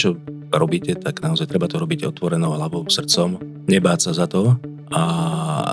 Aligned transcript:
niečo 0.00 0.16
robíte, 0.48 0.96
tak 0.96 1.20
naozaj 1.20 1.44
treba 1.44 1.68
to 1.68 1.76
robiť 1.76 2.08
otvorenou 2.08 2.56
hlavou, 2.56 2.88
srdcom, 2.88 3.36
nebáť 3.68 4.08
sa 4.08 4.24
za 4.24 4.26
to 4.32 4.56
a 4.96 5.02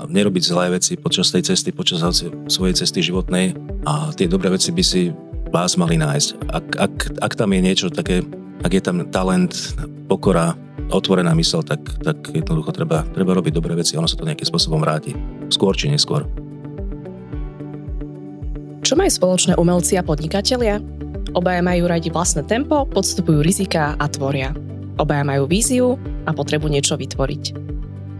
nerobiť 0.04 0.42
zlé 0.44 0.76
veci 0.76 1.00
počas 1.00 1.32
tej 1.32 1.48
cesty, 1.48 1.72
počas 1.72 2.04
svojej 2.52 2.76
cesty 2.76 3.00
životnej 3.00 3.56
a 3.88 4.12
tie 4.12 4.28
dobré 4.28 4.52
veci 4.52 4.68
by 4.68 4.84
si 4.84 5.08
vás 5.48 5.80
mali 5.80 5.96
nájsť. 5.96 6.28
Ak, 6.52 6.66
ak, 6.76 6.94
ak 7.24 7.32
tam 7.40 7.56
je 7.56 7.60
niečo 7.64 7.88
také, 7.88 8.20
ak 8.60 8.68
je 8.76 8.82
tam 8.84 9.00
talent, 9.08 9.72
pokora, 10.12 10.52
otvorená 10.92 11.32
mysel, 11.40 11.64
tak, 11.64 11.80
tak 12.04 12.20
jednoducho 12.28 12.68
treba, 12.76 13.08
treba 13.16 13.32
robiť 13.32 13.56
dobré 13.56 13.72
veci, 13.80 13.96
ono 13.96 14.04
sa 14.04 14.20
to 14.20 14.28
nejakým 14.28 14.44
spôsobom 14.44 14.84
vráti. 14.84 15.16
Skôr 15.48 15.72
či 15.72 15.88
neskôr. 15.88 16.28
Čo 18.84 18.92
majú 18.92 19.08
spoločné 19.08 19.56
umelci 19.56 19.96
a 19.96 20.04
podnikatelia? 20.04 20.97
Obaja 21.36 21.60
majú 21.60 21.84
radi 21.92 22.08
vlastné 22.08 22.48
tempo, 22.48 22.88
podstupujú 22.88 23.44
rizika 23.44 23.92
a 24.00 24.08
tvoria. 24.08 24.56
Obaja 24.96 25.24
majú 25.28 25.44
víziu 25.44 26.00
a 26.24 26.32
potrebu 26.32 26.72
niečo 26.72 26.96
vytvoriť. 26.96 27.44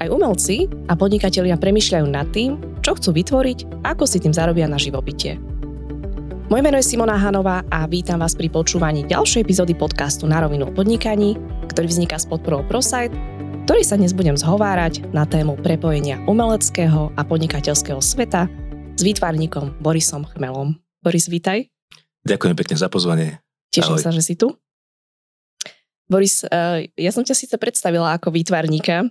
Aj 0.04 0.08
umelci 0.12 0.68
a 0.86 0.94
podnikatelia 0.94 1.56
premyšľajú 1.56 2.06
nad 2.06 2.28
tým, 2.30 2.60
čo 2.84 2.94
chcú 2.94 3.16
vytvoriť 3.16 3.82
a 3.82 3.96
ako 3.96 4.04
si 4.04 4.20
tým 4.20 4.36
zarobia 4.36 4.68
na 4.68 4.76
živobytie. 4.76 5.40
Moje 6.48 6.62
meno 6.64 6.80
je 6.80 6.88
Simona 6.88 7.16
Hanová 7.16 7.60
a 7.68 7.84
vítam 7.84 8.20
vás 8.24 8.32
pri 8.32 8.48
počúvaní 8.48 9.04
ďalšej 9.04 9.44
epizódy 9.44 9.76
podcastu 9.76 10.24
Na 10.24 10.40
rovinu 10.40 10.68
o 10.68 10.72
podnikaní, 10.72 11.36
ktorý 11.68 11.88
vzniká 11.88 12.16
s 12.16 12.24
podporou 12.24 12.64
ProSite, 12.64 13.12
ktorý 13.68 13.84
sa 13.84 14.00
dnes 14.00 14.16
budem 14.16 14.32
zhovárať 14.32 15.12
na 15.12 15.28
tému 15.28 15.60
prepojenia 15.60 16.24
umeleckého 16.24 17.12
a 17.16 17.22
podnikateľského 17.24 18.00
sveta 18.00 18.48
s 18.96 19.00
výtvarníkom 19.04 19.76
Borisom 19.84 20.24
Chmelom. 20.24 20.80
Boris, 21.04 21.28
vítaj. 21.28 21.77
Ďakujem 22.28 22.56
pekne 22.60 22.76
za 22.76 22.92
pozvanie. 22.92 23.40
Teším 23.72 23.96
Ahoj. 23.96 24.04
sa, 24.04 24.12
že 24.12 24.20
si 24.20 24.36
tu. 24.36 24.52
Boris, 26.08 26.44
eh, 26.44 26.88
ja 26.96 27.10
som 27.12 27.24
ťa 27.24 27.36
síce 27.36 27.56
predstavila 27.56 28.16
ako 28.16 28.32
výtvarníka, 28.32 29.08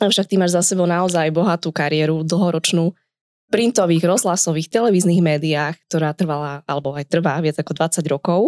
avšak 0.00 0.28
ty 0.28 0.40
máš 0.40 0.56
za 0.56 0.62
sebou 0.64 0.88
naozaj 0.88 1.28
bohatú 1.32 1.68
kariéru, 1.72 2.24
dlhoročnú 2.24 2.96
printových, 3.52 4.06
rozhlasových, 4.06 4.72
televíznych 4.72 5.20
médiách, 5.20 5.76
ktorá 5.90 6.16
trvala, 6.16 6.62
alebo 6.64 6.94
aj 6.96 7.04
trvá 7.10 7.36
viac 7.42 7.60
ako 7.60 7.76
20 7.76 8.06
rokov. 8.08 8.40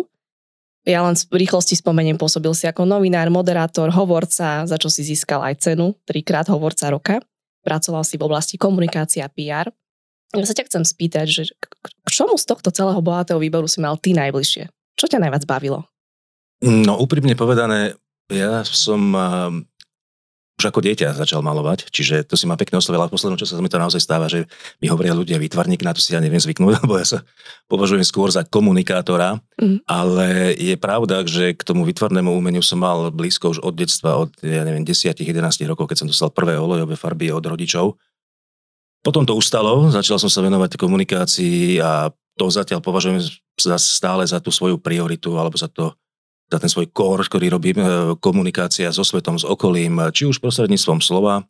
Ja 0.83 1.03
len 1.07 1.15
v 1.15 1.47
rýchlosti 1.47 1.79
spomeniem, 1.79 2.19
pôsobil 2.19 2.51
si 2.55 2.67
ako 2.67 2.87
novinár, 2.87 3.31
moderátor, 3.31 3.91
hovorca, 3.95 4.67
za 4.67 4.77
čo 4.79 4.91
si 4.91 5.07
získal 5.07 5.43
aj 5.43 5.63
cenu, 5.63 5.95
trikrát 6.07 6.49
hovorca 6.51 6.91
roka. 6.91 7.17
Pracoval 7.63 8.03
si 8.03 8.19
v 8.19 8.27
oblasti 8.27 8.59
komunikácia 8.59 9.23
a 9.23 9.31
PR. 9.31 9.71
Ja 10.33 10.49
sa 10.49 10.57
ťa 10.57 10.69
chcem 10.69 10.85
spýtať, 10.89 11.27
že 11.29 11.43
k 11.61 12.09
čomu 12.09 12.41
z 12.41 12.49
tohto 12.49 12.73
celého 12.73 13.01
bohatého 13.05 13.37
výboru 13.37 13.69
si 13.69 13.85
mal 13.85 14.01
ty 14.01 14.17
najbližšie? 14.17 14.73
Čo 14.97 15.07
ťa 15.09 15.21
najviac 15.21 15.45
bavilo? 15.45 15.85
No 16.65 16.97
úprimne 16.97 17.37
povedané, 17.37 17.99
ja 18.33 18.65
som 18.65 19.13
už 20.63 20.71
ako 20.71 20.85
dieťa 20.85 21.19
začal 21.19 21.43
malovať, 21.43 21.91
čiže 21.91 22.23
to 22.23 22.39
si 22.39 22.47
ma 22.47 22.55
pekne 22.55 22.79
oslovila. 22.79 23.11
V 23.11 23.19
poslednom 23.19 23.35
čase 23.35 23.59
sa 23.59 23.63
mi 23.65 23.67
to 23.67 23.83
naozaj 23.83 23.99
stáva, 23.99 24.31
že 24.31 24.47
mi 24.79 24.87
hovoria 24.87 25.11
ľudia 25.11 25.41
výtvarník, 25.43 25.83
na 25.83 25.91
to 25.91 25.99
si 25.99 26.15
ja 26.15 26.23
neviem 26.23 26.39
zvyknúť, 26.39 26.73
lebo 26.87 27.03
ja 27.03 27.19
sa 27.19 27.19
považujem 27.67 28.07
skôr 28.07 28.31
za 28.31 28.47
komunikátora, 28.47 29.43
mm. 29.59 29.91
ale 29.91 30.55
je 30.55 30.79
pravda, 30.79 31.27
že 31.27 31.59
k 31.59 31.67
tomu 31.67 31.83
výtvarnému 31.83 32.31
umeniu 32.31 32.63
som 32.63 32.79
mal 32.79 33.11
blízko 33.11 33.57
už 33.57 33.59
od 33.59 33.75
detstva, 33.75 34.23
od 34.23 34.31
ja 34.39 34.63
neviem, 34.63 34.87
10-11 34.87 35.19
rokov, 35.67 35.91
keď 35.91 36.07
som 36.07 36.09
dostal 36.09 36.31
prvé 36.31 36.55
olejové 36.55 36.95
farby 36.95 37.35
od 37.35 37.43
rodičov 37.43 37.99
potom 39.03 39.27
to 39.27 39.35
ustalo, 39.35 39.91
začal 39.91 40.17
som 40.17 40.31
sa 40.31 40.41
venovať 40.47 40.79
komunikácii 40.79 41.83
a 41.83 42.15
to 42.39 42.47
zatiaľ 42.49 42.81
považujem 42.81 43.19
za 43.59 43.77
stále 43.77 44.25
za 44.25 44.39
tú 44.39 44.55
svoju 44.55 44.79
prioritu 44.79 45.35
alebo 45.37 45.59
za 45.59 45.67
to, 45.69 45.93
za 46.49 46.63
ten 46.63 46.71
svoj 46.71 46.89
kór, 46.95 47.21
ktorý 47.27 47.53
robím, 47.53 47.83
e, 47.83 47.87
komunikácia 48.23 48.89
so 48.95 49.05
svetom, 49.05 49.37
s 49.37 49.45
okolím, 49.45 50.01
či 50.15 50.25
už 50.25 50.39
prostredníctvom 50.39 51.03
slova, 51.03 51.45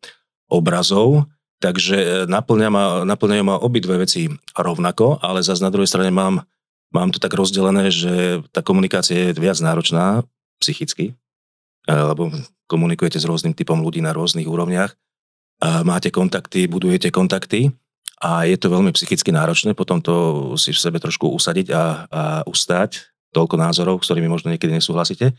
obrazov, 0.51 1.29
takže 1.63 1.97
e, 1.97 2.07
naplňa 2.27 2.69
ma, 2.73 2.85
ma 3.47 3.57
obidve 3.61 4.01
veci 4.01 4.27
rovnako, 4.57 5.23
ale 5.23 5.45
zase 5.45 5.63
na 5.63 5.71
druhej 5.71 5.93
strane 5.93 6.11
mám, 6.11 6.43
mám 6.91 7.13
to 7.15 7.23
tak 7.23 7.37
rozdelené, 7.37 7.93
že 7.93 8.43
tá 8.51 8.65
komunikácia 8.65 9.31
je 9.31 9.39
viac 9.39 9.61
náročná 9.61 10.27
psychicky, 10.59 11.15
e, 11.85 11.93
lebo 11.93 12.33
komunikujete 12.67 13.21
s 13.21 13.29
rôznym 13.29 13.53
typom 13.53 13.79
ľudí 13.85 14.01
na 14.01 14.17
rôznych 14.17 14.49
úrovniach 14.49 14.97
máte 15.87 16.11
kontakty, 16.11 16.67
budujete 16.67 17.15
kontakty 17.15 17.71
a 18.23 18.47
je 18.47 18.55
to 18.59 18.71
veľmi 18.71 18.91
psychicky 18.95 19.31
náročné 19.31 19.75
potom 19.75 20.03
to 20.03 20.15
si 20.59 20.75
v 20.75 20.79
sebe 20.79 20.99
trošku 20.99 21.31
usadiť 21.31 21.67
a, 21.71 21.83
a 22.11 22.23
ustať 22.47 23.13
toľko 23.33 23.57
názorov, 23.57 23.97
s 24.03 24.07
ktorými 24.11 24.29
možno 24.29 24.53
niekedy 24.53 24.77
nesúhlasíte. 24.77 25.33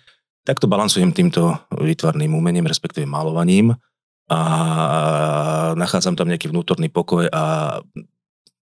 Tak 0.43 0.59
to 0.59 0.67
balancujem 0.67 1.15
týmto 1.15 1.55
výtvarným 1.71 2.33
umením, 2.35 2.67
respektíve 2.67 3.07
malovaním 3.07 3.77
a 4.27 4.39
nachádzam 5.77 6.17
tam 6.17 6.27
nejaký 6.27 6.49
vnútorný 6.51 6.89
pokoj 6.89 7.29
a 7.29 7.77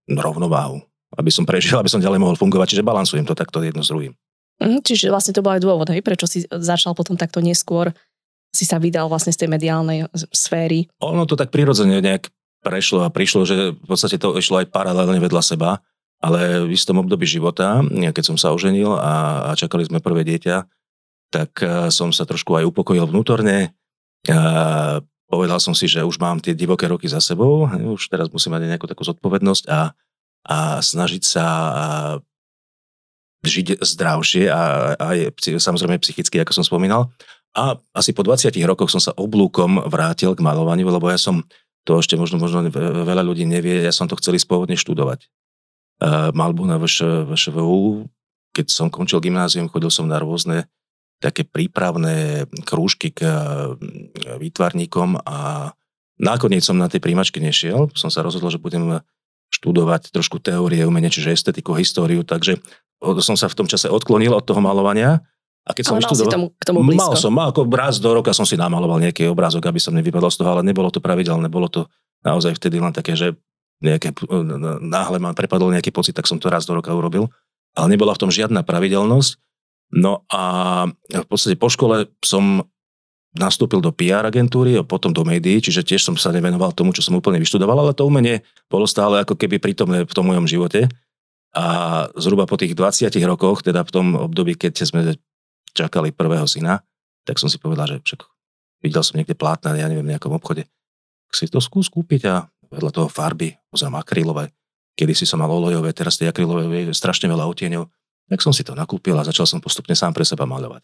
rovnováhu, 0.05 0.83
aby 1.15 1.31
som 1.31 1.47
prežil, 1.47 1.79
aby 1.79 1.89
som 1.89 2.03
ďalej 2.03 2.19
mohol 2.21 2.35
fungovať. 2.35 2.75
Čiže 2.75 2.85
balancujem 2.85 3.25
to 3.25 3.37
takto 3.37 3.63
jedno 3.63 3.81
s 3.81 3.89
druhým. 3.89 4.13
Mm, 4.61 4.85
čiže 4.85 5.09
vlastne 5.09 5.33
to 5.33 5.41
bol 5.41 5.57
aj 5.57 5.63
dôvod, 5.63 5.89
hej, 5.89 6.05
prečo 6.05 6.29
si 6.29 6.45
začal 6.45 6.93
potom 6.93 7.17
takto 7.17 7.41
neskôr 7.41 7.89
si 8.51 8.67
sa 8.67 8.77
vydal 8.77 9.07
vlastne 9.07 9.31
z 9.31 9.43
tej 9.43 9.49
mediálnej 9.49 10.07
sféry? 10.35 10.91
Ono 10.99 11.23
to 11.23 11.39
tak 11.39 11.49
prirodzene 11.49 12.03
nejak 12.03 12.27
prešlo 12.61 13.07
a 13.07 13.09
prišlo, 13.09 13.47
že 13.47 13.73
v 13.73 13.85
podstate 13.87 14.21
to 14.21 14.37
išlo 14.37 14.61
aj 14.61 14.69
paralelne 14.69 15.17
vedľa 15.17 15.41
seba, 15.41 15.81
ale 16.21 16.69
v 16.69 16.77
istom 16.77 17.01
období 17.01 17.25
života, 17.25 17.81
keď 17.89 18.23
som 18.23 18.37
sa 18.37 18.53
oženil 18.53 18.93
a, 18.93 19.49
a 19.49 19.57
čakali 19.57 19.87
sme 19.87 20.03
prvé 20.03 20.21
dieťa, 20.21 20.69
tak 21.33 21.57
e, 21.63 21.89
som 21.89 22.13
sa 22.13 22.27
trošku 22.29 22.53
aj 22.53 22.69
upokojil 22.69 23.09
vnútorne. 23.09 23.73
A 24.29 25.01
povedal 25.25 25.57
som 25.57 25.73
si, 25.73 25.89
že 25.89 26.05
už 26.05 26.21
mám 26.21 26.37
tie 26.37 26.53
divoké 26.53 26.85
roky 26.85 27.09
za 27.09 27.17
sebou, 27.23 27.65
už 27.65 28.11
teraz 28.11 28.29
musím 28.29 28.53
mať 28.53 28.69
nejakú 28.69 28.85
takú 28.85 29.01
zodpovednosť 29.01 29.63
a, 29.71 29.95
a 30.45 30.57
snažiť 30.83 31.23
sa 31.25 31.45
žiť 33.41 33.81
zdravšie 33.81 34.45
a 34.53 34.93
aj 35.01 35.17
samozrejme 35.57 35.97
psychicky, 35.97 36.37
ako 36.37 36.61
som 36.61 36.65
spomínal. 36.67 37.09
A 37.51 37.75
asi 37.91 38.15
po 38.15 38.23
20 38.23 38.55
rokoch 38.63 38.87
som 38.87 39.03
sa 39.03 39.11
oblúkom 39.11 39.83
vrátil 39.91 40.31
k 40.31 40.45
malovaniu, 40.45 40.87
lebo 40.87 41.11
ja 41.11 41.19
som, 41.19 41.43
to 41.83 41.99
ešte 41.99 42.15
možno, 42.15 42.39
možno 42.39 42.71
veľa 42.71 43.27
ľudí 43.27 43.43
nevie, 43.43 43.83
ja 43.83 43.91
som 43.91 44.07
to 44.07 44.15
chcel 44.15 44.39
spôvodne 44.39 44.79
študovať. 44.79 45.27
Uh, 46.01 46.31
malbu 46.33 46.65
na 46.65 46.79
VŠ, 46.79 47.27
VŠVU, 47.27 48.07
keď 48.55 48.65
som 48.71 48.87
končil 48.87 49.19
gymnázium, 49.19 49.69
chodil 49.69 49.91
som 49.91 50.07
na 50.07 50.17
rôzne 50.17 50.65
také 51.21 51.45
prípravné 51.45 52.49
krúžky 52.65 53.13
k 53.13 53.21
výtvarníkom 54.41 55.21
a 55.21 55.69
nakoniec 56.17 56.65
som 56.65 56.81
na 56.81 56.89
tej 56.89 56.97
príjmačke 56.97 57.37
nešiel. 57.37 57.93
Som 57.93 58.09
sa 58.09 58.25
rozhodol, 58.25 58.49
že 58.49 58.57
budem 58.57 59.05
študovať 59.53 60.09
trošku 60.09 60.41
teórie 60.41 60.81
umenia, 60.81 61.13
čiže 61.13 61.35
estetiku, 61.37 61.77
históriu, 61.77 62.25
takže 62.25 62.57
som 63.21 63.37
sa 63.37 63.45
v 63.45 63.57
tom 63.57 63.67
čase 63.69 63.85
odklonil 63.85 64.33
od 64.33 64.41
toho 64.41 64.63
malovania 64.63 65.21
a 65.61 65.77
keď 65.77 65.83
som 65.85 65.95
ale 65.97 66.03
mal 66.03 66.13
si 66.17 66.25
tomu, 66.25 66.47
k 66.57 66.63
tomu 66.65 66.79
blízko. 66.81 67.13
Mal 67.13 67.21
som, 67.21 67.31
mal 67.31 67.47
ako 67.53 67.69
raz 67.69 68.01
do 68.01 68.09
roka 68.09 68.33
som 68.33 68.49
si 68.49 68.57
namaloval 68.57 68.97
nejaký 68.97 69.29
obrázok, 69.29 69.69
aby 69.69 69.77
som 69.77 69.93
nevypadol 69.93 70.33
z 70.33 70.41
toho, 70.41 70.49
ale 70.57 70.65
nebolo 70.65 70.89
to 70.89 70.97
pravidelné, 70.97 71.53
bolo 71.53 71.69
to 71.69 71.85
naozaj 72.25 72.57
vtedy 72.57 72.81
len 72.81 72.89
také, 72.89 73.13
že 73.13 73.37
nejaké, 73.81 74.13
náhle 74.81 75.17
ma 75.17 75.33
prepadol 75.33 75.73
nejaký 75.73 75.93
pocit, 75.93 76.13
tak 76.13 76.29
som 76.29 76.37
to 76.37 76.49
raz 76.49 76.65
do 76.65 76.77
roka 76.77 76.93
urobil. 76.93 77.29
Ale 77.73 77.93
nebola 77.93 78.13
v 78.13 78.21
tom 78.27 78.31
žiadna 78.33 78.61
pravidelnosť. 78.61 79.41
No 79.97 80.23
a 80.29 80.43
v 81.09 81.27
podstate 81.27 81.57
po 81.57 81.69
škole 81.69 82.09
som 82.21 82.65
nastúpil 83.31 83.79
do 83.79 83.95
PR 83.95 84.27
agentúry 84.27 84.75
a 84.75 84.83
potom 84.83 85.15
do 85.15 85.23
médií, 85.23 85.63
čiže 85.63 85.87
tiež 85.87 86.03
som 86.03 86.15
sa 86.19 86.35
nevenoval 86.35 86.75
tomu, 86.75 86.91
čo 86.91 87.01
som 87.01 87.15
úplne 87.15 87.39
vyštudoval, 87.39 87.79
ale 87.79 87.95
to 87.95 88.03
umenie 88.03 88.43
bolo 88.67 88.83
stále 88.83 89.23
ako 89.23 89.39
keby 89.39 89.57
prítomné 89.57 90.03
v 90.03 90.13
tom 90.13 90.27
mojom 90.27 90.45
živote. 90.45 90.91
A 91.51 92.07
zhruba 92.15 92.47
po 92.47 92.55
tých 92.55 92.75
20 92.75 93.11
rokoch, 93.27 93.63
teda 93.63 93.83
v 93.83 93.91
tom 93.91 94.07
období, 94.15 94.55
keď 94.55 94.83
sme 94.83 95.15
čakali 95.73 96.13
prvého 96.13 96.45
syna, 96.45 96.83
tak 97.25 97.37
som 97.37 97.47
si 97.47 97.57
povedal, 97.61 97.87
že 97.87 97.97
však 98.01 98.21
videl 98.81 99.03
som 99.05 99.17
niekde 99.17 99.37
plátna, 99.37 99.77
ja 99.77 99.87
neviem, 99.87 100.05
v 100.05 100.13
nejakom 100.17 100.33
obchode, 100.33 100.65
tak 101.29 101.33
si 101.37 101.47
to 101.47 101.61
skús 101.61 101.87
kúpiť 101.87 102.21
a 102.27 102.49
vedľa 102.71 102.91
toho 102.91 103.07
farby, 103.11 103.55
pozriem 103.69 103.95
akrylové, 103.95 104.49
kedy 104.95 105.13
si 105.15 105.25
som 105.27 105.39
mal 105.39 105.51
olejové, 105.51 105.91
teraz 105.91 106.17
tie 106.17 106.31
akrylové 106.31 106.91
je 106.91 106.95
strašne 106.95 107.27
veľa 107.27 107.45
otieňov, 107.51 107.83
tak 108.31 108.39
som 108.39 108.55
si 108.55 108.63
to 108.63 108.71
nakúpil 108.71 109.15
a 109.19 109.27
začal 109.27 109.43
som 109.43 109.59
postupne 109.59 109.91
sám 109.91 110.15
pre 110.15 110.23
seba 110.23 110.47
maľovať. 110.47 110.81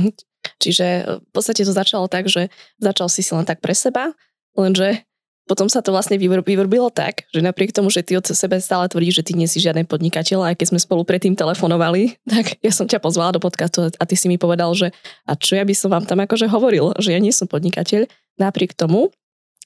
Mhm. 0.00 0.10
Čiže 0.58 0.86
v 1.22 1.30
podstate 1.30 1.62
to 1.62 1.72
začalo 1.76 2.08
tak, 2.08 2.26
že 2.26 2.48
začal 2.80 3.06
si 3.12 3.20
si 3.20 3.30
len 3.36 3.44
tak 3.44 3.60
pre 3.60 3.76
seba, 3.76 4.16
lenže 4.56 5.04
potom 5.46 5.66
sa 5.66 5.82
to 5.82 5.90
vlastne 5.90 6.16
vyvrbilo 6.18 6.88
tak, 6.94 7.26
že 7.34 7.42
napriek 7.42 7.74
tomu, 7.74 7.90
že 7.90 8.06
ty 8.06 8.14
od 8.14 8.24
sebe 8.24 8.62
stále 8.62 8.86
tvrdíš, 8.86 9.22
že 9.22 9.26
ty 9.26 9.32
nie 9.34 9.50
si 9.50 9.58
žiaden 9.58 9.84
podnikateľ, 9.84 10.52
aj 10.52 10.56
keď 10.58 10.66
sme 10.74 10.80
spolu 10.80 11.02
predtým 11.02 11.34
telefonovali, 11.34 12.16
tak 12.32 12.58
ja 12.62 12.72
som 12.72 12.86
ťa 12.86 13.02
pozvala 13.02 13.34
do 13.34 13.40
podcastu 13.42 13.90
a 13.90 14.04
ty 14.06 14.14
si 14.14 14.30
mi 14.30 14.38
povedal, 14.38 14.70
že 14.72 14.94
a 15.26 15.34
čo 15.34 15.58
ja 15.58 15.64
by 15.66 15.74
som 15.74 15.90
vám 15.90 16.06
tam 16.06 16.22
akože 16.22 16.46
hovoril, 16.46 16.94
že 17.02 17.12
ja 17.12 17.20
nie 17.20 17.34
som 17.34 17.50
podnikateľ. 17.50 18.06
Napriek 18.40 18.72
tomu 18.78 19.12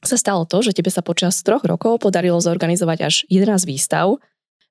sa 0.02 0.18
stalo 0.18 0.44
to, 0.44 0.60
že 0.60 0.76
tebe 0.76 0.92
sa 0.92 1.00
počas 1.00 1.40
troch 1.40 1.64
rokov 1.64 2.02
podarilo 2.02 2.36
zorganizovať 2.40 2.98
až 3.04 3.14
11 3.32 3.64
výstav, 3.64 4.18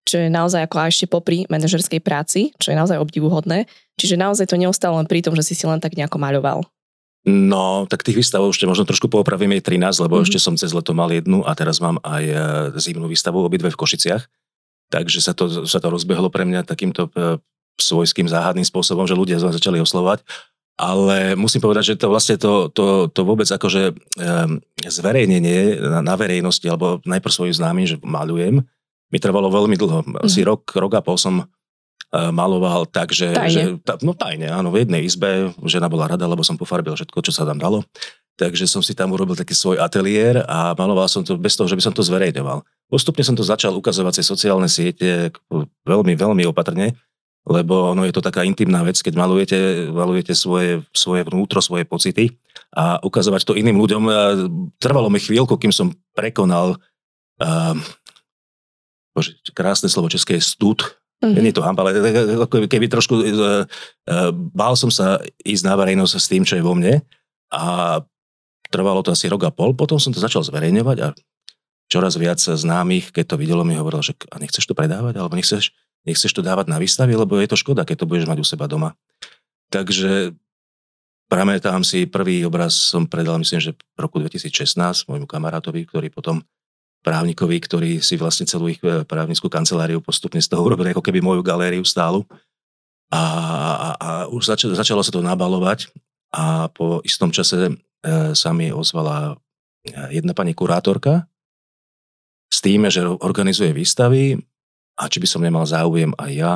čo 0.05 0.21
je 0.21 0.29
naozaj 0.29 0.69
ako 0.69 0.85
ešte 0.85 1.09
popri 1.09 1.49
manažerskej 1.49 1.97
práci, 1.97 2.53
čo 2.61 2.69
je 2.69 2.77
naozaj 2.77 3.01
obdivuhodné, 3.01 3.65
Čiže 3.95 4.19
naozaj 4.19 4.51
to 4.51 4.59
neostalo 4.59 4.99
len 4.99 5.07
pri 5.07 5.23
tom, 5.23 5.33
že 5.39 5.43
si 5.43 5.55
si 5.55 5.63
len 5.63 5.79
tak 5.79 5.95
nejako 5.95 6.19
maľoval. 6.19 6.67
No, 7.25 7.89
tak 7.89 8.05
tých 8.05 8.21
výstav 8.21 8.45
ešte 8.45 8.69
možno 8.69 8.85
trošku 8.85 9.09
poopravím 9.09 9.57
je 9.57 9.73
13, 9.73 9.97
lebo 10.05 10.21
mm-hmm. 10.21 10.25
ešte 10.29 10.37
som 10.37 10.53
cez 10.53 10.69
leto 10.77 10.93
mal 10.93 11.09
jednu 11.09 11.41
a 11.41 11.57
teraz 11.57 11.81
mám 11.81 11.97
aj 12.05 12.23
e, 12.23 12.37
zimnú 12.77 13.09
výstavu, 13.09 13.41
obidve 13.41 13.73
v 13.73 13.79
Košiciach. 13.81 14.29
Takže 14.93 15.25
sa 15.25 15.33
to, 15.33 15.65
sa 15.65 15.81
to 15.81 15.89
rozbehlo 15.89 16.29
pre 16.29 16.45
mňa 16.45 16.69
takýmto 16.69 17.09
e, 17.17 17.41
svojským 17.81 18.29
záhadným 18.29 18.63
spôsobom, 18.63 19.09
že 19.09 19.17
ľudia 19.17 19.41
začali 19.41 19.81
oslovať. 19.81 20.21
Ale 20.75 21.39
musím 21.39 21.65
povedať, 21.65 21.95
že 21.95 22.05
to 22.05 22.11
vlastne 22.11 22.37
to, 22.37 22.67
to, 22.69 23.07
to 23.07 23.23
vôbec 23.23 23.47
akože 23.47 23.95
um, 23.95 24.59
zverejnenie 24.83 25.79
na, 25.79 26.03
na 26.03 26.15
verejnosti, 26.19 26.67
alebo 26.67 26.99
najprv 27.07 27.31
svojim 27.31 27.55
známym, 27.55 27.87
že 27.87 27.95
malujem, 28.03 28.59
mi 29.07 29.17
trvalo 29.23 29.47
veľmi 29.47 29.79
dlho. 29.79 30.03
Asi 30.19 30.43
mm. 30.43 30.47
rok, 30.51 30.63
rok 30.75 30.99
a 30.99 31.01
pol 31.01 31.15
som 31.15 31.47
maloval 32.11 32.85
tak, 32.87 33.11
že, 33.11 33.33
tajne. 33.33 33.79
že 33.81 33.95
no 34.05 34.13
tajne, 34.13 34.47
áno, 34.51 34.69
v 34.71 34.85
jednej 34.85 35.03
izbe, 35.03 35.51
žena 35.65 35.89
bola 35.89 36.07
rada, 36.09 36.25
lebo 36.29 36.45
som 36.45 36.55
pofarbil 36.55 36.95
všetko, 36.95 37.17
čo 37.25 37.31
sa 37.33 37.43
tam 37.43 37.59
dalo. 37.59 37.83
Takže 38.35 38.67
som 38.67 38.83
si 38.83 38.91
tam 38.91 39.15
urobil 39.15 39.35
taký 39.39 39.55
svoj 39.55 39.79
ateliér 39.79 40.43
a 40.43 40.75
maloval 40.75 41.07
som 41.07 41.23
to 41.23 41.39
bez 41.39 41.55
toho, 41.55 41.71
že 41.71 41.79
by 41.79 41.83
som 41.83 41.95
to 41.95 42.03
zverejňoval. 42.03 42.67
Postupne 42.91 43.23
som 43.23 43.35
to 43.35 43.47
začal 43.47 43.71
ukazovať 43.79 44.19
cez 44.19 44.27
sociálne 44.27 44.67
siete 44.67 45.31
veľmi, 45.87 46.13
veľmi 46.19 46.43
opatrne 46.47 46.93
lebo 47.45 47.93
ono 47.93 48.09
je 48.09 48.13
to 48.13 48.25
taká 48.25 48.41
intimná 48.41 48.81
vec, 48.81 48.97
keď 48.97 49.13
malujete, 49.21 49.57
malujete 49.93 50.33
svoje, 50.33 50.81
svoje 50.89 51.21
vnútro, 51.29 51.61
svoje 51.61 51.85
pocity 51.85 52.33
a 52.73 52.97
ukazovať 53.05 53.45
to 53.45 53.53
iným 53.53 53.77
ľuďom. 53.77 54.03
Trvalo 54.81 55.13
mi 55.13 55.21
chvíľku, 55.21 55.53
kým 55.53 55.69
som 55.69 55.93
prekonal 56.17 56.81
uh, 57.37 57.77
bože, 59.13 59.37
krásne 59.53 59.93
slovo 59.93 60.09
české 60.09 60.41
stud. 60.41 60.81
Mm-hmm. 61.23 61.41
Nie 61.41 61.51
je 61.51 61.57
to 61.57 61.65
hamba, 61.65 61.87
ale 61.87 61.95
keby 62.67 62.91
trošku 62.91 63.15
uh, 63.15 63.23
uh, 63.23 64.31
bál 64.33 64.75
som 64.75 64.91
sa 64.91 65.23
ísť 65.41 65.63
na 65.63 65.73
verejnosť 65.79 66.15
s 66.19 66.27
tým, 66.27 66.43
čo 66.43 66.59
je 66.59 66.63
vo 66.65 66.75
mne 66.75 66.99
a 67.49 67.99
trvalo 68.67 68.99
to 68.99 69.15
asi 69.15 69.31
rok 69.31 69.47
a 69.47 69.51
pol. 69.53 69.71
Potom 69.71 69.95
som 69.95 70.11
to 70.11 70.19
začal 70.19 70.43
zverejňovať 70.43 70.97
a 71.01 71.07
čoraz 71.87 72.19
viac 72.19 72.41
známych, 72.41 73.15
keď 73.15 73.33
to 73.33 73.39
videlo, 73.39 73.63
mi 73.63 73.79
hovorilo, 73.79 74.03
že 74.03 74.17
a 74.27 74.41
nechceš 74.41 74.67
to 74.67 74.75
predávať, 74.75 75.15
alebo 75.15 75.39
nechceš 75.39 75.71
nechceš 76.05 76.31
to 76.31 76.45
dávať 76.45 76.69
na 76.69 76.77
výstavy, 76.77 77.17
lebo 77.17 77.41
je 77.41 77.49
to 77.49 77.57
škoda, 77.57 77.83
keď 77.83 78.05
to 78.05 78.09
budeš 78.09 78.29
mať 78.29 78.37
u 78.39 78.45
seba 78.45 78.69
doma. 78.69 78.93
Takže 79.73 80.37
pamätám 81.27 81.81
si, 81.81 82.05
prvý 82.05 82.45
obraz 82.45 82.77
som 82.77 83.09
predal, 83.09 83.41
myslím, 83.41 83.59
že 83.59 83.73
v 83.73 83.99
roku 83.99 84.21
2016 84.21 84.77
môjmu 85.09 85.25
kamarátovi, 85.25 85.89
ktorý 85.89 86.13
potom 86.13 86.45
právnikovi, 87.05 87.61
ktorý 87.61 87.91
si 88.01 88.17
vlastne 88.17 88.49
celú 88.49 88.73
ich 88.73 88.81
e, 88.81 89.05
právnickú 89.05 89.45
kanceláriu 89.45 90.01
postupne 90.01 90.41
z 90.41 90.49
toho 90.49 90.65
urobil 90.65 90.89
ako 90.89 91.05
keby 91.05 91.21
moju 91.21 91.45
galériu 91.45 91.85
stálu. 91.85 92.25
A, 93.13 93.21
a, 93.21 93.89
a 94.01 94.09
už 94.33 94.49
zač- 94.49 94.73
začalo 94.73 95.05
sa 95.05 95.13
to 95.13 95.21
nabalovať 95.21 95.93
a 96.33 96.73
po 96.73 97.05
istom 97.05 97.29
čase 97.29 97.69
e, 97.69 97.73
sa 98.33 98.49
mi 98.57 98.73
ozvala 98.73 99.37
e, 99.85 100.17
jedna 100.17 100.33
pani 100.33 100.57
kurátorka 100.57 101.29
s 102.49 102.57
tým, 102.65 102.89
že 102.89 103.05
organizuje 103.05 103.69
výstavy 103.69 104.41
a 104.97 105.05
či 105.05 105.21
by 105.21 105.27
som 105.29 105.45
nemal 105.45 105.67
záujem 105.67 106.15
aj 106.15 106.31
ja 106.31 106.53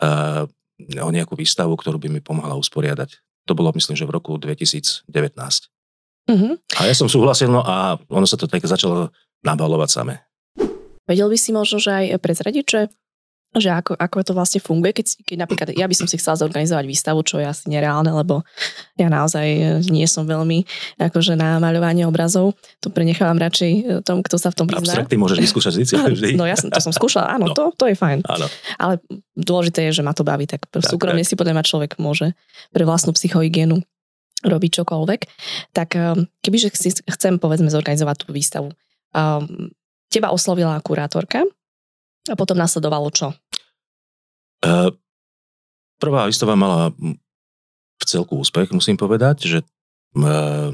uh, 0.00 0.48
o 0.96 1.10
nejakú 1.12 1.36
výstavu, 1.36 1.76
ktorú 1.76 2.00
by 2.00 2.08
mi 2.08 2.20
pomohla 2.24 2.56
usporiadať. 2.56 3.20
To 3.50 3.52
bolo, 3.52 3.74
myslím, 3.76 4.00
že 4.00 4.08
v 4.08 4.16
roku 4.16 4.32
2019. 4.40 5.04
Mm-hmm. 6.28 6.52
A 6.76 6.80
ja 6.88 6.94
som 6.96 7.08
súhlasil, 7.08 7.52
no 7.52 7.60
a 7.64 8.00
ono 8.08 8.24
sa 8.24 8.40
to 8.40 8.48
tak 8.48 8.64
začalo 8.64 9.12
nabalovať 9.44 9.90
samé. 9.90 10.14
Vedel 11.08 11.28
by 11.32 11.38
si 11.40 11.50
možno, 11.56 11.80
že 11.80 11.90
aj 11.90 12.20
prezradiť, 12.20 12.64
že 12.68 12.80
že 13.56 13.72
ako, 13.72 13.96
ako 13.96 14.16
to 14.20 14.32
vlastne 14.36 14.60
funguje, 14.60 14.92
keď, 14.92 15.06
keď 15.24 15.36
napríklad 15.40 15.68
ja 15.72 15.88
by 15.88 15.96
som 15.96 16.04
si 16.04 16.20
chcela 16.20 16.36
zorganizovať 16.36 16.84
výstavu, 16.84 17.24
čo 17.24 17.40
je 17.40 17.48
asi 17.48 17.72
nereálne, 17.72 18.12
lebo 18.12 18.44
ja 19.00 19.08
naozaj 19.08 19.46
e, 19.48 19.62
nie 19.88 20.04
som 20.04 20.28
veľmi 20.28 20.68
akože 21.00 21.32
na 21.32 21.56
maľovanie 21.56 22.04
obrazov. 22.04 22.60
To 22.84 22.92
prenechávam 22.92 23.40
radšej 23.40 23.72
e, 23.72 23.80
tom, 24.04 24.20
kto 24.20 24.36
sa 24.36 24.52
v 24.52 24.56
tom 24.60 24.66
prizná. 24.68 25.00
Abstrakty 25.00 25.16
môžeš 25.16 25.38
vyskúšať 25.48 25.72
vždy. 25.80 26.36
No 26.36 26.44
ja 26.44 26.60
som, 26.60 26.68
to 26.68 26.76
som 26.76 26.92
skúšala, 26.92 27.40
áno, 27.40 27.48
no. 27.50 27.56
to, 27.56 27.72
to 27.72 27.88
je 27.88 27.96
fajn. 27.96 28.20
Áno. 28.28 28.46
Ale 28.76 29.00
dôležité 29.32 29.88
je, 29.88 29.96
že 29.96 30.02
ma 30.04 30.12
to 30.12 30.28
baví, 30.28 30.44
tak, 30.44 30.68
tak 30.68 30.84
súkromne 30.84 31.24
tak. 31.24 31.32
si 31.32 31.34
podľa 31.40 31.64
človek 31.64 31.96
môže 31.96 32.36
pre 32.68 32.84
vlastnú 32.84 33.16
psychohygienu 33.16 33.80
robiť 34.44 34.70
čokoľvek. 34.84 35.20
Tak 35.72 35.88
e, 35.96 36.28
kebyže 36.44 36.68
chcem, 37.08 37.40
povedzme, 37.40 37.72
zorganizovať 37.72 38.28
tú 38.28 38.36
výstavu, 38.36 38.76
um, 39.14 39.70
teba 40.08 40.32
oslovila 40.32 40.80
kurátorka, 40.80 41.44
a 42.28 42.34
potom 42.36 42.60
nasledovalo 42.60 43.08
čo? 43.08 43.32
Uh, 44.60 44.92
prvá 45.96 46.28
výstava 46.28 46.58
mala 46.58 46.92
v 47.98 48.04
celku 48.04 48.36
úspech, 48.36 48.68
musím 48.74 49.00
povedať, 49.00 49.48
že 49.48 49.58
uh, 49.64 50.68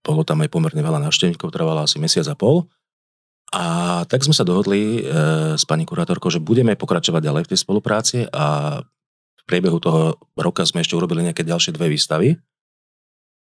bolo 0.00 0.22
tam 0.24 0.40
aj 0.40 0.48
pomerne 0.48 0.80
veľa 0.80 1.04
návštevníkov, 1.04 1.52
trvala 1.52 1.84
asi 1.84 2.00
mesiac 2.00 2.24
a 2.32 2.36
pol. 2.38 2.64
A 3.54 4.02
tak 4.10 4.26
sme 4.26 4.34
sa 4.34 4.42
dohodli 4.42 5.06
uh, 5.06 5.54
s 5.54 5.62
pani 5.62 5.86
kurátorkou, 5.86 6.32
že 6.32 6.42
budeme 6.42 6.74
pokračovať 6.74 7.22
ďalej 7.22 7.42
v 7.46 7.50
tej 7.54 7.58
spolupráci 7.62 8.18
a 8.34 8.80
v 9.38 9.42
priebehu 9.46 9.78
toho 9.78 10.18
roka 10.34 10.66
sme 10.66 10.82
ešte 10.82 10.98
urobili 10.98 11.22
nejaké 11.22 11.46
ďalšie 11.46 11.70
dve 11.70 11.86
výstavy. 11.92 12.34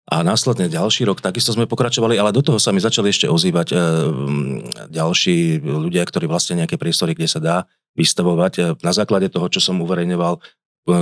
A 0.09 0.25
následne 0.25 0.73
ďalší 0.73 1.05
rok 1.05 1.21
takisto 1.21 1.53
sme 1.53 1.69
pokračovali, 1.69 2.17
ale 2.17 2.33
do 2.33 2.41
toho 2.41 2.57
sa 2.57 2.73
mi 2.73 2.81
začali 2.81 3.13
ešte 3.13 3.29
ozývať 3.29 3.69
e, 3.73 3.79
ďalší 4.89 5.61
ľudia, 5.61 6.01
ktorí 6.09 6.25
vlastne 6.25 6.65
nejaké 6.65 6.81
priestory, 6.81 7.13
kde 7.13 7.29
sa 7.29 7.41
dá 7.45 7.57
vystavovať 7.93 8.53
e, 8.57 8.61
na 8.81 8.93
základe 8.97 9.29
toho, 9.29 9.53
čo 9.53 9.61
som 9.61 9.77
uverejňoval 9.85 10.41
e, 10.41 10.41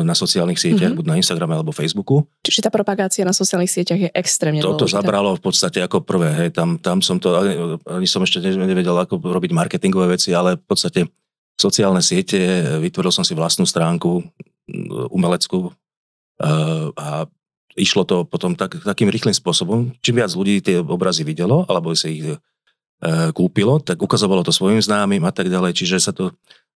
na 0.03 0.11
sociálnych 0.11 0.59
sieťach, 0.59 0.91
mm-hmm. 0.91 0.99
buď 0.99 1.07
na 1.07 1.19
Instagrame 1.23 1.55
alebo 1.55 1.71
Facebooku. 1.71 2.27
Čiže 2.43 2.67
tá 2.67 2.71
propagácia 2.75 3.23
na 3.23 3.31
sociálnych 3.31 3.71
sieťach 3.71 4.01
je 4.03 4.11
extrémne 4.11 4.59
Toto 4.59 4.91
dôležité. 4.91 4.99
zabralo 4.99 5.39
v 5.39 5.43
podstate 5.47 5.79
ako 5.87 6.03
prvé. 6.03 6.35
Hej, 6.43 6.59
tam, 6.59 6.83
tam 6.83 6.99
som 6.99 7.23
to, 7.23 7.31
ani 7.87 8.11
som 8.11 8.27
ešte 8.27 8.43
nevedel, 8.43 8.99
ako 8.99 9.23
robiť 9.23 9.55
marketingové 9.55 10.19
veci, 10.19 10.35
ale 10.35 10.59
v 10.59 10.67
podstate 10.67 11.07
sociálne 11.55 12.03
siete, 12.03 12.43
vytvoril 12.83 13.15
som 13.15 13.23
si 13.23 13.39
vlastnú 13.39 13.71
stránku 13.71 14.19
umeleckú 15.15 15.71
a 16.99 17.25
išlo 17.77 18.09
to 18.09 18.25
potom 18.25 18.57
tak, 18.57 18.81
takým 18.83 19.13
rýchlým 19.13 19.37
spôsobom. 19.37 19.93
Čím 20.01 20.25
viac 20.25 20.33
ľudí 20.33 20.65
tie 20.65 20.81
obrazy 20.81 21.23
videlo, 21.23 21.69
alebo 21.69 21.93
si 21.93 22.21
ich 22.21 22.27
e, 22.33 22.37
kúpilo, 23.37 23.79
tak 23.79 24.01
ukazovalo 24.01 24.43
to 24.43 24.51
svojim 24.51 24.81
známym 24.81 25.23
a 25.23 25.33
tak 25.33 25.53
ďalej. 25.53 25.77
Čiže 25.77 25.97
sa 26.01 26.13
to 26.17 26.33
e, 26.33 26.35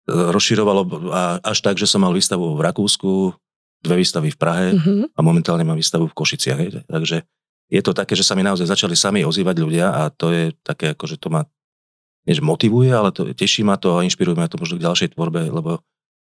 rozširovalo 0.09 1.11
a 1.11 1.40
až 1.40 1.59
tak, 1.64 1.80
že 1.80 1.88
som 1.88 2.04
mal 2.04 2.12
výstavu 2.12 2.54
v 2.54 2.61
Rakúsku, 2.61 3.33
dve 3.80 3.97
výstavy 4.04 4.28
v 4.28 4.38
Prahe 4.38 4.66
mm-hmm. 4.76 5.16
a 5.16 5.21
momentálne 5.25 5.64
mám 5.64 5.80
výstavu 5.80 6.07
v 6.07 6.16
Košiciach. 6.16 6.59
Hej. 6.61 6.71
Takže 6.85 7.25
je 7.73 7.80
to 7.80 7.97
také, 7.97 8.12
že 8.12 8.26
sa 8.26 8.37
mi 8.37 8.45
naozaj 8.45 8.69
začali 8.69 8.92
sami 8.92 9.25
ozývať 9.25 9.57
ľudia 9.57 9.87
a 9.88 10.12
to 10.12 10.28
je 10.30 10.52
také, 10.61 10.92
ako 10.92 11.04
že 11.09 11.16
to 11.16 11.33
ma 11.33 11.49
nie 12.28 12.37
že 12.37 12.45
motivuje, 12.45 12.92
ale 12.92 13.16
to, 13.16 13.33
teší 13.33 13.64
ma 13.64 13.80
to 13.80 13.97
a 13.97 14.04
inšpiruje 14.04 14.37
ma 14.37 14.45
to 14.45 14.61
možno 14.61 14.76
k 14.76 14.85
ďalšej 14.85 15.16
tvorbe, 15.16 15.40
lebo 15.49 15.80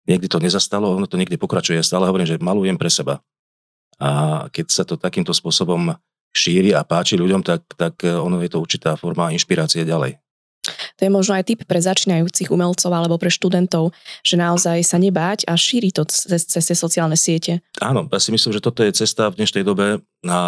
niekdy 0.09 0.33
to 0.33 0.41
nezastalo, 0.41 0.97
ono 0.97 1.05
to 1.05 1.21
niekde 1.21 1.37
pokračuje. 1.37 1.77
Ja 1.77 1.85
stále 1.85 2.09
hovorím, 2.09 2.25
že 2.25 2.41
malujem 2.41 2.81
pre 2.81 2.89
seba. 2.89 3.21
A 4.03 4.47
keď 4.51 4.67
sa 4.71 4.83
to 4.83 4.99
takýmto 4.99 5.31
spôsobom 5.31 5.95
šíri 6.35 6.75
a 6.75 6.83
páči 6.83 7.15
ľuďom, 7.15 7.47
tak, 7.47 7.63
tak 7.79 8.03
e, 8.03 8.11
ono 8.11 8.43
je 8.43 8.51
to 8.51 8.59
určitá 8.59 8.99
forma 8.99 9.31
inšpirácie 9.31 9.87
ďalej. 9.87 10.19
To 10.97 11.01
je 11.05 11.13
možno 11.13 11.37
aj 11.37 11.45
tip 11.45 11.61
pre 11.69 11.77
začínajúcich 11.77 12.49
umelcov 12.49 12.89
alebo 12.89 13.21
pre 13.21 13.29
študentov, 13.29 13.93
že 14.25 14.41
naozaj 14.41 14.81
sa 14.81 14.97
nebáť 14.97 15.45
a 15.45 15.55
šíri 15.55 15.93
to 15.93 16.09
cez, 16.09 16.49
cez 16.49 16.65
tie 16.65 16.77
sociálne 16.77 17.15
siete. 17.21 17.61
Áno, 17.85 18.09
ja 18.09 18.21
si 18.21 18.33
myslím, 18.33 18.51
že 18.57 18.65
toto 18.65 18.81
je 18.81 18.97
cesta 18.97 19.29
v 19.29 19.45
dnešnej 19.45 19.63
dobe 19.63 20.01
a 20.25 20.39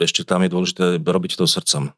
ešte 0.00 0.24
tam 0.24 0.42
je 0.42 0.50
dôležité 0.50 0.84
robiť 0.98 1.36
to 1.36 1.44
srdcom. 1.44 1.92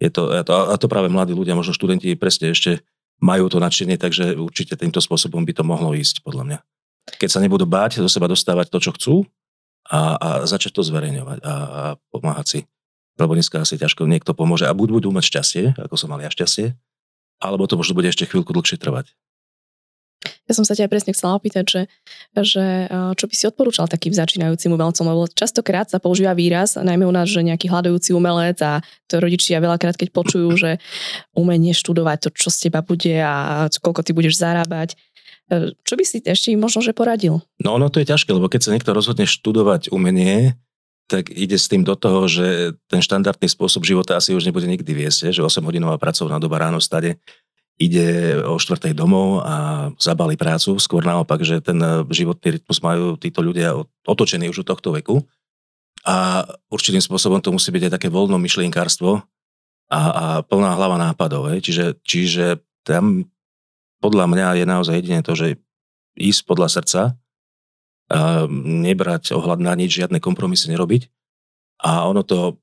Je 0.00 0.08
to, 0.12 0.32
a, 0.32 0.44
to, 0.44 0.52
a 0.52 0.76
to 0.76 0.86
práve 0.88 1.08
mladí 1.08 1.32
ľudia, 1.32 1.56
možno 1.56 1.76
študenti 1.76 2.12
presne 2.16 2.52
ešte 2.52 2.84
majú 3.20 3.52
to 3.52 3.60
nadšenie, 3.60 4.00
takže 4.00 4.36
určite 4.40 4.76
týmto 4.76 5.00
spôsobom 5.00 5.44
by 5.44 5.52
to 5.52 5.64
mohlo 5.64 5.92
ísť, 5.92 6.24
podľa 6.24 6.44
mňa. 6.44 6.58
Keď 7.20 7.28
sa 7.28 7.42
nebudú 7.44 7.68
báť 7.68 8.00
do 8.00 8.08
seba 8.08 8.28
dostávať 8.28 8.72
to, 8.72 8.78
čo 8.80 8.90
chcú, 8.96 9.14
a, 9.88 10.00
a 10.16 10.28
začať 10.44 10.76
to 10.76 10.82
zverejňovať 10.84 11.38
a, 11.40 11.46
a 11.46 11.82
pomáhať 12.12 12.46
si. 12.46 12.60
Lebo 13.20 13.36
dneska 13.36 13.60
asi 13.60 13.76
ťažko 13.76 14.08
niekto 14.08 14.32
pomôže 14.32 14.64
a 14.64 14.72
buď 14.72 15.00
budú 15.00 15.08
mať 15.12 15.24
šťastie, 15.28 15.64
ako 15.76 15.94
som 15.96 16.08
mal 16.08 16.20
ja 16.24 16.32
šťastie, 16.32 16.72
alebo 17.40 17.68
to 17.68 17.76
možno 17.76 17.96
bude 17.96 18.08
ešte 18.08 18.24
chvíľku 18.24 18.52
dlhšie 18.52 18.80
trvať. 18.80 19.12
Ja 20.20 20.52
som 20.52 20.68
sa 20.68 20.76
ťa 20.76 20.90
presne 20.90 21.16
chcela 21.16 21.38
opýtať, 21.38 21.64
že, 21.64 21.82
že 22.36 22.64
čo 22.90 23.24
by 23.24 23.34
si 23.38 23.48
odporúčal 23.48 23.88
takým 23.88 24.12
začínajúcim 24.12 24.68
umelcom, 24.68 25.06
lebo 25.08 25.24
častokrát 25.32 25.88
sa 25.88 25.96
používa 25.96 26.36
výraz, 26.36 26.76
najmä 26.76 27.08
u 27.08 27.14
nás, 27.14 27.30
že 27.30 27.40
nejaký 27.40 27.70
hľadajúci 27.70 28.12
umelec 28.12 28.60
a 28.60 28.84
to 29.08 29.16
rodičia 29.16 29.62
veľakrát, 29.62 29.96
keď 29.96 30.12
počujú, 30.12 30.48
že 30.60 30.70
umenie 31.32 31.72
študovať 31.72 32.18
to, 32.26 32.28
čo 32.36 32.48
z 32.52 32.68
teba 32.68 32.84
bude 32.84 33.16
a 33.16 33.64
koľko 33.80 34.04
ty 34.04 34.10
budeš 34.12 34.36
zarábať, 34.42 34.92
E, 34.92 35.09
čo 35.82 35.94
by 35.98 36.04
si 36.06 36.22
ešte 36.22 36.54
možno, 36.54 36.80
že 36.80 36.94
poradil? 36.94 37.42
No 37.58 37.74
ono 37.74 37.90
to 37.90 37.98
je 37.98 38.06
ťažké, 38.06 38.30
lebo 38.30 38.46
keď 38.46 38.60
sa 38.62 38.72
niekto 38.74 38.94
rozhodne 38.94 39.26
študovať 39.26 39.90
umenie, 39.90 40.54
tak 41.10 41.34
ide 41.34 41.58
s 41.58 41.66
tým 41.66 41.82
do 41.82 41.98
toho, 41.98 42.30
že 42.30 42.78
ten 42.86 43.02
štandardný 43.02 43.50
spôsob 43.50 43.82
života 43.82 44.14
asi 44.14 44.30
už 44.30 44.46
nebude 44.46 44.70
nikdy 44.70 44.94
viesť, 44.94 45.34
že 45.34 45.42
8-hodinová 45.42 45.98
pracovná 45.98 46.38
doba 46.38 46.62
ráno 46.62 46.78
stade 46.78 47.18
ide 47.80 48.38
o 48.44 48.60
štvrtej 48.60 48.92
domov 48.92 49.40
a 49.40 49.88
zabali 49.96 50.36
prácu. 50.36 50.76
Skôr 50.76 51.00
naopak, 51.00 51.40
že 51.40 51.64
ten 51.64 51.80
životný 52.12 52.60
rytmus 52.60 52.78
majú 52.84 53.16
títo 53.16 53.40
ľudia 53.40 53.72
otočený 54.04 54.52
už 54.52 54.62
od 54.62 54.68
tohto 54.76 54.92
veku. 54.92 55.24
A 56.04 56.44
určitým 56.68 57.00
spôsobom 57.00 57.40
to 57.40 57.56
musí 57.56 57.72
byť 57.72 57.88
aj 57.88 57.92
také 57.96 58.08
voľno 58.12 58.36
myšlienkárstvo 58.36 59.24
a, 59.88 60.00
a 60.00 60.24
plná 60.44 60.76
hlava 60.76 61.00
nápadov. 61.00 61.48
Čiže, 61.56 62.04
čiže 62.04 62.60
tam 62.84 63.24
podľa 64.00 64.26
mňa 64.26 64.46
je 64.60 64.64
naozaj 64.66 64.94
jediné 65.00 65.20
to, 65.20 65.36
že 65.36 65.60
ísť 66.16 66.42
podľa 66.48 66.68
srdca, 66.68 67.00
a 68.10 68.18
nebrať 68.50 69.38
ohľad 69.38 69.62
na 69.62 69.70
nič, 69.78 70.02
žiadne 70.02 70.18
kompromisy 70.18 70.74
nerobiť 70.74 71.06
a 71.86 72.10
ono 72.10 72.26
to, 72.26 72.58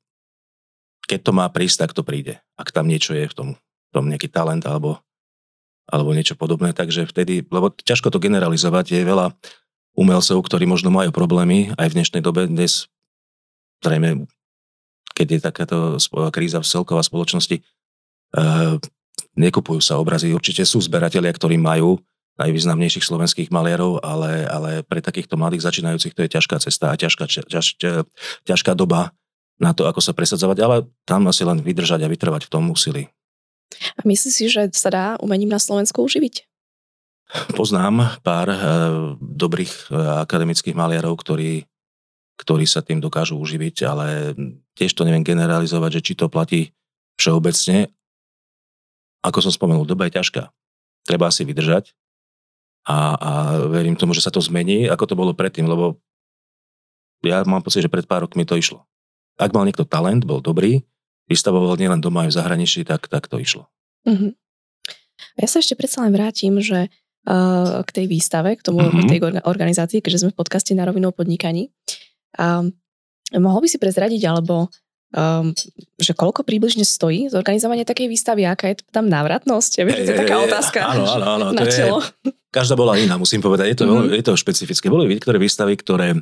keď 1.07 1.19
to 1.23 1.31
má 1.31 1.47
prísť, 1.47 1.87
tak 1.87 1.91
to 1.95 2.03
príde. 2.03 2.43
Ak 2.59 2.75
tam 2.75 2.91
niečo 2.91 3.15
je 3.15 3.31
v 3.31 3.33
tom, 3.33 3.49
v 3.55 3.91
tom 3.95 4.11
nejaký 4.11 4.27
talent 4.27 4.67
alebo 4.67 4.99
alebo 5.87 6.11
niečo 6.11 6.35
podobné, 6.35 6.75
takže 6.75 7.07
vtedy, 7.07 7.47
lebo 7.47 7.71
ťažko 7.71 8.11
to 8.11 8.19
generalizovať, 8.19 8.91
je 8.91 9.07
veľa 9.07 9.31
umelcov, 9.95 10.43
ktorí 10.43 10.67
možno 10.67 10.91
majú 10.91 11.15
problémy 11.15 11.71
aj 11.79 11.87
v 11.87 11.95
dnešnej 11.95 12.19
dobe. 12.19 12.43
Dnes, 12.51 12.91
zrejme, 13.79 14.27
keď 15.15 15.27
je 15.31 15.39
takáto 15.39 15.77
kríza 16.35 16.59
v 16.59 16.67
celková 16.67 16.99
spoločnosti, 17.07 17.63
uh, 18.35 18.75
nekupujú 19.37 19.79
sa 19.79 20.01
obrazy. 20.01 20.33
Určite 20.33 20.65
sú 20.65 20.81
zberatelia, 20.81 21.31
ktorí 21.31 21.55
majú 21.61 22.01
najvýznamnejších 22.37 23.05
slovenských 23.05 23.49
maliarov, 23.49 24.01
ale, 24.05 24.45
ale 24.45 24.71
pre 24.85 25.01
takýchto 25.01 25.37
mladých 25.37 25.65
začínajúcich 25.65 26.13
to 26.13 26.21
je 26.25 26.33
ťažká 26.37 26.57
cesta 26.61 26.93
a 26.93 26.99
ťažká, 26.99 27.25
ťaž, 27.25 27.67
ťažká 28.45 28.71
doba 28.77 29.13
na 29.57 29.73
to, 29.73 29.89
ako 29.89 30.01
sa 30.01 30.13
presadzovať, 30.13 30.57
ale 30.61 30.75
tam 31.05 31.25
asi 31.25 31.41
len 31.41 31.61
vydržať 31.65 32.05
a 32.05 32.11
vytrvať 32.11 32.45
v 32.45 32.51
tom 32.53 32.69
úsilí. 32.69 33.09
A 33.97 34.01
myslíš 34.05 34.33
si, 34.33 34.45
že 34.47 34.69
sa 34.73 34.89
dá 34.93 35.05
umením 35.17 35.49
na 35.49 35.57
Slovensku 35.57 36.05
uživiť? 36.05 36.45
Poznám 37.57 38.21
pár 38.23 38.47
e, 38.47 38.57
dobrých 39.19 39.91
e, 39.91 39.99
akademických 40.23 40.77
maliarov, 40.77 41.19
ktorí, 41.19 41.67
ktorí 42.39 42.63
sa 42.63 42.79
tým 42.79 43.03
dokážu 43.03 43.35
uživiť, 43.35 43.75
ale 43.83 44.31
tiež 44.79 44.95
to 44.95 45.03
neviem 45.03 45.27
generalizovať, 45.27 45.99
že 45.99 46.05
či 46.05 46.13
to 46.15 46.31
platí 46.31 46.71
všeobecne. 47.19 47.91
Ako 49.27 49.43
som 49.43 49.51
spomenul, 49.51 49.83
doba 49.83 50.07
je 50.07 50.15
ťažká. 50.15 50.47
Treba 51.03 51.27
si 51.27 51.43
vydržať 51.43 51.91
a, 52.87 52.97
a 53.19 53.31
verím 53.67 53.99
tomu, 53.99 54.15
že 54.15 54.23
sa 54.23 54.31
to 54.31 54.39
zmení, 54.39 54.87
ako 54.87 55.03
to 55.11 55.19
bolo 55.19 55.35
predtým, 55.35 55.67
lebo 55.67 55.99
ja 57.27 57.43
mám 57.43 57.59
pocit, 57.59 57.83
že 57.83 57.91
pred 57.91 58.07
pár 58.07 58.23
rokmi 58.23 58.47
to 58.47 58.55
išlo. 58.55 58.87
Ak 59.35 59.51
mal 59.51 59.67
niekto 59.67 59.83
talent, 59.83 60.23
bol 60.23 60.39
dobrý, 60.39 60.87
vystavoval 61.27 61.75
nielen 61.75 61.99
doma 61.99 62.23
aj 62.23 62.31
v 62.31 62.37
zahraničí, 62.39 62.79
tak, 62.87 63.11
tak 63.11 63.27
to 63.27 63.37
išlo. 63.43 63.67
Uh-huh. 64.07 64.31
Ja 65.35 65.47
sa 65.51 65.59
ešte 65.59 65.75
predsa 65.75 66.07
len 66.07 66.15
vrátim, 66.15 66.55
že 66.63 66.87
uh, 66.87 67.83
k 67.83 67.89
tej 67.91 68.05
výstave, 68.07 68.55
k 68.55 68.63
tomu, 68.63 68.87
uh-huh. 68.87 69.11
tej 69.11 69.19
organizácii, 69.43 69.99
keďže 69.99 70.23
sme 70.23 70.31
v 70.31 70.39
podcaste 70.39 70.71
na 70.71 70.87
rovinu 70.87 71.11
podnikaní. 71.11 71.69
Um, 72.39 72.71
mohol 73.35 73.65
by 73.65 73.67
si 73.67 73.77
prezradiť, 73.77 74.23
alebo 74.23 74.71
um, 75.15 75.55
že 75.99 76.11
koľko 76.11 76.43
približne 76.43 76.83
stojí 76.83 77.31
zorganizovanie 77.31 77.87
takej 77.87 78.07
výstavy, 78.11 78.43
aká 78.43 78.73
je 78.73 78.83
tam 78.91 79.07
návratnosť? 79.07 79.71
Ja 79.79 79.83
viem, 79.87 80.03
že 80.03 80.03
to 80.07 80.13
je 80.15 80.21
taká 80.27 80.37
otázka. 80.43 80.79
Áno, 80.83 81.03
áno, 81.07 81.25
áno. 81.39 81.45
Na 81.55 81.63
čelo. 81.67 82.03
Je, 82.23 82.33
každá 82.51 82.75
bola 82.75 82.97
iná, 82.99 83.15
musím 83.15 83.39
povedať. 83.39 83.75
Je 83.75 83.77
to, 83.77 83.85
mm-hmm. 83.85 84.15
je 84.17 84.23
to 84.23 84.33
špecifické. 84.35 84.89
Boli 84.89 85.07
niektoré 85.07 85.37
výstavy, 85.37 85.77
ktoré 85.77 86.17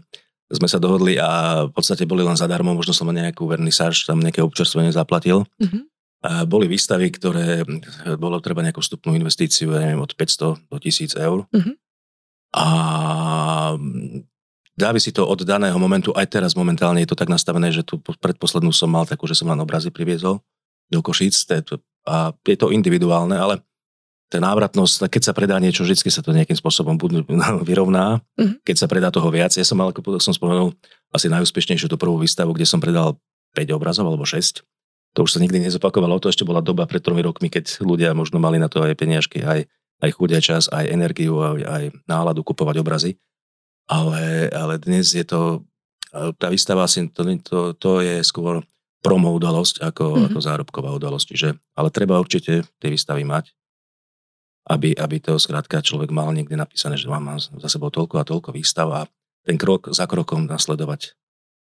sme 0.46 0.70
sa 0.70 0.77
dohodli 0.77 1.18
a 1.18 1.65
v 1.65 1.74
podstate 1.74 2.06
boli 2.06 2.22
len 2.22 2.38
zadarmo, 2.38 2.77
možno 2.77 2.94
som 2.94 3.10
nejakú 3.10 3.50
vernisáž, 3.50 4.06
tam 4.06 4.22
nejaké 4.22 4.46
občerstvenie 4.46 4.94
zaplatil. 4.94 5.50
Mm-hmm. 5.58 5.84
A 6.25 6.32
boli 6.46 6.65
výstavy, 6.65 7.13
ktoré 7.13 7.62
bolo 8.18 8.42
treba 8.42 8.65
nejakú 8.65 8.82
vstupnú 8.82 9.13
investíciu, 9.13 9.74
ja 9.77 9.82
neviem, 9.86 10.01
od 10.01 10.13
500 10.13 10.70
do 10.70 10.77
1000 10.77 11.18
eur. 11.22 11.46
Mm-hmm. 11.54 11.75
A 12.56 12.68
dávi 14.75 15.00
si 15.00 15.15
to 15.15 15.24
od 15.24 15.48
daného 15.48 15.75
momentu, 15.79 16.12
aj 16.12 16.27
teraz 16.27 16.51
momentálne 16.53 17.01
je 17.03 17.10
to 17.10 17.17
tak 17.17 17.32
nastavené, 17.32 17.72
že 17.72 17.84
tu 17.84 18.00
predposlednú 18.00 18.75
som 18.75 18.91
mal 18.91 19.08
takú, 19.08 19.25
že 19.25 19.36
som 19.36 19.48
len 19.48 19.60
obrazy 19.60 19.89
priviezol 19.89 20.44
do 20.91 21.00
Košíc 21.01 21.48
a 22.05 22.36
je 22.46 22.58
to 22.60 22.70
individuálne, 22.70 23.34
ale 23.34 23.63
tá 24.29 24.41
návratnosť, 24.41 25.08
keď 25.08 25.22
sa 25.22 25.34
predá 25.34 25.55
niečo, 25.62 25.86
vždy 25.86 26.10
sa 26.10 26.22
to 26.22 26.34
nejakým 26.34 26.58
spôsobom 26.58 26.98
vyrovná. 27.70 28.20
Mm-hmm. 28.36 28.65
Keď 28.65 28.75
sa 28.75 28.88
predá 28.89 29.10
toho 29.13 29.29
viac, 29.29 29.53
ja 29.53 29.65
som 29.65 29.77
mal, 29.77 29.94
ako 29.94 30.17
som 30.17 30.34
spomenul, 30.34 30.74
asi 31.13 31.29
najúspešnejšiu 31.29 31.88
tú 31.88 31.96
prvú 31.96 32.20
výstavu, 32.20 32.51
kde 32.51 32.67
som 32.67 32.82
predal 32.82 33.15
5 33.55 33.77
obrazov 33.77 34.05
alebo 34.10 34.25
6. 34.25 34.65
To 35.15 35.24
už 35.24 35.32
sa 35.32 35.39
nikdy 35.39 35.63
nezopakovalo, 35.63 36.20
to 36.20 36.27
ešte 36.27 36.44
bola 36.44 36.60
doba 36.60 36.84
pred 36.84 37.00
tromi 37.00 37.24
rokmi, 37.24 37.48
keď 37.48 37.79
ľudia 37.79 38.12
možno 38.12 38.36
mali 38.41 38.60
na 38.60 38.67
to 38.67 38.84
aj 38.84 39.00
peniažky, 39.00 39.39
aj, 39.39 39.63
aj 40.03 40.10
chudia 40.12 40.44
čas, 40.44 40.67
aj 40.67 40.91
energiu, 40.91 41.39
aj, 41.39 41.63
aj 41.63 41.84
náladu 42.03 42.44
kupovať 42.44 42.84
obrazy. 42.84 43.15
Ale, 43.86 44.50
ale 44.50 44.82
dnes 44.82 45.13
je 45.13 45.22
to, 45.22 45.62
tá 46.42 46.50
výstava 46.50 46.89
asi, 46.89 47.06
to, 47.13 47.22
to, 47.46 47.58
to 47.77 47.92
je 48.01 48.25
skôr 48.25 48.65
promo 49.06 49.30
udalosť 49.38 49.86
ako, 49.86 50.06
mm-hmm. 50.10 50.25
ako 50.34 50.39
zárobková 50.42 50.89
udalosť. 50.98 51.25
Čiže, 51.30 51.50
ale 51.77 51.94
treba 51.94 52.18
určite 52.18 52.65
tie 52.82 52.89
výstavy 52.89 53.22
mať 53.22 53.54
aby, 54.65 54.98
aby 54.98 55.22
to 55.22 55.38
skrátka 55.38 55.82
človek 55.82 56.10
mal 56.10 56.34
niekde 56.34 56.58
napísané, 56.58 56.98
že 56.98 57.06
mám 57.06 57.38
za 57.38 57.70
sebou 57.70 57.94
toľko 57.94 58.15
a 58.18 58.25
toľko 58.25 58.50
výstav 58.50 58.89
a 58.89 59.01
ten 59.46 59.62
krok 59.62 59.94
za 59.94 60.10
krokom 60.10 60.50
nasledovať. 60.50 61.13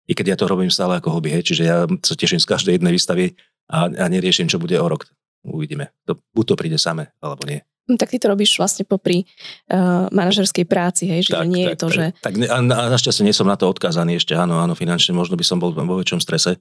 I 0.06 0.14
keď 0.14 0.26
ja 0.34 0.38
to 0.38 0.50
robím 0.50 0.70
stále 0.70 1.02
ako 1.02 1.18
hobby, 1.18 1.34
hej, 1.34 1.46
čiže 1.46 1.64
ja 1.66 1.90
sa 2.06 2.14
teším 2.14 2.42
z 2.42 2.50
každej 2.50 2.74
jednej 2.78 2.94
výstavy 2.94 3.26
a, 3.70 3.90
a 3.90 4.06
neriešim, 4.06 4.46
čo 4.46 4.62
bude 4.62 4.78
o 4.78 4.86
rok. 4.86 5.10
Uvidíme. 5.42 5.90
To, 6.06 6.22
buď 6.38 6.54
to 6.54 6.56
príde 6.58 6.78
same, 6.78 7.10
alebo 7.18 7.42
nie. 7.50 7.66
No, 7.92 8.00
tak 8.00 8.16
ty 8.16 8.18
to 8.24 8.32
robíš 8.32 8.56
vlastne 8.56 8.88
popri 8.88 9.28
uh, 9.68 10.08
manažerskej 10.16 10.64
práci, 10.64 11.12
hej, 11.12 11.28
že 11.28 11.36
tak, 11.36 11.52
nie 11.52 11.68
tak, 11.68 11.72
je 11.72 11.78
to, 11.78 11.88
tak, 11.92 11.96
že... 11.96 12.04
Tak 12.24 12.34
a, 12.48 12.58
a 12.64 12.84
našťastie 12.88 13.28
nie 13.28 13.36
som 13.36 13.52
na 13.52 13.60
to 13.60 13.68
odkázaný 13.68 14.24
ešte, 14.24 14.32
áno, 14.32 14.64
áno, 14.64 14.72
finančne 14.72 15.12
možno 15.12 15.36
by 15.36 15.44
som 15.44 15.60
bol 15.60 15.76
vo 15.76 16.00
väčšom 16.00 16.24
strese, 16.24 16.56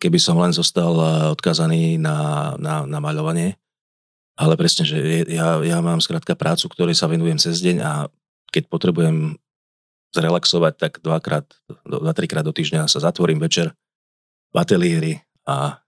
keby 0.00 0.16
som 0.16 0.40
len 0.40 0.56
zostal 0.56 0.96
odkázaný 1.36 2.00
na, 2.00 2.52
na, 2.56 2.88
na 2.88 2.98
maľovanie 3.04 3.60
ale 4.36 4.56
presne, 4.56 4.88
že 4.88 4.96
ja, 5.28 5.60
ja 5.60 5.78
mám 5.84 6.00
skrátka 6.00 6.32
prácu, 6.32 6.72
ktorej 6.72 6.96
sa 6.96 7.08
venujem 7.08 7.36
cez 7.36 7.60
deň 7.60 7.76
a 7.84 7.92
keď 8.48 8.68
potrebujem 8.68 9.36
zrelaxovať, 10.12 10.74
tak 10.76 10.92
dvakrát, 11.04 11.46
dva, 11.84 12.12
trikrát 12.12 12.44
do 12.44 12.52
týždňa 12.52 12.88
sa 12.88 13.00
zatvorím 13.00 13.40
večer 13.40 13.72
v 14.52 14.56
ateliéri 14.56 15.12
a 15.48 15.80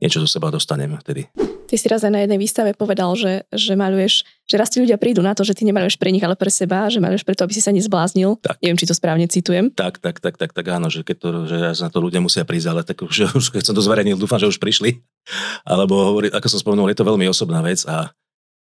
niečo 0.00 0.20
zo 0.24 0.28
seba 0.28 0.48
dostanem 0.52 0.96
vtedy. 1.00 1.28
Ty 1.64 1.74
si 1.80 1.86
raz 1.88 2.04
aj 2.04 2.12
na 2.12 2.20
jednej 2.20 2.36
výstave 2.36 2.76
povedal, 2.76 3.16
že, 3.16 3.48
že 3.48 3.72
maluješ, 3.72 4.28
že 4.44 4.54
raz 4.60 4.68
ti 4.68 4.84
ľudia 4.84 5.00
prídu 5.00 5.24
na 5.24 5.32
to, 5.32 5.48
že 5.48 5.56
ty 5.56 5.64
nemaluješ 5.64 5.96
pre 5.96 6.12
nich, 6.12 6.20
ale 6.20 6.36
pre 6.36 6.52
seba, 6.52 6.92
že 6.92 7.00
maluješ 7.00 7.24
preto, 7.24 7.40
aby 7.42 7.56
si 7.56 7.64
sa 7.64 7.72
nezbláznil. 7.72 8.36
Tak. 8.44 8.60
Neviem, 8.60 8.76
či 8.76 8.88
to 8.88 8.94
správne 8.94 9.24
citujem. 9.24 9.72
Tak, 9.72 9.98
tak, 9.98 10.20
tak, 10.20 10.36
tak, 10.36 10.52
tak 10.52 10.66
áno, 10.68 10.92
že 10.92 11.00
keď 11.00 11.16
to, 11.16 11.28
že 11.48 11.56
na 11.80 11.88
to 11.88 11.98
ľudia 12.04 12.20
musia 12.20 12.44
prísť, 12.44 12.68
ale 12.68 12.80
tak 12.84 13.00
už, 13.00 13.32
už 13.40 13.46
keď 13.48 13.72
som 13.72 13.74
to 13.74 13.80
zverejnil, 13.80 14.20
dúfam, 14.20 14.36
že 14.36 14.52
už 14.52 14.60
prišli. 14.60 15.00
Alebo 15.72 15.96
hovorí, 16.12 16.28
ako 16.28 16.46
som 16.52 16.60
spomenul, 16.60 16.92
je 16.92 16.98
to 17.00 17.08
veľmi 17.08 17.24
osobná 17.32 17.64
vec 17.64 17.80
a, 17.88 18.12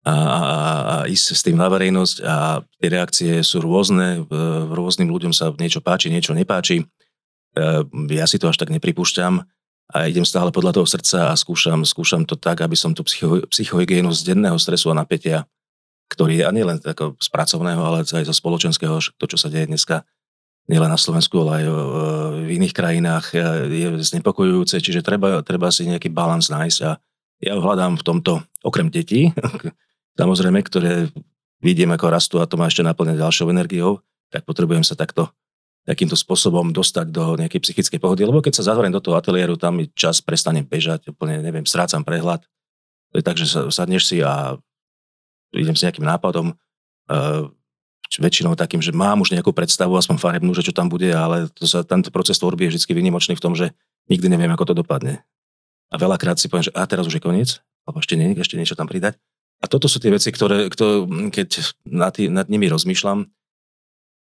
a, 0.05 0.13
a, 0.13 0.41
a 0.45 0.95
ísť 1.09 1.27
s 1.33 1.41
tým 1.41 1.57
na 1.57 1.73
verejnosť 1.73 2.17
a 2.21 2.61
tie 2.61 2.89
reakcie 2.93 3.33
sú 3.41 3.65
rôzne, 3.65 4.29
rôznym 4.69 5.09
ľuďom 5.09 5.33
sa 5.33 5.49
niečo 5.57 5.81
páči, 5.81 6.13
niečo 6.13 6.37
nepáči. 6.37 6.85
Ja 8.13 8.27
si 8.27 8.37
to 8.37 8.51
až 8.51 8.61
tak 8.61 8.69
nepripúšťam 8.75 9.47
a 9.93 10.09
idem 10.09 10.25
stále 10.25 10.49
podľa 10.49 10.81
toho 10.81 10.87
srdca 10.89 11.31
a 11.31 11.37
skúšam, 11.37 11.85
skúšam 11.85 12.25
to 12.25 12.41
tak, 12.41 12.65
aby 12.65 12.73
som 12.73 12.97
tú 12.97 13.05
psycho, 13.05 13.45
psychohygienu 13.53 14.09
z 14.17 14.33
denného 14.33 14.57
stresu 14.57 14.89
a 14.89 14.97
napätia, 14.97 15.45
ktorý 16.09 16.41
je 16.41 16.45
a 16.49 16.55
nielen 16.55 16.81
ako 16.81 17.21
z 17.21 17.29
pracovného, 17.29 17.83
ale 17.85 18.07
aj 18.07 18.25
zo 18.25 18.35
spoločenského, 18.35 18.97
to, 19.01 19.25
čo 19.29 19.37
sa 19.37 19.53
deje 19.53 19.69
dneska, 19.69 20.09
nielen 20.65 20.89
na 20.89 20.97
Slovensku, 20.97 21.37
ale 21.45 21.61
aj 21.61 21.65
v 21.69 22.49
iných 22.57 22.73
krajinách, 22.73 23.37
je 23.69 23.89
znepokojujúce, 24.01 24.81
čiže 24.81 25.05
treba, 25.05 25.45
treba 25.45 25.69
si 25.69 25.85
nejaký 25.85 26.09
balans 26.09 26.49
nájsť 26.49 26.79
a 26.89 26.97
ja 27.45 27.53
ho 27.53 27.61
hľadám 27.61 28.01
v 28.01 28.07
tomto, 28.07 28.33
okrem 28.65 28.89
detí, 28.89 29.29
samozrejme, 30.21 30.65
ktoré 30.65 31.13
vidím, 31.61 31.93
ako 31.93 32.07
rastú 32.09 32.37
a 32.41 32.49
to 32.49 32.57
má 32.57 32.73
ešte 32.73 32.81
naplňať 32.81 33.21
ďalšou 33.21 33.53
energiou, 33.53 34.01
tak 34.33 34.49
potrebujem 34.49 34.85
sa 34.85 34.97
takto 34.97 35.29
takýmto 35.85 36.17
spôsobom 36.17 36.73
dostať 36.73 37.07
do 37.13 37.37
nejakej 37.37 37.61
psychickej 37.61 38.01
pohody, 38.01 38.25
lebo 38.25 38.41
keď 38.41 38.61
sa 38.61 38.73
zatvorím 38.73 38.97
do 38.97 39.05
toho 39.05 39.21
ateliéru, 39.21 39.61
tam 39.61 39.81
mi 39.81 39.93
čas 39.93 40.25
prestane 40.25 40.65
bežať, 40.65 41.13
úplne 41.13 41.45
neviem, 41.45 41.69
strácam 41.69 42.01
prehľad. 42.01 42.41
To 43.13 43.15
je 43.21 43.25
tak, 43.25 43.37
že 43.37 43.47
sa, 43.47 43.69
sadneš 43.69 44.09
si 44.09 44.25
a 44.25 44.57
idem 45.53 45.77
s 45.77 45.85
nejakým 45.85 46.03
nápadom, 46.03 46.57
uh, 47.13 47.47
väčšinou 48.15 48.55
takým, 48.55 48.79
že 48.79 48.95
mám 48.95 49.21
už 49.23 49.35
nejakú 49.35 49.51
predstavu, 49.51 49.95
aspoň 49.99 50.17
farebnú, 50.19 50.55
že 50.55 50.63
čo 50.63 50.73
tam 50.75 50.87
bude, 50.87 51.11
ale 51.11 51.51
to 51.51 51.67
sa, 51.67 51.83
tento 51.83 52.15
proces 52.15 52.39
tvorby 52.39 52.69
je 52.69 52.79
vždy 52.79 52.93
vynimočný 52.95 53.35
v 53.35 53.43
tom, 53.43 53.53
že 53.59 53.75
nikdy 54.07 54.31
neviem, 54.31 54.53
ako 54.53 54.71
to 54.71 54.75
dopadne. 54.85 55.25
A 55.91 55.99
veľakrát 55.99 56.39
si 56.39 56.47
poviem, 56.47 56.69
že 56.71 56.75
a 56.75 56.85
teraz 56.87 57.07
už 57.07 57.19
je 57.19 57.25
koniec, 57.25 57.63
alebo 57.85 57.99
ešte 58.01 58.15
nie, 58.15 58.35
ešte 58.35 58.59
niečo 58.59 58.79
tam 58.79 58.87
pridať. 58.87 59.19
A 59.63 59.71
toto 59.71 59.89
sú 59.89 59.99
tie 59.99 60.13
veci, 60.13 60.29
ktoré, 60.31 60.69
ktoré 60.69 61.07
keď 61.33 61.49
nad, 61.89 62.13
tý, 62.13 62.29
nad 62.29 62.47
nimi 62.51 62.69
rozmýšľam, 62.69 63.31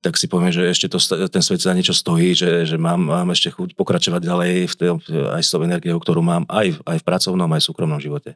tak 0.01 0.17
si 0.17 0.25
poviem, 0.25 0.49
že 0.49 0.65
ešte 0.65 0.89
to, 0.89 0.97
ten 1.29 1.45
svet 1.45 1.61
za 1.61 1.77
niečo 1.77 1.93
stojí, 1.93 2.33
že, 2.33 2.65
že 2.65 2.77
mám, 2.81 3.05
mám 3.05 3.29
ešte 3.29 3.53
chuť 3.53 3.77
pokračovať 3.77 4.21
ďalej 4.25 4.51
v 4.65 4.73
tej, 4.73 4.89
aj 5.37 5.41
s 5.45 5.53
tou 5.53 5.61
energiou, 5.61 6.01
ktorú 6.01 6.25
mám 6.25 6.49
aj, 6.49 6.81
aj 6.89 6.97
v 6.99 7.05
pracovnom, 7.05 7.49
aj 7.53 7.61
v 7.61 7.67
súkromnom 7.69 8.01
živote. 8.01 8.33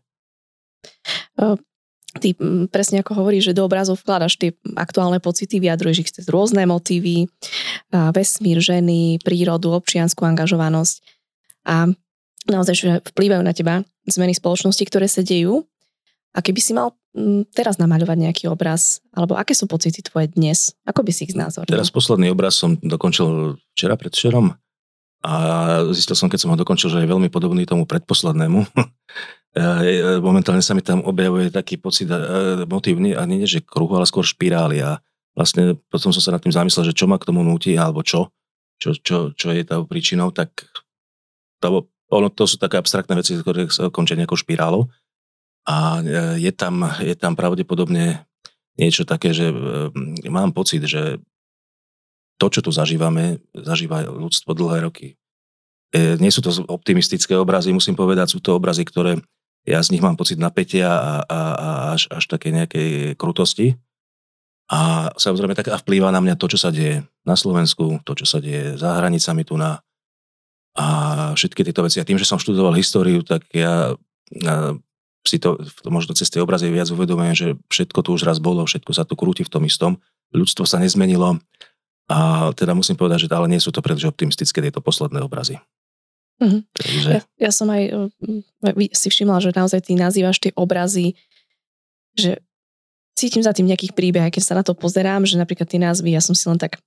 ty 2.21 2.37
presne 2.69 3.01
ako 3.01 3.17
hovoríš, 3.17 3.51
že 3.51 3.57
do 3.57 3.65
obrazov 3.65 3.99
vkladaš 3.99 4.39
tie 4.39 4.53
aktuálne 4.77 5.19
pocity, 5.19 5.59
vyjadruješ 5.59 5.97
ich 5.99 6.13
cez 6.13 6.25
rôzne 6.29 6.63
motívy, 6.63 7.27
vesmír, 7.91 8.61
ženy, 8.61 9.19
prírodu, 9.25 9.73
občianskú 9.75 10.23
angažovanosť. 10.23 10.95
A 11.65 11.89
naozaj, 12.47 12.75
že 12.77 12.89
vplývajú 13.09 13.41
na 13.41 13.53
teba 13.57 13.81
zmeny 14.05 14.37
spoločnosti, 14.37 14.83
ktoré 14.85 15.09
sa 15.09 15.25
dejú. 15.25 15.65
A 16.35 16.43
keby 16.43 16.59
si 16.61 16.71
mal 16.75 16.93
teraz 17.55 17.79
namaľovať 17.79 18.17
nejaký 18.27 18.45
obraz, 18.51 18.99
alebo 19.15 19.39
aké 19.39 19.55
sú 19.55 19.71
pocity 19.71 20.03
tvoje 20.03 20.27
dnes? 20.35 20.75
Ako 20.83 20.99
by 21.01 21.11
si 21.15 21.25
ich 21.25 21.33
znázornil? 21.33 21.71
Teraz 21.71 21.87
posledný 21.87 22.35
obraz 22.35 22.59
som 22.59 22.75
dokončil 22.75 23.55
včera 23.71 23.95
predvčerom 23.95 24.51
a 25.25 25.33
zistil 25.95 26.13
som, 26.13 26.27
keď 26.27 26.39
som 26.45 26.51
ho 26.53 26.59
dokončil, 26.59 26.91
že 26.91 27.01
je 27.01 27.09
veľmi 27.09 27.31
podobný 27.31 27.63
tomu 27.63 27.87
predposlednému. 27.87 28.67
Momentálne 30.27 30.59
sa 30.59 30.75
mi 30.75 30.83
tam 30.83 31.01
objavuje 31.07 31.47
taký 31.49 31.79
pocit 31.79 32.11
motívny 32.67 33.15
a 33.15 33.23
nie, 33.23 33.47
že 33.47 33.63
kruhu, 33.63 33.95
ale 33.95 34.05
skôr 34.05 34.27
špirály 34.27 34.83
a 34.83 34.99
vlastne 35.31 35.79
potom 35.87 36.11
som 36.11 36.19
sa 36.19 36.35
nad 36.35 36.43
tým 36.43 36.51
zamyslel, 36.51 36.91
že 36.91 36.97
čo 36.97 37.07
ma 37.07 37.15
k 37.15 37.31
tomu 37.31 37.41
nutí 37.41 37.73
alebo 37.79 38.03
čo, 38.03 38.29
čo, 38.75 38.91
čo, 38.99 39.31
čo 39.31 39.55
je 39.55 39.63
tou 39.63 39.87
príčinou, 39.87 40.35
tak 40.35 40.51
to, 41.63 41.87
ono, 42.11 42.27
to 42.27 42.43
sú 42.43 42.59
také 42.59 42.75
abstraktné 42.75 43.15
veci, 43.15 43.39
ktoré 43.39 43.71
sa 43.71 43.87
končia 43.87 44.19
nejakou 44.19 44.35
špirálou 44.35 44.91
a 45.65 45.99
e, 45.99 46.39
je 46.39 46.51
tam, 46.53 46.85
je 47.01 47.15
tam 47.17 47.33
pravdepodobne 47.33 48.25
niečo 48.77 49.03
také, 49.03 49.33
že 49.33 49.49
e, 49.49 50.29
mám 50.29 50.53
pocit, 50.53 50.85
že 50.85 51.17
to, 52.37 52.47
čo 52.53 52.61
tu 52.61 52.69
zažívame, 52.69 53.41
zažíva 53.57 54.05
ľudstvo 54.05 54.53
dlhé 54.53 54.85
roky. 54.85 55.07
E, 55.89 56.21
nie 56.21 56.29
sú 56.29 56.45
to 56.45 56.53
optimistické 56.69 57.33
obrazy, 57.33 57.73
musím 57.73 57.97
povedať, 57.97 58.37
sú 58.37 58.39
to 58.39 58.53
obrazy, 58.53 58.85
ktoré 58.85 59.17
ja 59.65 59.81
z 59.81 59.97
nich 59.97 60.03
mám 60.05 60.13
pocit 60.13 60.37
napätia 60.37 60.93
a, 60.93 61.13
a, 61.25 61.39
a 61.57 61.69
až, 61.97 62.05
až 62.13 62.29
také 62.29 62.53
nejakej 62.53 63.17
krutosti. 63.17 63.73
A 64.69 65.09
samozrejme 65.17 65.57
tak 65.57 65.73
a 65.73 65.81
vplýva 65.81 66.13
na 66.13 66.21
mňa 66.21 66.37
to, 66.37 66.45
čo 66.49 66.61
sa 66.61 66.69
deje 66.69 67.05
na 67.25 67.33
Slovensku, 67.33 68.01
to, 68.05 68.13
čo 68.13 68.25
sa 68.29 68.37
deje 68.37 68.77
za 68.77 68.97
hranicami 69.01 69.41
tu 69.41 69.57
na 69.57 69.81
a 70.75 70.85
všetky 71.33 71.63
tieto 71.63 71.81
veci. 71.87 72.03
A 72.03 72.07
tým, 72.07 72.19
že 72.19 72.27
som 72.27 72.35
študoval 72.35 72.75
históriu, 72.75 73.23
tak 73.23 73.47
ja 73.55 73.95
si 75.25 75.41
to, 75.41 75.57
to 75.57 75.89
možno 75.89 76.13
cez 76.13 76.29
tie 76.29 76.39
obrazy 76.39 76.69
viac 76.69 76.87
uvedomujem, 76.93 77.35
že 77.35 77.47
všetko 77.67 77.99
tu 78.05 78.09
už 78.13 78.29
raz 78.29 78.37
bolo, 78.37 78.61
všetko 78.63 78.91
sa 78.93 79.03
tu 79.03 79.17
krúti 79.17 79.41
v 79.41 79.51
tom 79.51 79.65
istom, 79.65 79.97
ľudstvo 80.31 80.69
sa 80.69 80.77
nezmenilo 80.77 81.41
a 82.05 82.49
teda 82.53 82.77
musím 82.77 82.93
povedať, 82.93 83.25
že 83.25 83.33
ale 83.33 83.49
nie 83.49 83.57
sú 83.57 83.73
to 83.73 83.81
pretože 83.81 84.05
optimistické 84.05 84.61
tieto 84.61 84.79
posledné 84.79 85.25
obrazy. 85.25 85.57
Mm-hmm. 86.37 86.61
Takže... 86.75 87.09
Ja, 87.09 87.21
ja 87.49 87.51
som 87.51 87.71
aj 87.71 87.83
uh, 87.89 88.89
si 88.93 89.07
všimla, 89.09 89.41
že 89.41 89.55
naozaj 89.55 89.81
ty 89.87 89.97
nazývaš 89.97 90.37
tie 90.37 90.51
obrazy, 90.53 91.17
že 92.13 92.43
cítim 93.15 93.41
za 93.41 93.55
tým 93.55 93.65
nejakých 93.65 93.95
príbeh, 93.95 94.29
keď 94.29 94.43
sa 94.43 94.57
na 94.59 94.63
to 94.63 94.75
pozerám, 94.75 95.23
že 95.23 95.39
napríklad 95.39 95.65
tie 95.65 95.79
názvy, 95.79 96.13
ja 96.13 96.21
som 96.21 96.35
si 96.35 96.45
len 96.45 96.59
tak 96.59 96.77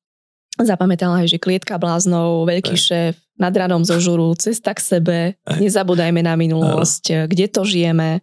zapamätala 0.60 1.24
aj, 1.24 1.34
že 1.34 1.42
klietka 1.42 1.80
bláznov, 1.80 2.46
veľký 2.46 2.74
aj. 2.76 2.82
šéf, 2.82 3.14
nad 3.38 3.54
radom 3.54 3.86
zo 3.86 3.96
žuru, 4.02 4.34
cesta 4.34 4.74
k 4.74 4.80
sebe, 4.82 5.18
aj. 5.46 5.58
nezabúdajme 5.62 6.20
na 6.20 6.34
minulosť, 6.34 7.04
aj. 7.14 7.26
kde 7.30 7.46
to 7.48 7.62
žijeme. 7.62 8.20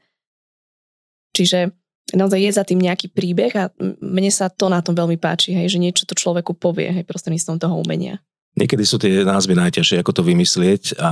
Čiže 1.36 1.76
naozaj 2.16 2.40
je 2.40 2.52
za 2.56 2.64
tým 2.64 2.80
nejaký 2.80 3.12
príbeh 3.12 3.52
a 3.60 3.68
mne 4.00 4.32
sa 4.32 4.48
to 4.48 4.72
na 4.72 4.80
tom 4.80 4.96
veľmi 4.96 5.20
páči, 5.20 5.52
hej, 5.52 5.76
že 5.76 5.82
niečo 5.84 6.08
to 6.08 6.16
človeku 6.16 6.56
povie 6.56 6.88
hej, 6.88 7.04
prostredníctvom 7.04 7.60
toho 7.60 7.76
umenia. 7.84 8.24
Niekedy 8.56 8.84
sú 8.88 8.96
tie 8.96 9.28
názvy 9.28 9.52
najťažšie, 9.52 10.00
ako 10.00 10.16
to 10.16 10.24
vymyslieť 10.24 10.96
a 11.04 11.12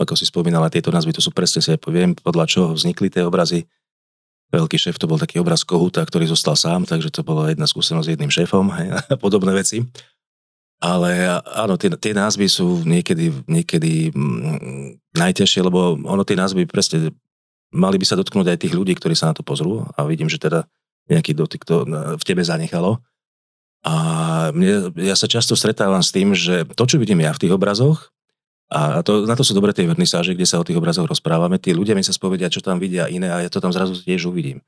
ako 0.00 0.16
si 0.16 0.24
spomínala, 0.24 0.72
tieto 0.72 0.88
názvy, 0.88 1.12
to 1.12 1.20
sú 1.20 1.28
presne 1.28 1.60
si 1.60 1.76
poviem, 1.76 2.16
podľa 2.16 2.48
čoho 2.48 2.68
vznikli 2.72 3.12
tie 3.12 3.20
obrazy. 3.20 3.68
Veľký 4.48 4.80
šéf 4.80 4.96
to 4.96 5.04
bol 5.04 5.20
taký 5.20 5.40
obraz 5.44 5.60
kohúta, 5.60 6.00
ktorý 6.00 6.24
zostal 6.28 6.56
sám, 6.56 6.88
takže 6.88 7.12
to 7.12 7.20
bola 7.20 7.52
jedna 7.52 7.68
skúsenosť 7.68 8.06
s 8.08 8.12
jedným 8.16 8.32
šéfom 8.32 8.64
hej, 8.80 8.96
a 9.12 9.16
podobné 9.20 9.52
veci. 9.52 9.84
Ale 10.82 11.36
áno, 11.52 11.76
tie, 11.76 11.92
tie 11.94 12.16
názvy 12.16 12.48
sú 12.48 12.80
niekedy, 12.82 13.44
niekedy 13.44 14.10
mm, 14.10 15.14
najťažšie, 15.14 15.60
lebo 15.62 16.00
ono 16.00 16.24
tie 16.24 16.34
názvy 16.34 16.64
presne 16.64 17.12
mali 17.72 17.96
by 17.96 18.06
sa 18.06 18.16
dotknúť 18.20 18.52
aj 18.52 18.58
tých 18.62 18.76
ľudí, 18.76 18.92
ktorí 18.94 19.16
sa 19.16 19.32
na 19.32 19.34
to 19.34 19.42
pozrú 19.42 19.88
a 19.96 20.04
vidím, 20.04 20.28
že 20.28 20.38
teda 20.38 20.68
nejaký 21.10 21.34
dotyk 21.34 21.66
to 21.66 21.82
v 22.14 22.24
tebe 22.24 22.44
zanechalo. 22.44 23.02
A 23.82 23.94
mne, 24.54 24.94
ja 24.94 25.18
sa 25.18 25.26
často 25.26 25.58
stretávam 25.58 26.04
s 26.04 26.14
tým, 26.14 26.36
že 26.38 26.62
to, 26.78 26.86
čo 26.86 27.02
vidím 27.02 27.24
ja 27.24 27.34
v 27.34 27.42
tých 27.42 27.52
obrazoch, 27.52 28.14
a 28.72 29.04
to, 29.04 29.28
na 29.28 29.36
to 29.36 29.44
sú 29.44 29.52
dobré 29.52 29.76
tie 29.76 29.84
vernisáže, 29.84 30.32
kde 30.32 30.48
sa 30.48 30.56
o 30.56 30.64
tých 30.64 30.80
obrazoch 30.80 31.04
rozprávame, 31.04 31.60
tí 31.60 31.76
ľudia 31.76 31.92
mi 31.92 32.00
sa 32.00 32.16
spovedia, 32.16 32.48
čo 32.48 32.64
tam 32.64 32.80
vidia 32.80 33.04
iné 33.04 33.28
a 33.28 33.44
ja 33.44 33.52
to 33.52 33.60
tam 33.60 33.68
zrazu 33.68 34.00
tiež 34.00 34.32
uvidím. 34.32 34.64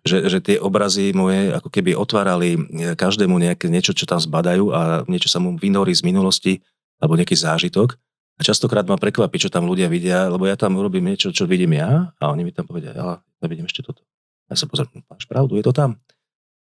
Že, 0.00 0.18
že 0.32 0.38
tie 0.40 0.56
obrazy 0.56 1.12
moje 1.12 1.52
ako 1.52 1.68
keby 1.68 1.92
otvárali 1.92 2.56
každému 2.96 3.36
nejaké 3.36 3.68
niečo, 3.68 3.92
čo 3.92 4.08
tam 4.08 4.16
zbadajú 4.16 4.72
a 4.72 4.80
niečo 5.04 5.28
sa 5.28 5.44
mu 5.44 5.60
vynorí 5.60 5.92
z 5.92 6.02
minulosti 6.08 6.52
alebo 6.98 7.20
nejaký 7.20 7.36
zážitok. 7.36 8.00
A 8.34 8.40
častokrát 8.42 8.82
ma 8.82 8.98
prekvapí, 8.98 9.38
čo 9.38 9.46
tam 9.46 9.70
ľudia 9.70 9.86
vidia, 9.86 10.26
lebo 10.26 10.50
ja 10.50 10.58
tam 10.58 10.74
urobím 10.74 11.06
niečo, 11.06 11.30
čo 11.30 11.46
vidím 11.46 11.78
ja 11.78 12.10
a 12.18 12.24
oni 12.34 12.42
mi 12.42 12.50
tam 12.50 12.66
povedia, 12.66 12.90
ja, 12.90 13.22
ja 13.22 13.46
vidím 13.46 13.70
ešte 13.70 13.86
toto. 13.86 14.02
Ja 14.50 14.58
sa 14.58 14.66
pozriem, 14.66 15.06
máš 15.06 15.24
pravdu, 15.30 15.54
je 15.54 15.64
to 15.64 15.72
tam. 15.72 16.02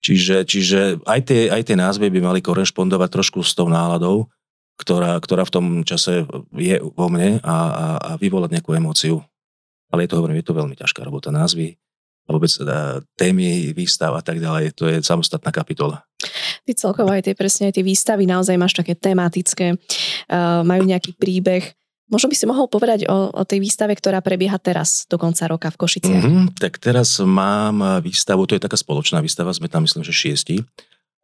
Čiže, 0.00 0.46
čiže 0.48 0.80
aj, 1.04 1.20
tie, 1.28 1.40
aj 1.52 1.62
tie 1.68 1.76
názvy 1.76 2.08
by 2.08 2.20
mali 2.22 2.40
korešpondovať 2.40 3.10
trošku 3.12 3.44
s 3.44 3.52
tou 3.52 3.68
náladou, 3.68 4.30
ktorá, 4.78 5.18
ktorá 5.18 5.42
v 5.42 5.52
tom 5.52 5.66
čase 5.82 6.24
je 6.54 6.76
vo 6.78 7.06
mne 7.10 7.42
a, 7.42 7.56
a, 7.56 7.86
a 7.98 8.10
vyvolať 8.14 8.58
nejakú 8.58 8.78
emóciu. 8.78 9.20
Ale 9.90 10.06
je 10.06 10.08
to, 10.14 10.22
hovorím, 10.22 10.38
je 10.38 10.46
to 10.46 10.54
veľmi 10.54 10.74
ťažká 10.78 11.02
robota. 11.02 11.34
Názvy, 11.34 11.74
a 12.28 12.36
vôbec 12.36 12.52
teda, 12.52 13.00
témy, 13.16 13.72
výstav 13.72 14.12
a 14.12 14.20
tak 14.20 14.36
ďalej, 14.36 14.76
to 14.76 14.84
je 14.86 15.00
samostatná 15.00 15.48
kapitola. 15.48 16.04
Ty 16.68 16.72
celkovo 16.76 17.08
aj 17.08 17.24
tie 17.24 17.32
presne 17.32 17.72
aj 17.72 17.80
tie 17.80 17.84
výstavy 17.86 18.28
naozaj 18.28 18.60
máš 18.60 18.76
také 18.76 18.92
tematické, 18.92 19.80
majú 20.36 20.82
nejaký 20.84 21.16
príbeh. 21.16 21.74
Možno 22.08 22.32
by 22.32 22.36
si 22.36 22.48
mohol 22.48 22.72
povedať 22.72 23.04
o, 23.04 23.28
o 23.36 23.42
tej 23.44 23.60
výstave, 23.60 23.92
ktorá 23.92 24.24
prebieha 24.24 24.56
teraz 24.56 25.04
do 25.12 25.20
konca 25.20 25.44
roka 25.44 25.68
v 25.68 25.76
Košiciach. 25.76 26.24
Mm-hmm, 26.24 26.56
tak 26.56 26.80
teraz 26.80 27.20
mám 27.20 28.00
výstavu, 28.00 28.48
to 28.48 28.56
je 28.56 28.64
taká 28.64 28.80
spoločná 28.80 29.20
výstava, 29.20 29.52
sme 29.52 29.68
tam 29.68 29.84
myslím, 29.84 30.00
že 30.08 30.16
šiesti. 30.16 30.64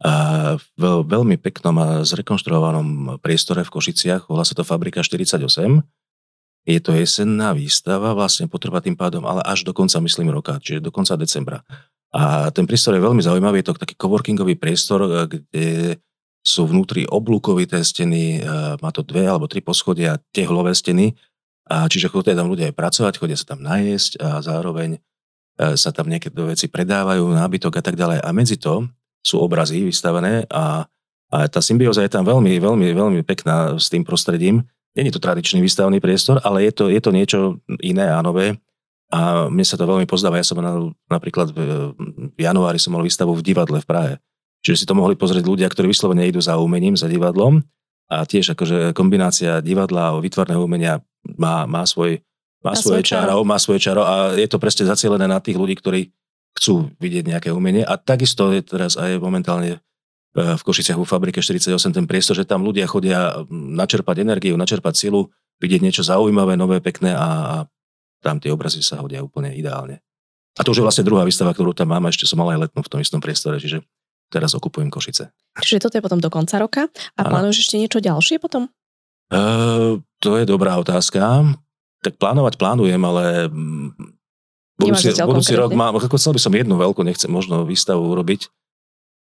A 0.04 0.12
v 0.60 0.84
veľmi 1.08 1.40
peknom 1.40 1.72
a 1.80 1.88
zrekonštruovanom 2.04 3.16
priestore 3.24 3.64
v 3.64 3.72
Košiciach, 3.72 4.28
volá 4.28 4.44
sa 4.44 4.52
to 4.52 4.60
Fabrika 4.60 5.00
48. 5.00 5.40
Je 6.64 6.80
to 6.80 6.92
jesenná 6.92 7.56
výstava, 7.56 8.12
vlastne 8.12 8.44
potrvá 8.44 8.84
tým 8.84 8.96
pádom, 8.96 9.24
ale 9.24 9.40
až 9.44 9.64
do 9.64 9.72
konca, 9.72 10.00
myslím, 10.04 10.32
roka, 10.32 10.60
čiže 10.60 10.84
do 10.84 10.92
konca 10.92 11.16
decembra. 11.16 11.64
A 12.12 12.52
ten 12.52 12.68
priestor 12.68 12.96
je 12.96 13.04
veľmi 13.04 13.24
zaujímavý, 13.24 13.64
je 13.64 13.72
to 13.72 13.80
taký 13.80 13.96
coworkingový 13.96 14.60
priestor, 14.60 15.28
kde 15.28 15.98
sú 16.44 16.68
vnútri 16.68 17.08
oblúkovité 17.08 17.80
steny, 17.80 18.38
e, 18.38 18.40
má 18.78 18.92
to 18.92 19.00
dve 19.00 19.24
alebo 19.24 19.48
tri 19.48 19.64
poschodia, 19.64 20.20
tehlové 20.30 20.76
steny, 20.76 21.16
čiže 21.64 22.12
chodia 22.12 22.36
tam 22.36 22.52
ľudia 22.52 22.70
aj 22.70 22.76
pracovať, 22.76 23.14
chodia 23.16 23.36
sa 23.40 23.56
tam 23.56 23.64
najesť 23.64 24.20
a 24.20 24.28
zároveň 24.44 25.00
e, 25.00 25.00
sa 25.80 25.90
tam 25.96 26.12
niekedy 26.12 26.36
veci 26.44 26.66
predávajú, 26.68 27.24
nábytok 27.24 27.80
a 27.80 27.82
tak 27.82 27.96
ďalej. 27.96 28.20
A 28.20 28.28
medzi 28.36 28.60
to 28.60 28.84
sú 29.24 29.40
obrazy 29.40 29.80
vystavené 29.80 30.44
a, 30.52 30.84
a 31.32 31.36
tá 31.48 31.64
symbióza 31.64 32.04
je 32.04 32.12
tam 32.12 32.28
veľmi, 32.28 32.60
veľmi, 32.60 32.92
veľmi 32.92 33.20
pekná 33.24 33.80
s 33.80 33.88
tým 33.88 34.04
prostredím. 34.04 34.68
Není 34.94 35.10
to 35.10 35.18
tradičný 35.18 35.64
výstavný 35.64 35.98
priestor, 35.98 36.38
ale 36.44 36.68
je 36.68 36.72
to, 36.76 36.84
je 36.92 37.00
to 37.00 37.10
niečo 37.10 37.38
iné 37.80 38.12
a 38.12 38.20
nové. 38.20 38.60
A 39.10 39.48
mne 39.48 39.64
sa 39.66 39.80
to 39.80 39.88
veľmi 39.88 40.06
pozdáva. 40.06 40.38
Ja 40.38 40.46
som 40.46 40.60
na, 40.60 40.92
napríklad 41.08 41.50
v, 41.50 41.58
v 42.34 42.38
januári 42.38 42.78
som 42.78 42.94
mal 42.94 43.02
výstavu 43.02 43.34
v 43.34 43.42
divadle 43.42 43.80
v 43.80 43.88
Prahe. 43.88 44.14
Čiže 44.64 44.80
si 44.80 44.88
to 44.88 44.96
mohli 44.96 45.12
pozrieť 45.12 45.44
ľudia, 45.44 45.68
ktorí 45.68 45.92
vyslovene 45.92 46.24
idú 46.24 46.40
za 46.40 46.56
umením, 46.56 46.96
za 46.96 47.04
divadlom. 47.04 47.60
A 48.08 48.24
tiež 48.24 48.56
akože 48.56 48.96
kombinácia 48.96 49.60
divadla 49.60 50.12
a 50.12 50.16
výtvarného 50.16 50.64
umenia 50.64 51.04
má, 51.36 51.68
má, 51.68 51.84
svoj, 51.84 52.24
má, 52.64 52.72
má 52.72 52.80
svoje 52.80 53.04
čaro, 53.04 53.44
má 53.44 53.60
svoje 53.60 53.80
čaro 53.84 54.04
a 54.04 54.32
je 54.32 54.48
to 54.48 54.56
presne 54.56 54.88
zacielené 54.88 55.28
na 55.28 55.40
tých 55.40 55.60
ľudí, 55.60 55.76
ktorí 55.76 56.08
chcú 56.56 56.88
vidieť 56.96 57.24
nejaké 57.28 57.48
umenie. 57.52 57.84
A 57.84 58.00
takisto 58.00 58.52
je 58.56 58.64
teraz 58.64 58.96
aj 58.96 59.20
momentálne 59.20 59.76
e, 59.76 59.78
v 60.36 60.62
Košiciach 60.64 60.96
u 60.96 61.04
Fabrike 61.04 61.44
48 61.44 61.76
ten 61.92 62.06
priestor, 62.08 62.36
že 62.36 62.48
tam 62.48 62.64
ľudia 62.64 62.88
chodia 62.88 63.44
načerpať 63.52 64.24
energiu, 64.24 64.56
načerpať 64.56 64.94
silu, 64.96 65.28
vidieť 65.60 65.80
niečo 65.84 66.02
zaujímavé, 66.04 66.56
nové, 66.56 66.80
pekné 66.80 67.12
a, 67.12 67.20
a 67.20 67.54
tam 68.24 68.40
tie 68.40 68.48
obrazy 68.48 68.80
sa 68.80 69.04
hodia 69.04 69.20
úplne 69.20 69.52
ideálne. 69.52 70.00
A 70.54 70.62
to 70.62 70.70
už 70.70 70.80
je 70.80 70.86
vlastne 70.86 71.04
druhá 71.04 71.26
výstava, 71.26 71.50
ktorú 71.52 71.74
tam 71.74 71.90
mám, 71.90 72.06
a 72.06 72.12
ešte 72.14 72.30
som 72.30 72.38
mal 72.38 72.54
aj 72.54 72.70
letnú 72.70 72.80
v 72.80 72.90
tom 72.90 73.00
istom 73.02 73.18
priestore, 73.18 73.58
čiže 73.58 73.82
teraz 74.32 74.56
okupujem 74.56 74.90
Košice. 74.90 75.30
Čiže 75.60 75.86
toto 75.86 75.94
je 75.98 76.04
potom 76.04 76.18
do 76.18 76.30
konca 76.32 76.58
roka. 76.58 76.82
A 77.14 77.20
ano. 77.22 77.30
plánuješ 77.30 77.68
ešte 77.68 77.78
niečo 77.78 78.02
ďalšie 78.02 78.42
potom? 78.42 78.66
Uh, 79.30 80.02
to 80.18 80.36
je 80.38 80.44
dobrá 80.44 80.74
otázka. 80.78 81.54
Tak 82.04 82.20
plánovať 82.20 82.60
plánujem, 82.60 83.00
ale 83.00 83.48
mm, 83.48 83.88
budúci, 84.76 85.14
budúci 85.16 85.54
rok 85.56 85.72
mám, 85.72 85.96
ako 85.96 86.18
chcel 86.20 86.36
by 86.36 86.40
som 86.42 86.52
jednu 86.52 86.76
veľkú, 86.76 87.00
nechcem 87.06 87.30
možno 87.30 87.64
výstavu 87.64 88.02
urobiť. 88.02 88.50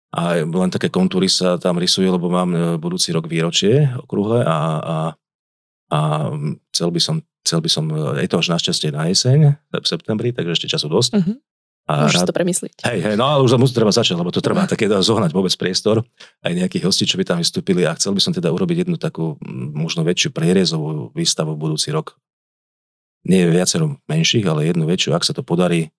A 0.09 0.41
len 0.41 0.73
také 0.73 0.89
kontúry 0.89 1.29
sa 1.29 1.61
tam 1.61 1.77
rysujú, 1.77 2.09
lebo 2.09 2.33
mám 2.33 2.49
e, 2.49 2.59
budúci 2.81 3.13
rok 3.13 3.29
výročie 3.29 3.93
okrúhle 3.93 4.41
a, 4.41 4.57
a, 4.81 4.97
a 5.93 5.99
chcel 6.73 6.89
by 6.89 6.97
som, 6.97 7.21
chcel 7.45 7.61
by 7.61 7.69
som, 7.69 7.85
e, 7.93 8.25
je 8.25 8.29
to 8.31 8.41
až 8.41 8.57
našťastie 8.57 8.89
na 8.89 9.05
jeseň, 9.05 9.53
v 9.69 9.85
septembri, 9.85 10.33
takže 10.33 10.57
ešte 10.57 10.71
času 10.73 10.89
dosť. 10.89 11.11
Uh-huh 11.13 11.37
A 11.89 12.05
Môžeš 12.05 12.21
rád... 12.21 12.29
to 12.29 12.37
premyslieť. 12.37 12.85
Hej, 12.85 12.99
hej, 13.01 13.15
no 13.17 13.25
ale 13.25 13.41
už 13.41 13.57
musí 13.57 13.73
treba 13.73 13.89
začať, 13.89 14.13
lebo 14.13 14.29
to 14.29 14.45
treba 14.45 14.69
také 14.69 14.85
zohnať 14.85 15.33
vôbec 15.33 15.49
priestor, 15.57 16.05
aj 16.45 16.53
nejakých 16.53 16.85
hostí, 16.85 17.09
čo 17.09 17.17
by 17.17 17.25
tam 17.25 17.41
vystúpili 17.41 17.81
a 17.81 17.97
chcel 17.97 18.13
by 18.13 18.21
som 18.21 18.29
teda 18.29 18.53
urobiť 18.53 18.85
jednu 18.85 19.01
takú 19.01 19.41
možno 19.73 20.05
väčšiu 20.05 20.29
prierezovú 20.29 21.09
výstavu 21.17 21.57
budúci 21.57 21.89
rok. 21.89 22.13
Nie 23.25 23.49
viacero 23.49 23.97
menších, 24.05 24.45
ale 24.45 24.69
jednu 24.69 24.85
väčšiu, 24.85 25.17
ak 25.17 25.25
sa 25.25 25.33
to 25.33 25.41
podarí. 25.41 25.89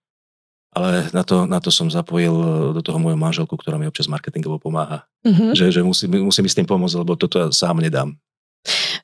Ale 0.71 1.11
na 1.11 1.27
to, 1.27 1.51
na 1.51 1.59
to 1.59 1.75
som 1.75 1.91
zapojil 1.91 2.31
do 2.71 2.79
toho 2.79 3.03
moju 3.03 3.19
manželku, 3.19 3.59
ktorá 3.59 3.75
mi 3.75 3.91
občas 3.91 4.07
marketingovo 4.07 4.63
pomáha. 4.63 5.03
Mm-hmm. 5.27 5.59
Že, 5.59 5.67
že 5.75 5.81
musím, 5.83 6.23
musím 6.23 6.47
s 6.47 6.55
tým 6.55 6.71
pomôcť, 6.71 7.03
lebo 7.03 7.19
toto 7.19 7.43
ja 7.43 7.47
sám 7.51 7.83
nedám. 7.83 8.15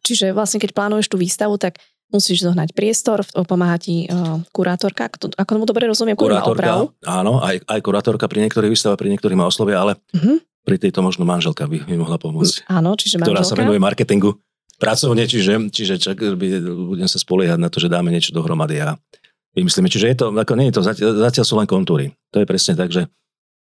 Čiže 0.04 0.30
vlastne, 0.36 0.62
keď 0.62 0.70
plánuješ 0.76 1.10
tú 1.10 1.16
výstavu, 1.18 1.56
tak 1.56 1.80
musíš 2.06 2.46
zohnať 2.46 2.70
priestor, 2.70 3.26
pomáha 3.50 3.82
ti 3.82 4.06
uh, 4.06 4.38
kurátorka, 4.54 5.10
ako, 5.10 5.50
tomu 5.58 5.66
dobre 5.66 5.90
rozumiem, 5.90 6.14
kurátorka, 6.14 6.86
áno, 7.02 7.42
aj, 7.42 7.66
aj 7.66 7.80
kurátorka 7.82 8.30
pri 8.30 8.46
niektorých 8.46 8.70
výstavách, 8.70 9.00
pri 9.00 9.10
niektorých 9.10 9.34
ma 9.34 9.50
oslovia, 9.50 9.82
ale 9.82 9.98
uh-huh. 10.14 10.38
pri 10.62 10.78
tejto 10.78 11.02
možno 11.02 11.26
manželka 11.26 11.66
by 11.66 11.82
mi 11.90 11.98
mohla 11.98 12.14
pomôcť. 12.14 12.70
Áno, 12.70 12.94
čiže 12.94 13.18
manželka. 13.18 13.42
Ktorá 13.42 13.42
sa 13.42 13.58
venuje 13.58 13.82
marketingu 13.82 14.38
pracovne, 14.78 15.26
čiže, 15.26 15.72
čiže 15.72 15.98
čak, 15.98 16.20
budem 16.38 17.08
sa 17.10 17.18
spoliehať 17.18 17.58
na 17.58 17.72
to, 17.72 17.82
že 17.82 17.90
dáme 17.90 18.14
niečo 18.14 18.30
dohromady 18.30 18.78
a 18.86 18.94
vymyslíme. 19.56 19.88
Čiže 19.88 20.06
je 20.12 20.16
to, 20.20 20.26
ako 20.30 20.52
nie 20.54 20.68
je 20.70 20.74
to, 20.76 20.82
zatiaľ, 20.84 21.10
zatiaľ 21.26 21.44
sú 21.48 21.54
len 21.56 21.66
kontúry. 21.66 22.12
To 22.30 22.44
je 22.44 22.46
presne 22.46 22.76
tak, 22.76 22.92
že 22.92 23.08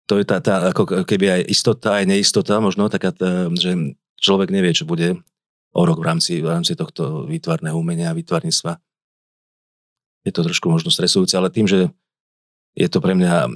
to 0.09 0.21
je 0.21 0.25
tá, 0.25 0.41
tá 0.41 0.73
ako 0.73 1.05
keby 1.05 1.41
aj 1.41 1.43
istota, 1.49 2.01
aj 2.01 2.09
neistota 2.09 2.59
možno, 2.61 2.89
taká, 2.89 3.13
tá, 3.13 3.53
že 3.53 3.97
človek 4.21 4.49
nevie, 4.49 4.73
čo 4.73 4.89
bude 4.89 5.21
o 5.75 5.83
rok 5.83 5.99
v 5.99 6.07
rámci, 6.07 6.39
v 6.39 6.49
rámci 6.49 6.79
tohto 6.79 7.27
výtvarného 7.27 7.75
umenia 7.75 8.15
a 8.15 8.17
výtvarníctva. 8.17 8.79
Je 10.25 10.33
to 10.33 10.47
trošku 10.47 10.71
možno 10.71 10.89
stresujúce, 10.89 11.35
ale 11.35 11.51
tým, 11.51 11.67
že 11.67 11.91
je 12.75 12.89
to 12.91 12.99
pre 12.99 13.15
mňa 13.15 13.47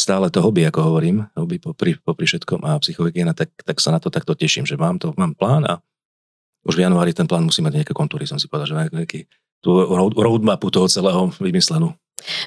stále 0.00 0.32
to 0.32 0.40
hobby, 0.40 0.64
ako 0.64 0.92
hovorím, 0.92 1.28
hobby 1.36 1.60
popri, 1.60 1.96
popri 2.00 2.24
všetkom 2.24 2.64
a 2.64 2.80
psychohygiena, 2.80 3.36
tak, 3.36 3.52
tak 3.60 3.76
sa 3.80 3.92
na 3.92 4.00
to 4.00 4.08
takto 4.08 4.32
teším, 4.32 4.64
že 4.64 4.80
mám, 4.80 4.96
to, 4.96 5.12
mám 5.16 5.36
plán 5.36 5.64
a 5.68 5.84
už 6.62 6.78
v 6.78 6.84
januári 6.88 7.12
ten 7.12 7.26
plán 7.28 7.44
musí 7.44 7.60
mať 7.60 7.82
nejaké 7.82 7.92
kontúry, 7.92 8.24
som 8.24 8.38
si 8.38 8.46
povedal, 8.46 8.70
že 8.70 8.76
nejaký 8.94 9.26
tú 9.62 9.76
roadmapu 10.16 10.70
toho 10.70 10.86
celého 10.90 11.30
vymyslenú. 11.38 11.94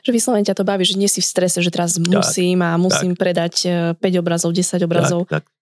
Že 0.03 0.11
vyslovene 0.15 0.47
ťa 0.47 0.55
to 0.55 0.67
baví, 0.67 0.87
že 0.87 0.95
nie 0.95 1.11
si 1.11 1.19
v 1.19 1.27
strese, 1.27 1.59
že 1.59 1.71
teraz 1.71 1.99
tak, 1.99 2.07
musím 2.07 2.63
a 2.63 2.79
musím 2.79 3.11
tak. 3.15 3.19
predať 3.19 3.53
5 3.99 3.99
eh, 3.99 4.19
obrazov, 4.19 4.55
10 4.55 4.87
obrazov. 4.87 5.27
Tak, 5.27 5.43
tak. 5.43 5.54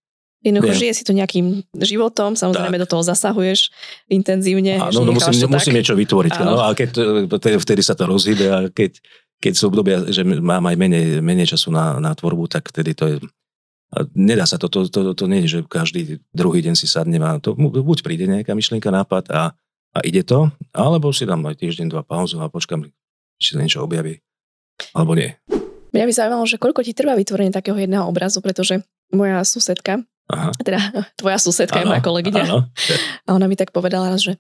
Jednoducho 0.44 0.76
žije 0.76 0.94
si 0.94 1.04
to 1.08 1.16
nejakým 1.16 1.64
životom, 1.72 2.36
samozrejme 2.36 2.76
tak. 2.76 2.84
do 2.84 2.88
toho 2.92 3.04
zasahuješ 3.08 3.72
intenzívne. 4.12 4.76
Áno, 4.76 5.08
no 5.08 5.16
musím, 5.16 5.48
musím 5.48 5.80
niečo 5.80 5.96
vytvoriť. 5.96 6.32
Áno. 6.44 6.60
a 6.60 6.76
keď, 6.76 6.90
vtedy 7.64 7.80
sa 7.80 7.96
to 7.96 8.04
rozhybe 8.04 8.46
a 8.52 8.68
keď, 8.68 9.00
keď 9.40 9.54
sú 9.56 9.72
obdobia, 9.72 10.04
že 10.12 10.28
mám 10.28 10.68
aj 10.68 10.76
menej, 10.76 11.24
menej 11.24 11.56
času 11.56 11.72
na, 11.72 11.96
na 12.04 12.12
tvorbu, 12.12 12.52
tak 12.52 12.68
vtedy 12.68 12.92
to 12.92 13.04
je 13.08 13.16
nedá 14.18 14.46
sa 14.50 14.58
to, 14.58 14.68
to, 14.70 14.90
to, 14.90 15.14
to 15.14 15.26
nie 15.30 15.46
je, 15.46 15.60
že 15.60 15.70
každý 15.70 16.18
druhý 16.34 16.66
deň 16.66 16.74
si 16.74 16.90
sadne 16.90 17.22
a 17.22 17.38
to 17.38 17.54
buď 17.58 18.02
príde 18.02 18.26
nejaká 18.26 18.58
myšlienka, 18.58 18.90
nápad 18.90 19.30
a, 19.30 19.54
a 19.94 20.00
ide 20.02 20.26
to, 20.26 20.50
alebo 20.74 21.14
si 21.14 21.30
dám 21.30 21.46
aj 21.46 21.62
týždeň, 21.62 21.94
dva 21.94 22.02
pauzu 22.02 22.42
a 22.42 22.50
počkam, 22.50 22.90
či 23.38 23.54
sa 23.54 23.62
niečo 23.62 23.86
objaví, 23.86 24.18
alebo 24.98 25.14
nie. 25.14 25.38
Mňa 25.94 26.10
by 26.10 26.14
zaujímalo, 26.14 26.46
že 26.50 26.58
koľko 26.58 26.82
ti 26.82 26.98
trvá 26.98 27.14
vytvorenie 27.14 27.54
takého 27.54 27.78
jedného 27.78 28.10
obrazu, 28.10 28.42
pretože 28.42 28.82
moja 29.14 29.46
susedka, 29.46 30.02
Aha. 30.32 30.52
Teda 30.64 30.80
tvoja 31.20 31.36
susedka 31.36 31.82
ano, 31.82 31.84
je 31.84 31.92
moja 31.92 32.04
kolegyňa. 32.04 32.44
Ano. 32.48 32.60
A 33.28 33.30
ona 33.36 33.46
mi 33.52 33.60
tak 33.60 33.76
povedala, 33.76 34.16
že, 34.16 34.40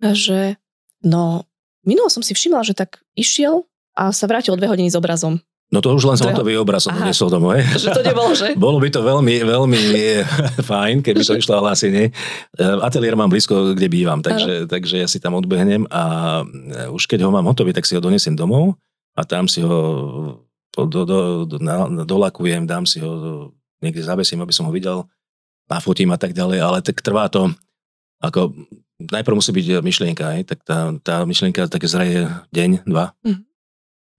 že 0.00 0.60
no, 1.00 1.48
minulo 1.84 2.12
som 2.12 2.20
si 2.20 2.36
všimla, 2.36 2.66
že 2.66 2.76
tak 2.76 3.00
išiel 3.16 3.64
a 3.96 4.12
sa 4.12 4.28
vrátil 4.28 4.56
dve 4.56 4.68
hodiny 4.68 4.92
s 4.92 4.98
obrazom. 4.98 5.40
No 5.70 5.78
to 5.78 5.94
už 5.94 6.02
len 6.02 6.18
som 6.18 6.34
hotový 6.34 6.58
obraz 6.58 6.82
som 6.82 6.90
doniesol 6.90 7.30
domov. 7.30 7.54
Že 7.62 7.94
to 7.94 8.02
nebolo, 8.02 8.34
že? 8.34 8.46
Bolo 8.58 8.82
by 8.82 8.90
to 8.90 9.06
veľmi, 9.06 9.46
veľmi 9.46 9.80
fajn, 10.70 10.98
keby 11.06 11.22
to 11.22 11.38
išlo 11.38 11.62
nie. 11.86 12.10
Ateliér 12.58 13.14
mám 13.14 13.30
blízko, 13.30 13.78
kde 13.78 13.86
bývam, 13.86 14.18
takže, 14.18 14.66
takže 14.66 14.98
ja 14.98 15.06
si 15.06 15.22
tam 15.22 15.38
odbehnem 15.38 15.86
a 15.86 16.42
už 16.90 17.06
keď 17.06 17.22
ho 17.22 17.30
mám 17.30 17.46
hotový, 17.46 17.70
tak 17.70 17.86
si 17.86 17.94
ho 17.94 18.02
donesiem 18.02 18.34
domov 18.34 18.74
a 19.14 19.22
tam 19.22 19.46
si 19.46 19.62
ho 19.62 19.78
do, 20.74 20.86
do, 21.06 21.46
do, 21.46 21.56
na, 21.62 21.86
dolakujem, 22.02 22.66
dám 22.66 22.82
si 22.82 22.98
ho 22.98 23.54
niekde 23.80 24.04
zavesím, 24.04 24.40
aby 24.44 24.52
som 24.54 24.68
ho 24.68 24.72
videl, 24.72 25.08
nafotím 25.70 26.10
a 26.12 26.18
tak 26.18 26.34
ďalej, 26.34 26.58
ale 26.60 26.78
tak 26.82 27.00
trvá 27.00 27.30
to, 27.30 27.52
ako 28.20 28.52
najprv 29.00 29.38
musí 29.38 29.50
byť 29.54 29.66
myšlienka, 29.80 30.24
aj, 30.26 30.40
tak 30.44 30.58
tá, 30.66 30.92
tá 31.00 31.14
myšlienka 31.24 31.70
také 31.70 31.86
zraje 31.88 32.28
deň, 32.52 32.84
dva, 32.84 33.16
mm. 33.24 33.40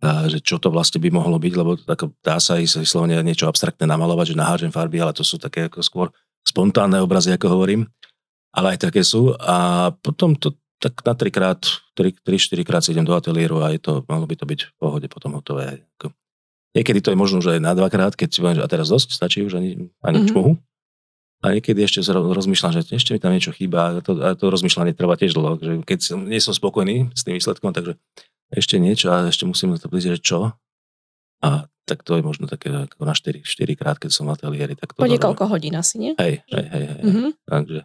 a, 0.02 0.26
že 0.32 0.42
čo 0.42 0.58
to 0.58 0.74
vlastne 0.74 0.98
by 1.04 1.12
mohlo 1.14 1.38
byť, 1.38 1.54
lebo 1.54 1.78
ako, 1.78 2.16
dá 2.24 2.42
sa 2.42 2.58
ísť 2.58 2.82
vyslovene 2.82 3.20
niečo 3.22 3.46
abstraktné 3.46 3.86
namalovať, 3.86 4.34
že 4.34 4.40
nahážem 4.40 4.72
farby, 4.74 5.04
ale 5.04 5.14
to 5.14 5.22
sú 5.22 5.38
také 5.38 5.70
ako 5.70 5.84
skôr 5.86 6.08
spontánne 6.42 6.98
obrazy, 7.04 7.36
ako 7.36 7.54
hovorím, 7.54 7.86
ale 8.56 8.74
aj 8.74 8.90
také 8.90 9.06
sú 9.06 9.36
a 9.38 9.92
potom 10.02 10.34
to 10.34 10.58
tak 10.82 10.98
na 11.06 11.14
trikrát, 11.14 11.62
3-4 11.94 12.66
krát 12.66 12.82
si 12.82 12.90
idem 12.90 13.06
do 13.06 13.14
ateliéru 13.14 13.62
a 13.62 13.70
je 13.70 13.78
to, 13.78 14.02
malo 14.10 14.26
by 14.26 14.34
to 14.34 14.50
byť 14.50 14.60
v 14.66 14.74
pohode 14.82 15.06
potom 15.14 15.38
hotové. 15.38 15.86
Ako, 16.02 16.10
Niekedy 16.72 17.00
to 17.04 17.12
je 17.12 17.18
možno, 17.20 17.44
že 17.44 17.60
aj 17.60 17.62
na 17.62 17.76
dvakrát, 17.76 18.16
keď 18.16 18.30
si 18.32 18.40
poviem, 18.40 18.58
že 18.60 18.64
a 18.64 18.72
teraz 18.72 18.88
dosť, 18.88 19.12
stačí 19.12 19.44
už 19.44 19.60
ani, 19.60 19.92
ani 20.00 20.24
mm-hmm. 20.24 20.30
čmuhu. 20.32 20.52
A 21.42 21.58
niekedy 21.58 21.82
ešte 21.82 22.06
rozmýšľam, 22.14 22.80
že 22.80 22.82
ešte 22.94 23.18
mi 23.18 23.20
tam 23.20 23.34
niečo 23.34 23.50
chýba 23.50 23.98
a 23.98 24.00
to, 24.00 24.14
a 24.22 24.38
to 24.38 24.54
rozmýšľanie 24.54 24.94
trvá 24.94 25.18
tiež 25.18 25.34
dlho. 25.34 25.58
Že 25.58 25.72
keď 25.84 26.00
som, 26.00 26.20
nie 26.30 26.38
som 26.38 26.54
spokojný 26.54 27.10
s 27.18 27.26
tým 27.26 27.34
výsledkom, 27.34 27.74
takže 27.74 27.98
ešte 28.54 28.78
niečo 28.78 29.10
a 29.10 29.26
ešte 29.26 29.50
musím 29.50 29.74
to 29.76 29.90
povedať, 29.90 30.22
že 30.22 30.22
čo. 30.22 30.54
A 31.42 31.66
tak 31.90 32.06
to 32.06 32.14
je 32.16 32.24
možno 32.24 32.46
také 32.46 32.70
ako 32.70 33.04
na 33.04 33.18
4, 33.18 33.42
4 33.42 33.74
krát, 33.74 33.98
keď 33.98 34.14
som 34.14 34.30
v 34.30 34.38
ateliéri. 34.38 34.78
Tak 34.78 34.94
to 34.94 35.02
po 35.02 35.10
niekoľko 35.10 35.50
hodín 35.50 35.74
asi, 35.74 35.98
nie? 35.98 36.12
Hej, 36.22 36.46
hej, 36.46 36.66
hej. 36.72 36.84
hej. 36.88 37.02
Mm-hmm. 37.04 37.30
Takže 37.50 37.80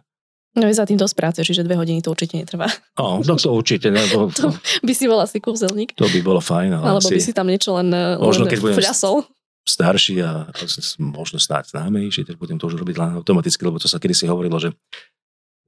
No 0.57 0.65
je 0.65 0.73
za 0.73 0.89
tým 0.89 0.97
dosť 0.97 1.13
práce, 1.13 1.39
čiže 1.45 1.61
dve 1.61 1.77
hodiny 1.77 2.01
to 2.01 2.09
určite 2.09 2.33
netrvá. 2.33 2.65
No, 2.97 3.21
no 3.21 3.37
to 3.37 3.53
určite. 3.53 3.93
Ne, 3.93 4.01
to, 4.37 4.49
by 4.81 4.93
si 4.97 5.05
bol 5.05 5.21
asi 5.21 5.37
kúzelník. 5.37 5.93
To 5.93 6.09
by 6.09 6.19
bolo 6.25 6.41
fajn. 6.41 6.81
Ale 6.81 6.97
Alebo 6.97 7.05
asi, 7.05 7.13
by 7.13 7.21
si 7.21 7.33
tam 7.37 7.45
niečo 7.45 7.77
len, 7.77 7.93
možno, 8.17 8.49
len 8.49 8.57
keď 8.57 8.59
budem 8.65 8.77
fľasol. 8.81 9.29
starší 9.61 10.17
a 10.25 10.49
možno 10.97 11.37
snáď 11.37 11.77
známejší, 11.77 12.25
tak 12.25 12.41
budem 12.41 12.57
to 12.57 12.65
už 12.65 12.81
robiť 12.81 12.97
len 12.97 13.21
automaticky, 13.21 13.61
lebo 13.61 13.77
to 13.77 13.85
sa 13.85 14.01
kedy 14.01 14.17
si 14.17 14.25
hovorilo, 14.25 14.57
že 14.57 14.73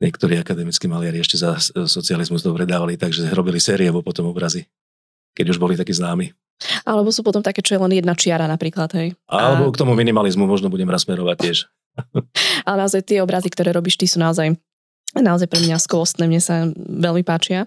niektorí 0.02 0.42
akademickí 0.42 0.90
maliari 0.90 1.22
ešte 1.22 1.38
za 1.38 1.62
socializmus 1.86 2.42
dobre 2.42 2.66
dávali, 2.66 2.98
takže 2.98 3.30
robili 3.36 3.62
sérievo 3.62 4.02
potom 4.02 4.26
obrazy, 4.32 4.66
keď 5.38 5.54
už 5.54 5.58
boli 5.62 5.78
takí 5.78 5.94
známi. 5.94 6.34
Alebo 6.84 7.14
sú 7.14 7.24
potom 7.24 7.40
také, 7.40 7.64
čo 7.64 7.78
je 7.78 7.84
len 7.84 7.94
jedna 7.94 8.18
čiara 8.18 8.44
napríklad, 8.50 8.92
hej. 8.98 9.16
Alebo 9.30 9.70
a... 9.70 9.72
k 9.72 9.80
tomu 9.80 9.96
minimalizmu 9.96 10.44
možno 10.44 10.68
budem 10.68 10.90
raz 10.90 11.08
smerovať 11.08 11.38
tiež. 11.40 11.58
Ale 12.68 12.76
naozaj 12.84 13.04
tie 13.06 13.20
obrazy, 13.20 13.52
ktoré 13.52 13.76
robíš, 13.76 14.00
ty 14.00 14.08
sú 14.08 14.20
naozaj 14.20 14.56
naozaj 15.18 15.50
pre 15.50 15.58
mňa 15.66 15.82
skvostné, 15.82 16.30
mne 16.30 16.38
sa 16.38 16.70
veľmi 16.78 17.26
páčia. 17.26 17.66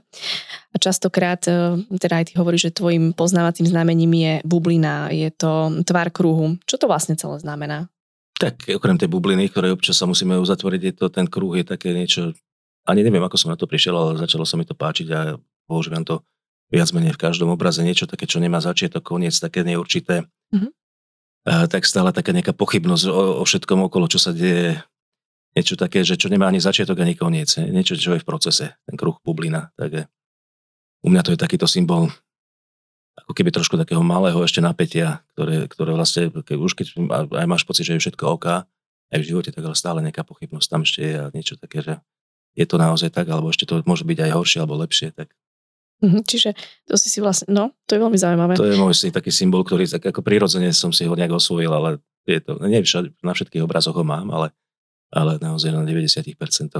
A 0.71 0.77
častokrát, 0.79 1.43
e, 1.51 1.83
teda 1.99 2.23
aj 2.23 2.27
ty 2.31 2.33
hovoríš, 2.39 2.71
že 2.71 2.79
tvojim 2.79 3.11
poznávacím 3.11 3.67
znamením 3.67 4.13
je 4.15 4.33
bublina, 4.47 5.11
je 5.11 5.27
to 5.35 5.83
tvar 5.83 6.15
kruhu. 6.15 6.63
Čo 6.71 6.79
to 6.79 6.87
vlastne 6.87 7.19
celé 7.19 7.43
znamená? 7.43 7.91
Tak 8.39 8.71
okrem 8.71 8.99
tej 8.99 9.11
bubliny, 9.11 9.51
ktoré 9.51 9.75
občas 9.75 9.99
sa 9.99 10.07
musíme 10.07 10.39
uzatvoriť, 10.39 10.81
je 10.83 10.95
to 10.95 11.07
ten 11.11 11.27
kruh, 11.27 11.59
je 11.59 11.67
také 11.67 11.91
niečo, 11.95 12.35
ani 12.87 13.03
neviem, 13.03 13.23
ako 13.23 13.39
som 13.39 13.51
na 13.51 13.59
to 13.59 13.67
prišiel, 13.67 13.95
ale 13.95 14.23
začalo 14.23 14.47
sa 14.47 14.55
mi 14.55 14.67
to 14.67 14.75
páčiť 14.75 15.07
a 15.11 15.21
používam 15.67 16.03
to 16.07 16.23
viac 16.73 16.89
menej 16.97 17.15
v 17.15 17.23
každom 17.23 17.53
obraze, 17.53 17.85
niečo 17.85 18.09
také, 18.09 18.25
čo 18.25 18.41
nemá 18.41 18.59
začiatok, 18.59 19.05
koniec, 19.05 19.37
také 19.37 19.61
neurčité. 19.63 20.25
Mm-hmm. 20.55 20.73
A 21.43 21.67
tak 21.67 21.85
stále 21.85 22.15
taká 22.15 22.31
nejaká 22.33 22.55
pochybnosť 22.55 23.05
o, 23.11 23.43
o 23.43 23.45
všetkom 23.45 23.91
okolo, 23.91 24.07
čo 24.09 24.23
sa 24.23 24.31
deje 24.31 24.79
niečo 25.53 25.77
také, 25.77 26.05
že 26.05 26.17
čo 26.17 26.33
nemá 26.33 26.49
ani 26.49 26.61
začiatok, 26.61 27.01
ani 27.01 27.17
koniec. 27.17 27.57
Niečo, 27.61 27.97
čo 27.97 28.17
je 28.17 28.23
v 28.23 28.29
procese, 28.29 28.77
ten 28.89 28.97
kruh 28.97 29.17
bublina. 29.21 29.73
Tak 29.77 30.09
u 31.03 31.09
mňa 31.09 31.23
to 31.23 31.33
je 31.35 31.39
takýto 31.41 31.69
symbol 31.69 32.09
ako 33.13 33.33
keby 33.37 33.53
trošku 33.53 33.77
takého 33.77 34.01
malého 34.01 34.41
ešte 34.41 34.65
napätia, 34.65 35.21
ktoré, 35.37 35.69
ktoré 35.69 35.93
vlastne, 35.93 36.33
keď 36.33 36.57
už 36.57 36.73
keď 36.73 36.87
aj 37.29 37.47
máš 37.47 37.69
pocit, 37.69 37.85
že 37.85 37.97
je 37.97 38.03
všetko 38.09 38.25
OK, 38.25 38.47
aj 39.13 39.19
v 39.21 39.29
živote, 39.29 39.53
tak 39.53 39.63
ale 39.69 39.77
stále 39.77 40.01
nejaká 40.01 40.25
pochybnosť 40.25 40.69
tam 40.69 40.83
ešte 40.89 41.01
je 41.05 41.15
a 41.21 41.27
niečo 41.37 41.61
také, 41.61 41.85
že 41.85 41.95
je 42.57 42.65
to 42.65 42.81
naozaj 42.81 43.13
tak, 43.13 43.29
alebo 43.29 43.53
ešte 43.53 43.69
to 43.69 43.85
môže 43.85 44.09
byť 44.09 44.19
aj 44.29 44.31
horšie 44.33 44.59
alebo 44.65 44.81
lepšie. 44.81 45.13
Tak. 45.13 45.29
Mhm, 46.03 46.25
čiže 46.25 46.57
to 46.89 46.97
si 46.97 47.13
si 47.13 47.21
vlastne, 47.21 47.53
no, 47.53 47.77
to 47.85 47.95
je 47.97 48.01
veľmi 48.01 48.17
zaujímavé. 48.17 48.57
To 48.57 48.69
je 48.69 48.81
môj 48.81 48.97
si 48.97 49.13
taký 49.13 49.29
symbol, 49.29 49.63
ktorý 49.63 49.85
tak 49.85 50.09
ako 50.09 50.25
prirodzene 50.25 50.73
som 50.73 50.91
si 50.91 51.05
ho 51.05 51.13
nejak 51.13 51.37
osvojil, 51.37 51.71
ale 51.71 52.01
je 52.25 52.41
to, 52.41 52.57
nie 52.65 52.81
všade, 52.81 53.13
na 53.21 53.37
všetkých 53.37 53.63
obrazoch 53.63 53.95
ho 53.95 54.05
mám, 54.05 54.33
ale 54.33 54.57
ale 55.13 55.37
naozaj 55.39 55.71
na 55.71 55.85
90% 55.85 56.33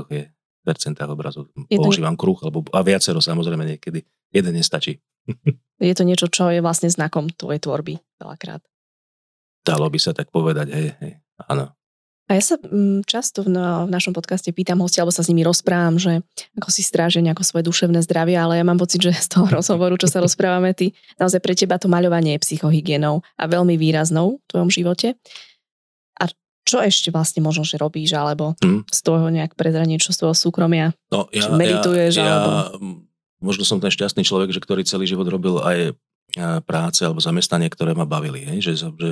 je 0.09 0.23
percentách 0.63 1.11
obrazov 1.11 1.51
používam 1.69 2.15
kruh, 2.15 2.39
alebo, 2.41 2.63
a 2.71 2.81
viacero 2.87 3.19
samozrejme 3.19 3.77
niekedy. 3.77 4.07
Jeden 4.33 4.55
nestačí. 4.57 5.03
je 5.83 5.95
to 5.95 6.07
niečo, 6.07 6.31
čo 6.31 6.49
je 6.49 6.65
vlastne 6.65 6.89
znakom 6.89 7.29
tvojej 7.35 7.61
tvorby 7.61 7.99
veľakrát. 8.23 8.63
Dalo 9.63 9.87
by 9.87 9.99
sa 9.99 10.11
tak 10.17 10.31
povedať, 10.33 10.75
hej, 10.75 10.87
hej, 10.99 11.13
áno. 11.47 11.71
A 12.31 12.39
ja 12.39 12.43
sa 12.43 12.57
mm, 12.57 13.05
často 13.05 13.45
v, 13.45 13.53
v 13.53 13.91
našom 13.93 14.15
podcaste 14.15 14.49
pýtam 14.55 14.81
hostia, 14.81 15.05
alebo 15.05 15.13
sa 15.13 15.27
s 15.27 15.29
nimi 15.29 15.45
rozprávam, 15.45 16.01
že 16.01 16.23
ako 16.57 16.71
si 16.73 16.81
strážia 16.81 17.21
nejako 17.21 17.45
svoje 17.45 17.69
duševné 17.69 18.01
zdravie, 18.07 18.39
ale 18.39 18.57
ja 18.57 18.65
mám 18.65 18.81
pocit, 18.81 19.03
že 19.03 19.13
z 19.13 19.37
toho 19.37 19.51
rozhovoru, 19.61 19.99
čo 19.99 20.09
sa 20.09 20.23
rozprávame, 20.23 20.73
ty, 20.73 20.97
naozaj 21.21 21.43
pre 21.43 21.53
teba 21.53 21.77
to 21.77 21.93
maľovanie 21.93 22.39
je 22.39 22.43
psychohygienou 22.47 23.21
a 23.37 23.45
veľmi 23.45 23.77
výraznou 23.77 24.41
v 24.41 24.45
tvojom 24.49 24.71
živote. 24.71 25.19
Čo 26.63 26.79
ešte 26.79 27.11
vlastne 27.11 27.43
možno, 27.43 27.67
že 27.67 27.79
robíš, 27.79 28.15
alebo 28.15 28.55
hmm. 28.63 28.87
z 28.87 29.01
toho 29.03 29.27
nejak 29.29 29.59
prezrať 29.59 29.87
niečo 29.91 30.15
z 30.15 30.23
tvojho 30.23 30.37
súkromia? 30.39 30.95
No, 31.11 31.27
ja, 31.35 31.51
medituješ, 31.51 32.23
ja, 32.23 32.39
alebo... 32.39 32.51
Možno 33.43 33.67
som 33.67 33.83
ten 33.83 33.91
šťastný 33.91 34.23
človek, 34.23 34.55
že 34.55 34.63
ktorý 34.63 34.87
celý 34.87 35.11
život 35.11 35.27
robil 35.27 35.59
aj 35.59 35.99
práce 36.65 37.03
alebo 37.05 37.21
zamestnanie, 37.21 37.69
ktoré 37.69 37.93
ma 37.93 38.07
bavili. 38.07 38.47
Hej? 38.47 38.71
Že, 38.71 38.73
že, 38.95 39.11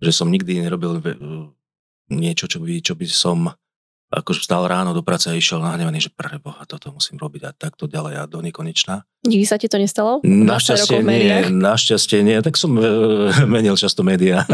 že 0.00 0.10
som 0.10 0.32
nikdy 0.32 0.64
nerobil 0.64 0.98
niečo, 2.10 2.50
čo 2.50 2.58
by, 2.58 2.80
čo 2.82 2.96
by 2.98 3.06
som 3.06 3.52
akože 4.10 4.42
vstal 4.42 4.66
ráno 4.66 4.90
do 4.90 5.06
práce 5.06 5.30
a 5.30 5.38
išiel 5.38 5.62
nahnevaný, 5.62 6.02
že 6.02 6.10
pre 6.10 6.42
Boha, 6.42 6.66
toto 6.66 6.90
musím 6.90 7.14
robiť 7.14 7.42
a 7.46 7.50
takto 7.54 7.86
ďalej 7.86 8.14
a 8.18 8.22
do 8.26 8.42
nekonečna. 8.42 9.06
Nikdy 9.22 9.46
sa 9.46 9.54
ti 9.54 9.70
to 9.70 9.78
nestalo? 9.78 10.18
Našťastie 10.26 10.98
nie, 11.06 11.46
našťastie 11.54 12.18
nie. 12.26 12.34
Tak 12.42 12.58
som 12.58 12.74
e, 12.74 12.82
menil 13.54 13.78
často 13.78 14.02
médiá. 14.02 14.42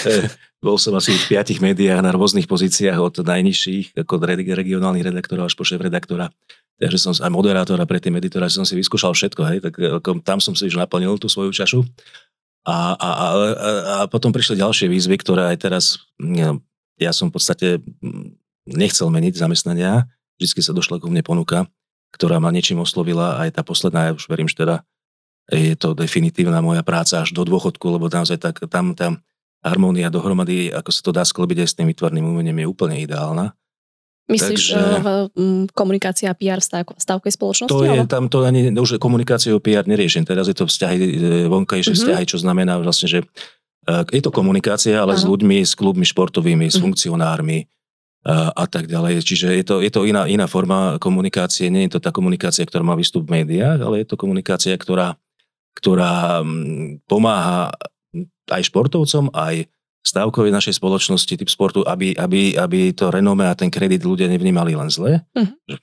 E, 0.00 0.32
bol 0.64 0.80
som 0.80 0.96
asi 0.96 1.12
v 1.12 1.36
piatich 1.36 1.60
médiách 1.60 2.00
na 2.00 2.08
rôznych 2.12 2.48
pozíciách 2.48 2.96
od 2.96 3.20
najnižších, 3.20 4.00
ako 4.00 4.12
regionálnych 4.24 5.04
redaktorov 5.04 5.52
až 5.52 5.54
po 5.56 5.64
šéf 5.64 5.80
redaktora. 5.80 6.32
Takže 6.80 6.96
som 6.96 7.12
aj 7.12 7.28
moderátora 7.28 7.84
predtým 7.84 8.16
editora, 8.16 8.48
že 8.48 8.60
som 8.60 8.64
si 8.64 8.72
vyskúšal 8.80 9.12
všetko, 9.12 9.40
hej, 9.44 9.58
tak 9.60 9.76
ako, 9.76 10.24
tam 10.24 10.40
som 10.40 10.56
si 10.56 10.72
už 10.72 10.80
naplnil 10.80 11.20
tú 11.20 11.28
svoju 11.28 11.52
čašu. 11.52 11.84
A, 12.64 12.96
a, 12.96 13.08
a, 13.12 13.26
a 13.92 13.96
potom 14.08 14.32
prišli 14.32 14.60
ďalšie 14.60 14.88
výzvy, 14.88 15.20
ktoré 15.20 15.52
aj 15.52 15.56
teraz 15.60 15.84
ja 17.00 17.10
som 17.16 17.32
v 17.32 17.34
podstate 17.40 17.66
mm, 17.80 18.39
nechcel 18.72 19.10
meniť 19.10 19.34
zamestnania, 19.36 20.06
vždy 20.40 20.62
sa 20.62 20.72
došla 20.72 21.02
ku 21.02 21.10
mne 21.10 21.20
ponuka, 21.20 21.68
ktorá 22.14 22.42
ma 22.42 22.50
niečím 22.50 22.82
oslovila, 22.82 23.38
aj 23.42 23.60
tá 23.60 23.62
posledná, 23.62 24.10
ja 24.10 24.12
už 24.16 24.26
verím, 24.26 24.50
že 24.50 24.62
teda 24.62 24.82
je 25.50 25.74
to 25.74 25.98
definitívna 25.98 26.62
moja 26.62 26.86
práca 26.86 27.26
až 27.26 27.34
do 27.34 27.42
dôchodku, 27.42 27.82
lebo 27.90 28.06
naozaj 28.06 28.38
tak, 28.38 28.62
tam, 28.70 28.94
tam 28.94 29.18
harmónia 29.60 30.08
dohromady, 30.08 30.70
ako 30.70 30.90
sa 30.94 31.02
to 31.02 31.10
dá 31.10 31.22
sklobiť 31.26 31.66
aj 31.66 31.68
s 31.68 31.76
tým 31.76 31.90
vytvarným 31.90 32.22
umením, 32.22 32.62
je 32.62 32.66
úplne 32.70 32.96
ideálna. 33.02 33.52
Myslíš 34.30 34.78
Takže, 34.78 34.82
uh, 35.02 35.66
komunikácia 35.74 36.30
PR 36.38 36.62
v 36.62 36.86
stavkovej 37.02 37.34
spoločnosti? 37.34 37.74
To 37.74 37.82
je, 37.82 38.06
tam 38.06 38.30
to 38.30 38.46
ani 38.46 38.70
už 38.70 39.02
komunikáciu 39.02 39.58
PR 39.58 39.82
neriešim. 39.90 40.22
Teraz 40.22 40.46
je 40.46 40.54
to 40.54 40.70
vzťahy, 40.70 40.96
e, 41.02 41.06
vonkajšie 41.50 41.98
mm-hmm. 41.98 42.06
vzťahy, 42.06 42.24
čo 42.30 42.38
znamená 42.38 42.78
vlastne, 42.78 43.10
že 43.10 43.26
je 43.90 44.22
to 44.22 44.30
komunikácia, 44.30 45.02
ale 45.02 45.18
Aha. 45.18 45.20
s 45.20 45.24
ľuďmi, 45.26 45.66
s 45.66 45.74
klubmi 45.74 46.06
športovými, 46.06 46.70
s 46.70 46.78
mhm. 46.78 46.82
funkcionármi 46.86 47.66
a, 48.20 48.52
a 48.52 48.64
tak 48.68 48.86
ďalej. 48.86 49.24
Čiže 49.24 49.48
je 49.56 49.64
to, 49.64 49.76
je 49.80 49.90
to 49.92 50.04
iná, 50.04 50.28
iná 50.28 50.44
forma 50.44 51.00
komunikácie. 51.00 51.72
Nie 51.72 51.88
je 51.88 51.96
to 51.96 52.00
tá 52.04 52.10
komunikácia, 52.12 52.64
ktorá 52.68 52.84
má 52.84 52.92
výstup 52.92 53.24
v 53.24 53.42
médiách, 53.42 53.80
ale 53.80 54.04
je 54.04 54.06
to 54.08 54.20
komunikácia, 54.20 54.76
ktorá, 54.76 55.16
ktorá 55.76 56.44
mm, 56.44 57.08
pomáha 57.08 57.72
aj 58.50 58.62
športovcom, 58.68 59.32
aj 59.32 59.70
stavkovej 60.00 60.52
našej 60.52 60.80
spoločnosti, 60.80 61.32
typ 61.36 61.50
sportu, 61.52 61.84
aby, 61.84 62.16
aby, 62.16 62.56
aby 62.56 62.92
to 62.96 63.12
renome 63.12 63.44
a 63.44 63.56
ten 63.56 63.68
kredit 63.68 64.00
ľudia 64.00 64.32
nevnímali 64.32 64.72
len 64.72 64.88
zle. 64.88 65.20
Uh-huh. 65.36 65.76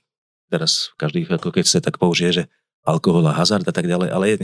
Teraz 0.50 0.90
každý, 0.98 1.22
ako 1.30 1.54
keď 1.54 1.64
sa 1.66 1.78
tak 1.78 2.02
použije, 2.02 2.42
že 2.42 2.44
alkohol 2.82 3.30
a 3.30 3.36
hazard 3.36 3.62
a 3.66 3.74
tak 3.74 3.86
ďalej, 3.86 4.08
ale 4.10 4.24
je, 4.34 4.36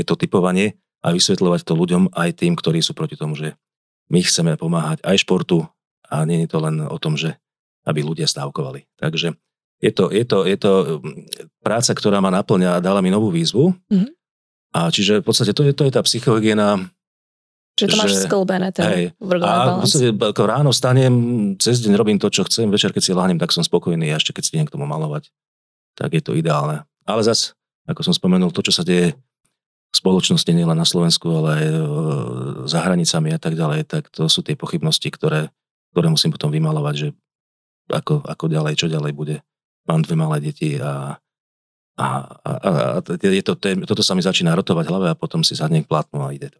je 0.00 0.04
to 0.04 0.16
typovanie 0.16 0.80
a 1.04 1.12
vysvetľovať 1.12 1.60
to 1.62 1.72
ľuďom 1.76 2.02
aj 2.16 2.30
tým, 2.40 2.56
ktorí 2.56 2.80
sú 2.80 2.96
proti 2.96 3.20
tomu, 3.20 3.36
že 3.36 3.54
my 4.08 4.24
chceme 4.24 4.56
pomáhať 4.56 5.04
aj 5.04 5.16
športu 5.22 5.68
a 6.08 6.24
nie 6.24 6.44
je 6.44 6.48
to 6.50 6.58
len 6.64 6.82
o 6.84 6.98
tom, 7.00 7.14
že 7.14 7.36
aby 7.88 8.04
ľudia 8.04 8.28
stávkovali. 8.28 8.84
Takže 9.00 9.36
je 9.78 9.92
to, 9.94 10.10
je 10.10 10.24
to, 10.26 10.38
je 10.44 10.56
to 10.58 10.72
mm, 10.98 11.24
práca, 11.62 11.94
ktorá 11.94 12.18
ma 12.18 12.34
naplňa 12.34 12.78
a 12.78 12.84
dala 12.84 12.98
mi 13.00 13.08
novú 13.08 13.30
výzvu. 13.30 13.72
Mm-hmm. 13.88 14.10
A 14.76 14.92
čiže 14.92 15.22
v 15.22 15.24
podstate 15.24 15.56
to 15.56 15.64
je, 15.64 15.72
to 15.72 15.88
je 15.88 15.92
tá 15.94 16.02
psychohygiena. 16.04 16.90
Čiže 17.78 17.88
to 17.88 17.96
že, 17.96 18.00
máš 18.02 18.14
sklbené 18.26 18.68
ten 18.74 18.84
hej, 18.84 19.04
A 19.46 19.78
v 19.78 19.86
podstate 19.86 20.10
ako 20.12 20.42
ráno 20.44 20.70
stanem, 20.74 21.14
cez 21.62 21.78
deň 21.80 21.94
robím 21.94 22.18
to, 22.18 22.28
čo 22.28 22.42
chcem, 22.44 22.68
večer 22.68 22.90
keď 22.90 23.02
si 23.06 23.14
láhnem, 23.14 23.38
tak 23.38 23.54
som 23.54 23.62
spokojný 23.62 24.10
a 24.12 24.18
ešte 24.18 24.34
keď 24.34 24.42
si 24.44 24.50
idem 24.58 24.66
k 24.66 24.74
tomu 24.74 24.84
malovať, 24.84 25.30
tak 25.94 26.12
je 26.12 26.20
to 26.20 26.34
ideálne. 26.34 26.82
Ale 27.06 27.22
zas, 27.22 27.54
ako 27.86 28.02
som 28.02 28.12
spomenul, 28.12 28.50
to, 28.50 28.66
čo 28.66 28.74
sa 28.74 28.82
deje 28.82 29.14
spoločnosti 29.94 30.50
nielen 30.52 30.76
na 30.76 30.84
Slovensku, 30.84 31.26
ale 31.32 31.48
aj 31.54 31.64
e, 31.64 31.78
za 32.68 32.78
hranicami 32.84 33.32
a 33.32 33.40
tak 33.40 33.56
ďalej, 33.56 33.88
tak 33.88 34.12
to 34.12 34.28
sú 34.28 34.44
tie 34.44 34.52
pochybnosti, 34.52 35.08
ktoré, 35.08 35.48
ktoré 35.98 36.14
musím 36.14 36.30
potom 36.30 36.54
vymalovať, 36.54 36.94
že 36.94 37.08
ako, 37.90 38.22
ako 38.22 38.44
ďalej, 38.46 38.78
čo 38.78 38.86
ďalej 38.86 39.18
bude. 39.18 39.42
Mám 39.90 40.06
dve 40.06 40.14
malé 40.14 40.38
deti 40.38 40.78
a, 40.78 41.18
a, 41.98 42.06
a, 42.46 42.50
a 43.02 43.02
je 43.18 43.42
to, 43.42 43.58
toto 43.58 44.06
sa 44.06 44.14
mi 44.14 44.22
začína 44.22 44.54
rotovať 44.54 44.86
hlave 44.86 45.10
a 45.10 45.18
potom 45.18 45.42
si 45.42 45.58
sadne 45.58 45.82
k 45.82 45.90
plátnu 45.90 46.22
a 46.22 46.30
ide 46.30 46.54
to. 46.54 46.58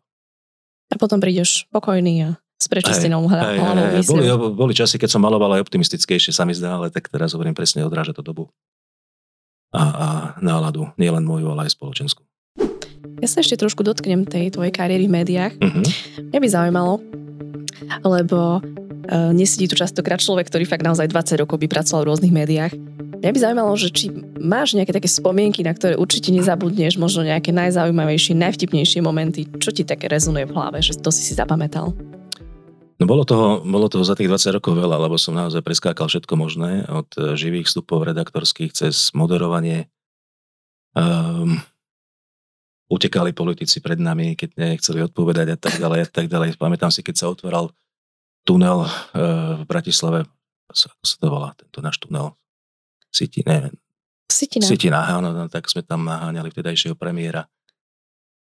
A 0.90 0.98
potom 0.98 1.22
prídeš 1.22 1.70
spokojný 1.70 2.26
a 2.26 2.28
s 2.58 2.66
prečistenou 2.66 3.30
hlavou. 3.30 4.02
Boli, 4.10 4.26
boli 4.58 4.74
časy, 4.74 4.98
keď 4.98 5.14
som 5.14 5.22
maloval 5.22 5.54
aj 5.54 5.70
optimistickejšie, 5.70 6.34
sa 6.34 6.42
mi 6.42 6.58
zdá, 6.58 6.74
ale 6.74 6.90
tak 6.90 7.06
teraz 7.06 7.30
hovorím 7.38 7.54
presne, 7.54 7.86
odráža 7.86 8.10
to 8.18 8.26
dobu 8.26 8.50
a, 9.70 9.82
a 9.86 10.06
náladu, 10.42 10.90
nielen 10.98 11.22
moju, 11.22 11.54
ale 11.54 11.70
aj 11.70 11.78
spoločenskú. 11.78 12.26
Ja 13.22 13.30
sa 13.30 13.46
ešte 13.46 13.54
trošku 13.54 13.86
dotknem 13.86 14.26
tej 14.26 14.50
tvojej 14.50 14.74
kariéry 14.74 15.06
v 15.06 15.14
médiách. 15.22 15.54
Mňa 16.34 16.38
by 16.42 16.48
zaujímalo, 16.50 16.98
lebo 18.02 18.58
nesedí 19.08 19.66
tu 19.68 19.74
častokrát 19.74 20.20
človek, 20.20 20.52
ktorý 20.52 20.68
fakt 20.68 20.84
naozaj 20.84 21.08
20 21.08 21.40
rokov 21.40 21.56
by 21.58 21.68
pracoval 21.68 22.04
v 22.04 22.08
rôznych 22.12 22.34
médiách. 22.34 22.72
Mňa 23.18 23.34
by 23.34 23.40
zaujímalo, 23.40 23.74
že 23.74 23.90
či 23.90 24.14
máš 24.38 24.78
nejaké 24.78 24.94
také 24.94 25.10
spomienky, 25.10 25.66
na 25.66 25.74
ktoré 25.74 25.98
určite 25.98 26.30
nezabudneš, 26.30 27.00
možno 27.02 27.26
nejaké 27.26 27.50
najzaujímavejšie, 27.50 28.38
najvtipnejšie 28.38 29.02
momenty, 29.02 29.50
čo 29.58 29.74
ti 29.74 29.82
také 29.82 30.06
rezonuje 30.06 30.46
v 30.46 30.54
hlave, 30.54 30.78
že 30.78 30.94
to 31.00 31.10
si 31.10 31.26
si 31.26 31.34
zapamätal? 31.34 31.90
No 32.98 33.04
bolo 33.06 33.22
toho, 33.22 33.62
bolo 33.62 33.86
toho 33.86 34.02
za 34.02 34.18
tých 34.18 34.30
20 34.30 34.58
rokov 34.58 34.74
veľa, 34.74 34.98
lebo 34.98 35.18
som 35.18 35.34
naozaj 35.34 35.62
preskákal 35.62 36.10
všetko 36.10 36.34
možné, 36.34 36.86
od 36.86 37.10
eh, 37.18 37.34
živých 37.34 37.70
vstupov 37.70 38.06
redaktorských 38.06 38.74
cez 38.74 39.10
moderovanie, 39.14 39.90
um, 40.94 41.58
utekali 42.90 43.36
politici 43.36 43.78
pred 43.78 44.00
nami, 44.00 44.34
keď 44.34 44.50
nechceli 44.58 45.04
odpovedať 45.06 45.54
a 45.54 45.58
tak 45.58 45.78
ďalej 45.78 46.00
a 46.04 46.08
tak 46.08 46.26
ďalej. 46.26 46.58
Pamätám 46.58 46.90
si, 46.90 47.06
keď 47.06 47.14
sa 47.18 47.26
otváral 47.30 47.70
tunel 48.48 48.88
e, 48.88 48.90
v 49.60 49.62
Bratislave, 49.68 50.24
ako 50.72 51.04
sa 51.04 51.16
to 51.20 51.28
volá, 51.28 51.52
tento 51.52 51.84
náš 51.84 52.00
tunel, 52.00 52.32
City, 53.12 53.44
neviem. 53.44 53.76
Sitina. 54.28 54.64
Sitina, 54.64 55.00
áno, 55.08 55.32
no, 55.32 55.48
tak 55.48 55.68
sme 55.68 55.80
tam 55.80 56.04
naháňali 56.04 56.52
vtedajšieho 56.52 56.96
premiéra, 56.96 57.48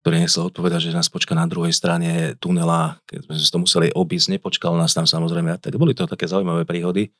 ktorý 0.03 0.23
nechcel 0.23 0.51
odpovedať, 0.51 0.91
že 0.91 0.95
nás 0.95 1.07
počka 1.07 1.35
na 1.35 1.47
druhej 1.47 1.71
strane 1.71 2.35
tunela, 2.39 2.99
keď 3.07 3.27
sme 3.27 3.33
si 3.39 3.47
to 3.47 3.59
museli 3.59 3.87
obísť, 3.91 4.35
nepočkal 4.35 4.75
nás 4.75 4.91
tam 4.91 5.07
samozrejme. 5.07 5.59
Tak 5.59 5.75
boli 5.79 5.95
to 5.95 6.07
také 6.07 6.27
zaujímavé 6.27 6.67
príhody, 6.67 7.11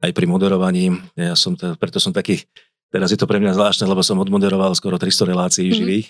aj 0.00 0.12
pri 0.16 0.24
moderovaní. 0.24 0.92
Ja 1.16 1.36
som, 1.36 1.56
preto 1.56 2.00
som 2.00 2.16
taký, 2.16 2.48
teraz 2.88 3.12
je 3.12 3.20
to 3.20 3.28
pre 3.28 3.40
mňa 3.40 3.56
zvláštne, 3.56 3.84
lebo 3.84 4.00
som 4.00 4.16
odmoderoval 4.20 4.72
skoro 4.72 4.96
300 4.96 5.28
relácií 5.28 5.68
mm-hmm. 5.68 5.80
živých 5.80 6.06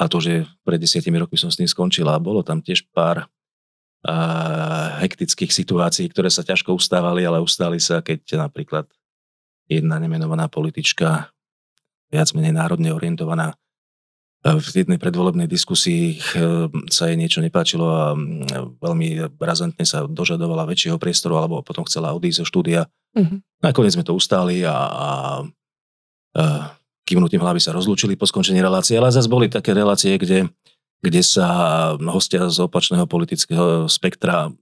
a 0.00 0.08
to, 0.08 0.18
že 0.24 0.48
pred 0.64 0.80
desiatimi 0.80 1.20
rokmi 1.20 1.36
som 1.36 1.52
s 1.52 1.60
tým 1.60 1.68
skončila. 1.68 2.16
Bolo 2.16 2.40
tam 2.40 2.64
tiež 2.64 2.88
pár 2.96 3.24
a, 3.24 3.39
hektických 5.00 5.52
situácií, 5.52 6.08
ktoré 6.08 6.32
sa 6.32 6.40
ťažko 6.40 6.72
ustávali, 6.72 7.24
ale 7.24 7.44
ustali 7.44 7.76
sa, 7.76 8.00
keď 8.00 8.40
napríklad 8.40 8.88
jedna 9.68 10.00
nemenovaná 10.00 10.48
politička, 10.48 11.28
viac 12.08 12.28
menej 12.32 12.56
národne 12.56 12.90
orientovaná, 12.96 13.54
v 14.40 14.68
jednej 14.72 14.96
predvolebnej 14.96 15.44
diskusii 15.44 16.16
sa 16.88 17.12
jej 17.12 17.16
niečo 17.20 17.44
nepáčilo 17.44 17.84
a 17.84 18.16
veľmi 18.80 19.36
razantne 19.36 19.84
sa 19.84 20.08
dožadovala 20.08 20.64
väčšieho 20.64 20.96
priestoru 20.96 21.36
alebo 21.36 21.60
potom 21.60 21.84
chcela 21.84 22.16
odísť 22.16 22.40
zo 22.40 22.46
štúdia. 22.48 22.88
Mm-hmm. 23.12 23.60
Nakoniec 23.60 24.00
sme 24.00 24.06
to 24.08 24.16
ustáli 24.16 24.64
a, 24.64 24.72
a, 24.72 24.80
a 24.96 25.12
kývnutím 27.04 27.44
hlavy 27.44 27.60
sa 27.60 27.76
rozlúčili 27.76 28.16
po 28.16 28.24
skončení 28.24 28.64
relácie, 28.64 28.96
ale 28.96 29.12
zase 29.12 29.28
boli 29.28 29.52
také 29.52 29.76
relácie, 29.76 30.16
kde, 30.16 30.48
kde 31.00 31.22
sa 31.24 31.48
hostia 31.96 32.44
z 32.52 32.60
opačného 32.60 33.08
politického 33.08 33.88
spektra 33.88 34.52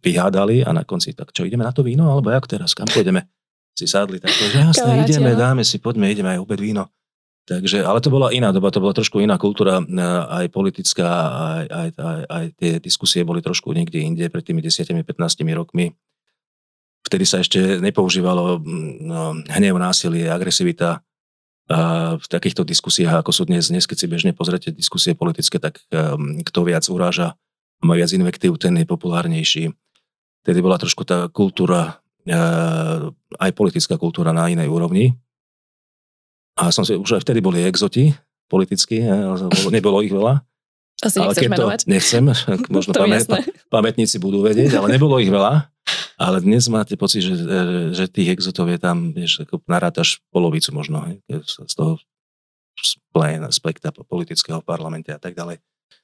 vyhádali 0.00 0.64
a 0.64 0.70
na 0.72 0.86
konci, 0.86 1.12
tak 1.12 1.34
čo, 1.34 1.44
ideme 1.44 1.66
na 1.66 1.74
to 1.74 1.84
víno, 1.84 2.08
alebo 2.08 2.30
jak 2.32 2.46
teraz, 2.48 2.72
kam 2.72 2.88
pôjdeme? 2.88 3.26
Si 3.74 3.90
sadli, 3.90 4.22
tak 4.22 4.30
to, 4.30 4.44
že 4.54 4.58
jasne, 4.62 5.02
ideme, 5.02 5.34
dáme 5.34 5.66
si, 5.66 5.82
poďme, 5.82 6.06
ideme 6.08 6.38
aj 6.38 6.40
obed 6.40 6.62
víno. 6.62 6.94
Takže, 7.44 7.84
ale 7.84 8.00
to 8.00 8.08
bola 8.08 8.32
iná 8.32 8.56
doba, 8.56 8.72
to 8.72 8.80
bola 8.80 8.96
trošku 8.96 9.20
iná 9.20 9.36
kultúra, 9.36 9.84
aj 10.40 10.48
politická, 10.48 11.10
aj, 11.60 11.64
aj, 11.68 11.88
aj, 12.00 12.20
aj 12.24 12.44
tie 12.56 12.72
diskusie 12.80 13.20
boli 13.20 13.44
trošku 13.44 13.68
niekde 13.76 14.00
inde 14.00 14.24
pred 14.32 14.40
tými 14.40 14.64
10-15 14.64 15.04
rokmi. 15.52 15.92
Vtedy 17.04 17.24
sa 17.28 17.44
ešte 17.44 17.84
nepoužívalo 17.84 18.64
no, 19.04 19.36
hnev, 19.44 19.76
násilie, 19.76 20.24
agresivita, 20.32 21.04
v 22.20 22.26
takýchto 22.28 22.60
diskusiách, 22.60 23.24
ako 23.24 23.32
sú 23.32 23.42
dnes, 23.48 23.72
dnes 23.72 23.88
keď 23.88 23.96
si 23.96 24.06
bežne 24.06 24.32
pozrete 24.36 24.68
diskusie 24.68 25.16
politické, 25.16 25.56
tak 25.56 25.80
um, 25.88 26.44
kto 26.44 26.60
viac 26.60 26.84
uráža, 26.92 27.40
má 27.80 27.96
viac 27.96 28.12
invektív, 28.12 28.60
ten 28.60 28.76
je 28.76 28.84
populárnejší. 28.88 29.72
Tedy 30.44 30.58
bola 30.60 30.76
trošku 30.76 31.08
tá 31.08 31.28
kultúra, 31.32 32.04
e, 32.24 32.32
aj 33.40 33.50
politická 33.56 33.96
kultúra 33.96 34.32
na 34.32 34.48
inej 34.48 34.68
úrovni. 34.68 35.16
A 36.56 36.68
som 36.68 36.84
si, 36.84 36.96
už 36.96 37.20
aj 37.20 37.24
vtedy 37.24 37.40
boli 37.40 37.64
exoti 37.64 38.12
politicky, 38.48 39.00
nebolo 39.72 40.04
ich 40.04 40.12
veľa. 40.12 40.44
Asi 41.00 41.18
ale 41.20 41.32
keď 41.32 41.50
menovať. 41.56 41.80
to 41.84 41.90
nechcem, 41.90 42.24
možno 42.72 42.92
pamät, 42.92 43.24
pamätníci 43.72 44.20
budú 44.20 44.44
vedieť, 44.44 44.80
ale 44.80 44.94
nebolo 44.94 45.16
ich 45.20 45.32
veľa. 45.32 45.73
Ale 46.14 46.38
dnes 46.42 46.66
máte 46.70 46.94
pocit, 46.94 47.26
že, 47.26 47.34
že 47.90 48.04
tých 48.06 48.38
exotov 48.38 48.70
je 48.70 48.78
tam, 48.78 49.10
vieš, 49.10 49.42
ako 49.42 49.62
narátaš 49.66 50.22
polovicu 50.30 50.70
možno, 50.70 51.02
hej, 51.10 51.18
z 51.42 51.74
toho 51.74 51.98
spekta 53.50 53.94
politického 53.94 54.62
v 54.62 54.66
parlamente 54.66 55.10
a 55.10 55.18
tak 55.18 55.34
ďalej. 55.38 55.62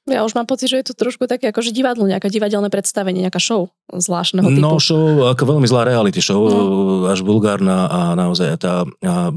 Ja 0.09 0.25
už 0.25 0.33
mám 0.33 0.49
pocit, 0.49 0.65
že 0.65 0.81
je 0.81 0.87
to 0.89 0.97
trošku 0.97 1.29
také 1.29 1.53
ako 1.53 1.61
že 1.61 1.69
divadlo, 1.69 2.09
nejaké 2.09 2.25
divadelné 2.25 2.73
predstavenie, 2.73 3.21
nejaká 3.21 3.37
show 3.37 3.69
zvláštneho 3.93 4.49
typu. 4.49 4.63
No 4.63 4.81
show, 4.81 5.29
ako 5.29 5.43
veľmi 5.45 5.69
zlá 5.69 5.85
reality 5.85 6.17
show, 6.17 6.41
no. 6.41 7.05
až 7.05 7.21
vulgárna 7.21 7.85
a 7.85 7.99
naozaj 8.17 8.57
tá 8.57 8.81
a 9.05 9.29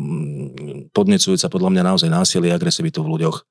podnecujúca 0.96 1.52
podľa 1.52 1.70
mňa 1.74 1.82
naozaj 1.84 2.08
násilie, 2.08 2.48
agresivitu 2.48 3.04
v 3.04 3.12
ľuďoch. 3.12 3.44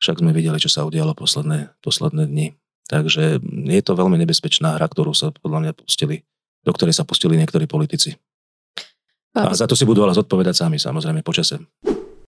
Však 0.00 0.24
sme 0.24 0.32
videli, 0.32 0.56
čo 0.56 0.72
sa 0.72 0.88
udialo 0.88 1.12
posledné, 1.12 1.76
posledné 1.84 2.24
dni. 2.24 2.56
Takže 2.88 3.38
je 3.44 3.82
to 3.84 3.92
veľmi 3.92 4.16
nebezpečná 4.16 4.80
hra, 4.80 4.88
ktorú 4.88 5.12
sa 5.12 5.36
podľa 5.36 5.68
mňa 5.68 5.72
pustili, 5.76 6.24
do 6.62 6.72
ktorej 6.72 6.94
sa 6.94 7.06
pustili 7.06 7.38
niektorí 7.38 7.66
politici. 7.66 8.14
A, 9.32 9.50
za 9.56 9.64
to 9.64 9.72
si 9.72 9.88
budú 9.88 10.04
ale 10.04 10.12
zodpovedať 10.12 10.66
sami, 10.66 10.76
samozrejme, 10.76 11.24
počase. 11.24 11.58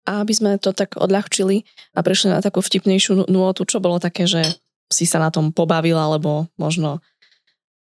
A 0.07 0.23
aby 0.23 0.33
sme 0.33 0.57
to 0.57 0.71
tak 0.73 0.97
odľahčili 0.97 1.67
a 1.93 1.99
prešli 2.01 2.33
na 2.33 2.41
takú 2.41 2.63
vtipnejšiu 2.63 3.27
nôtu, 3.27 3.67
čo 3.67 3.83
bolo 3.83 4.01
také, 4.01 4.25
že 4.25 4.41
si 4.87 5.03
sa 5.03 5.19
na 5.19 5.29
tom 5.29 5.51
pobavila, 5.51 6.07
alebo 6.07 6.47
možno, 6.55 7.03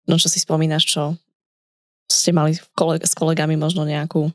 no 0.06 0.14
čo 0.16 0.30
si 0.30 0.38
spomínaš, 0.40 0.86
čo 0.86 1.02
ste 2.06 2.30
mali 2.30 2.54
s 3.02 3.14
kolegami 3.18 3.58
možno 3.58 3.82
nejakú 3.84 4.30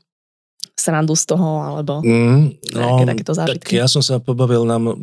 srandu 0.76 1.16
z 1.16 1.24
toho, 1.28 1.60
alebo 1.60 2.00
mm, 2.04 2.72
no, 2.76 3.04
takéto 3.04 3.32
zážitky? 3.32 3.76
Tak 3.76 3.80
ja 3.80 3.88
som 3.88 4.04
sa 4.04 4.20
pobavil 4.20 4.64
nám, 4.64 4.96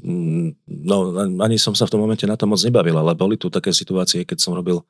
no 0.66 0.96
ani 1.42 1.58
som 1.62 1.74
sa 1.78 1.86
v 1.86 1.98
tom 1.98 2.02
momente 2.02 2.26
na 2.26 2.38
to 2.38 2.50
moc 2.50 2.62
nebavil, 2.62 2.98
ale 2.98 3.18
boli 3.18 3.38
tu 3.38 3.50
také 3.50 3.74
situácie, 3.74 4.26
keď 4.26 4.38
som 4.42 4.58
robil 4.58 4.82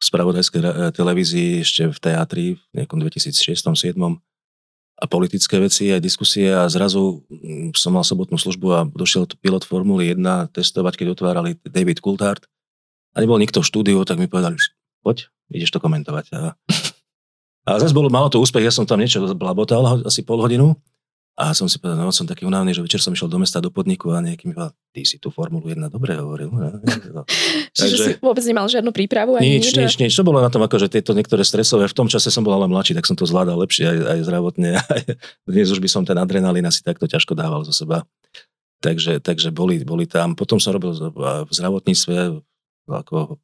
v 0.00 0.04
spravodajskej 0.04 0.60
televízii 0.96 1.60
ešte 1.60 1.92
v 1.92 1.98
teatri 2.00 2.46
v 2.56 2.82
nejakom 2.82 2.96
2006-2007 3.04 4.00
a 5.00 5.04
politické 5.08 5.56
veci, 5.56 5.88
aj 5.88 6.04
diskusie 6.04 6.52
a 6.52 6.68
zrazu 6.68 7.24
mm, 7.28 7.72
som 7.72 7.96
mal 7.96 8.04
sobotnú 8.04 8.36
službu 8.36 8.66
a 8.72 8.80
došiel 8.84 9.24
pilot 9.40 9.64
Formuly 9.64 10.12
1 10.12 10.52
testovať, 10.52 11.00
keď 11.00 11.06
otvárali 11.16 11.56
David 11.64 12.04
Coulthard. 12.04 12.44
A 13.16 13.24
nebol 13.24 13.40
nikto 13.40 13.64
v 13.64 13.68
štúdiu, 13.68 14.04
tak 14.04 14.20
mi 14.20 14.28
povedali, 14.28 14.60
poď, 15.00 15.32
ideš 15.48 15.72
to 15.72 15.80
komentovať. 15.80 16.36
A, 16.36 16.52
a 17.68 17.70
zase 17.80 17.96
bolo, 17.96 18.12
malo 18.12 18.28
to 18.28 18.40
úspech, 18.40 18.68
ja 18.68 18.72
som 18.72 18.84
tam 18.84 19.00
niečo 19.00 19.24
blabotal 19.32 20.04
asi 20.04 20.20
pol 20.20 20.44
hodinu 20.44 20.76
a 21.40 21.56
som 21.56 21.64
si 21.72 21.80
povedal, 21.80 22.04
no 22.04 22.12
som 22.12 22.28
taký 22.28 22.44
unavný, 22.44 22.76
že 22.76 22.84
večer 22.84 23.00
som 23.00 23.16
išiel 23.16 23.32
do 23.32 23.40
mesta, 23.40 23.64
do 23.64 23.72
podniku 23.72 24.12
a 24.12 24.20
nejaký 24.20 24.44
mi 24.44 24.52
povedal, 24.52 24.76
ty 24.92 25.08
si 25.08 25.16
tú 25.16 25.32
Formulu 25.32 25.72
1 25.72 25.88
dobre 25.88 26.12
hovoril. 26.12 26.52
No. 26.52 27.24
Čiže 27.76 27.96
si 27.96 28.10
vôbec 28.20 28.44
nemal 28.44 28.68
žiadnu 28.68 28.92
prípravu? 28.92 29.40
Ani 29.40 29.56
nič, 29.56 29.72
nič, 29.72 29.96
nič. 29.96 30.12
To 30.12 30.20
bolo 30.20 30.44
na 30.44 30.52
tom, 30.52 30.60
ako, 30.60 30.76
že 30.76 30.92
tieto 30.92 31.16
niektoré 31.16 31.40
stresové, 31.40 31.88
v 31.88 31.96
tom 31.96 32.12
čase 32.12 32.28
som 32.28 32.44
bol 32.44 32.52
ale 32.52 32.68
mladší, 32.68 32.92
tak 32.92 33.08
som 33.08 33.16
to 33.16 33.24
zvládal 33.24 33.56
lepšie 33.56 33.88
aj, 33.88 33.98
aj 34.04 34.18
zdravotne. 34.28 34.70
Aj, 34.90 35.02
dnes 35.48 35.70
už 35.72 35.80
by 35.80 35.88
som 35.88 36.02
ten 36.04 36.18
adrenalín 36.18 36.66
asi 36.66 36.84
takto 36.84 37.08
ťažko 37.08 37.32
dával 37.32 37.64
zo 37.64 37.72
seba. 37.72 38.04
Takže, 38.84 39.24
takže 39.24 39.48
boli, 39.48 39.80
boli 39.80 40.04
tam. 40.04 40.36
Potom 40.36 40.60
som 40.60 40.76
robil 40.76 40.92
v 40.92 41.52
zdravotníctve 41.52 42.42
ako 42.90 43.38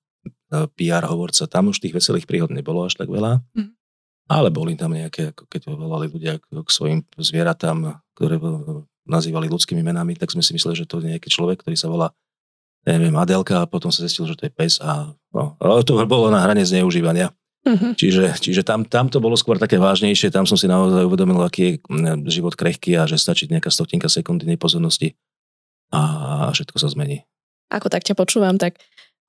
e, 0.53 0.67
PR 0.75 1.05
hovorca. 1.07 1.47
Tam 1.47 1.71
už 1.71 1.79
tých 1.79 1.95
veselých 1.95 2.27
príhod 2.27 2.51
nebolo 2.51 2.89
až 2.89 2.99
tak 2.99 3.13
veľa. 3.13 3.45
Mm. 3.55 3.77
Ale 4.27 4.51
boli 4.51 4.75
tam 4.75 4.91
nejaké, 4.91 5.31
ako 5.31 5.47
keď 5.47 5.61
volali 5.71 6.11
ľudia 6.11 6.43
k 6.43 6.69
svojim 6.71 7.07
zvieratám, 7.15 8.03
ktoré 8.19 8.43
nazývali 9.07 9.47
ľudskými 9.47 9.87
menami, 9.87 10.19
tak 10.19 10.35
sme 10.35 10.43
si 10.43 10.51
mysleli, 10.51 10.75
že 10.75 10.87
to 10.87 10.99
je 10.99 11.15
nejaký 11.15 11.31
človek, 11.31 11.63
ktorý 11.63 11.79
sa 11.79 11.87
volá 11.87 12.11
neviem, 12.87 13.15
Adelka 13.19 13.63
a 13.63 13.71
potom 13.71 13.91
sa 13.91 14.07
zistil, 14.07 14.31
že 14.31 14.39
to 14.39 14.47
je 14.47 14.53
pes 14.55 14.79
a 14.79 15.11
no, 15.35 15.59
to 15.83 15.99
bolo 16.07 16.31
na 16.31 16.39
hrane 16.47 16.63
zneužívania. 16.63 17.35
Uh-huh. 17.67 17.99
Čiže, 17.99 18.39
čiže 18.39 18.63
tam, 18.63 18.87
tam 18.87 19.11
to 19.11 19.19
bolo 19.19 19.35
skôr 19.35 19.59
také 19.59 19.75
vážnejšie, 19.75 20.31
tam 20.31 20.47
som 20.47 20.55
si 20.55 20.71
naozaj 20.71 21.03
uvedomil, 21.03 21.43
aký 21.43 21.83
je 21.83 22.31
život 22.31 22.55
krehký 22.55 22.95
a 22.95 23.11
že 23.11 23.19
stačí 23.19 23.51
nejaká 23.51 23.75
stotinka 23.75 24.07
sekundy 24.07 24.47
nepozornosti 24.47 25.19
a 25.91 26.55
všetko 26.55 26.79
sa 26.79 26.87
zmení. 26.87 27.27
Ako 27.75 27.91
tak 27.91 28.07
ťa 28.07 28.15
počúvam, 28.15 28.55
tak, 28.55 28.79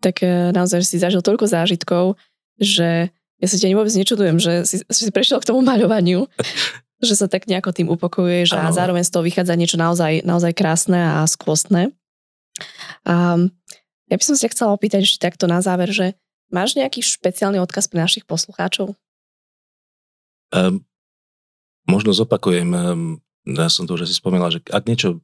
tak 0.05 0.21
e, 0.21 0.53
naozaj 0.53 0.85
si 0.85 1.01
zažil 1.01 1.25
toľko 1.25 1.49
zážitkov, 1.49 2.13
že 2.61 3.09
ja 3.37 3.47
sa 3.47 3.57
ťa 3.57 3.77
vôbec 3.77 3.93
nečudujem, 3.93 4.37
že 4.41 4.65
si, 4.65 4.81
si 4.81 5.11
prešiel 5.13 5.37
k 5.41 5.49
tomu 5.53 5.61
maľovaniu, 5.61 6.25
že 7.07 7.13
sa 7.13 7.29
tak 7.29 7.45
nejako 7.45 7.73
tým 7.73 7.87
upokojuješ 7.93 8.57
a 8.57 8.73
zároveň 8.73 9.05
z 9.05 9.13
toho 9.13 9.23
vychádza 9.25 9.53
niečo 9.53 9.77
naozaj, 9.77 10.25
naozaj 10.25 10.57
krásne 10.57 10.97
a 10.97 11.25
skvostné. 11.29 11.93
Um, 13.05 13.53
ja 14.09 14.17
by 14.17 14.23
som 14.25 14.33
sa 14.33 14.49
chcela 14.49 14.73
opýtať 14.73 15.05
ešte 15.05 15.21
takto 15.21 15.45
na 15.45 15.61
záver, 15.61 15.93
že 15.93 16.17
máš 16.49 16.73
nejaký 16.73 17.05
špeciálny 17.05 17.61
odkaz 17.61 17.85
pre 17.85 18.01
našich 18.01 18.25
poslucháčov? 18.25 18.97
Um, 20.49 20.81
možno 21.85 22.17
zopakujem, 22.17 22.69
um, 22.73 23.21
ja 23.45 23.69
som 23.69 23.85
to 23.85 23.93
už 23.93 24.09
asi 24.09 24.17
spomínal, 24.17 24.49
že 24.49 24.65
ak 24.65 24.89
niečo 24.89 25.21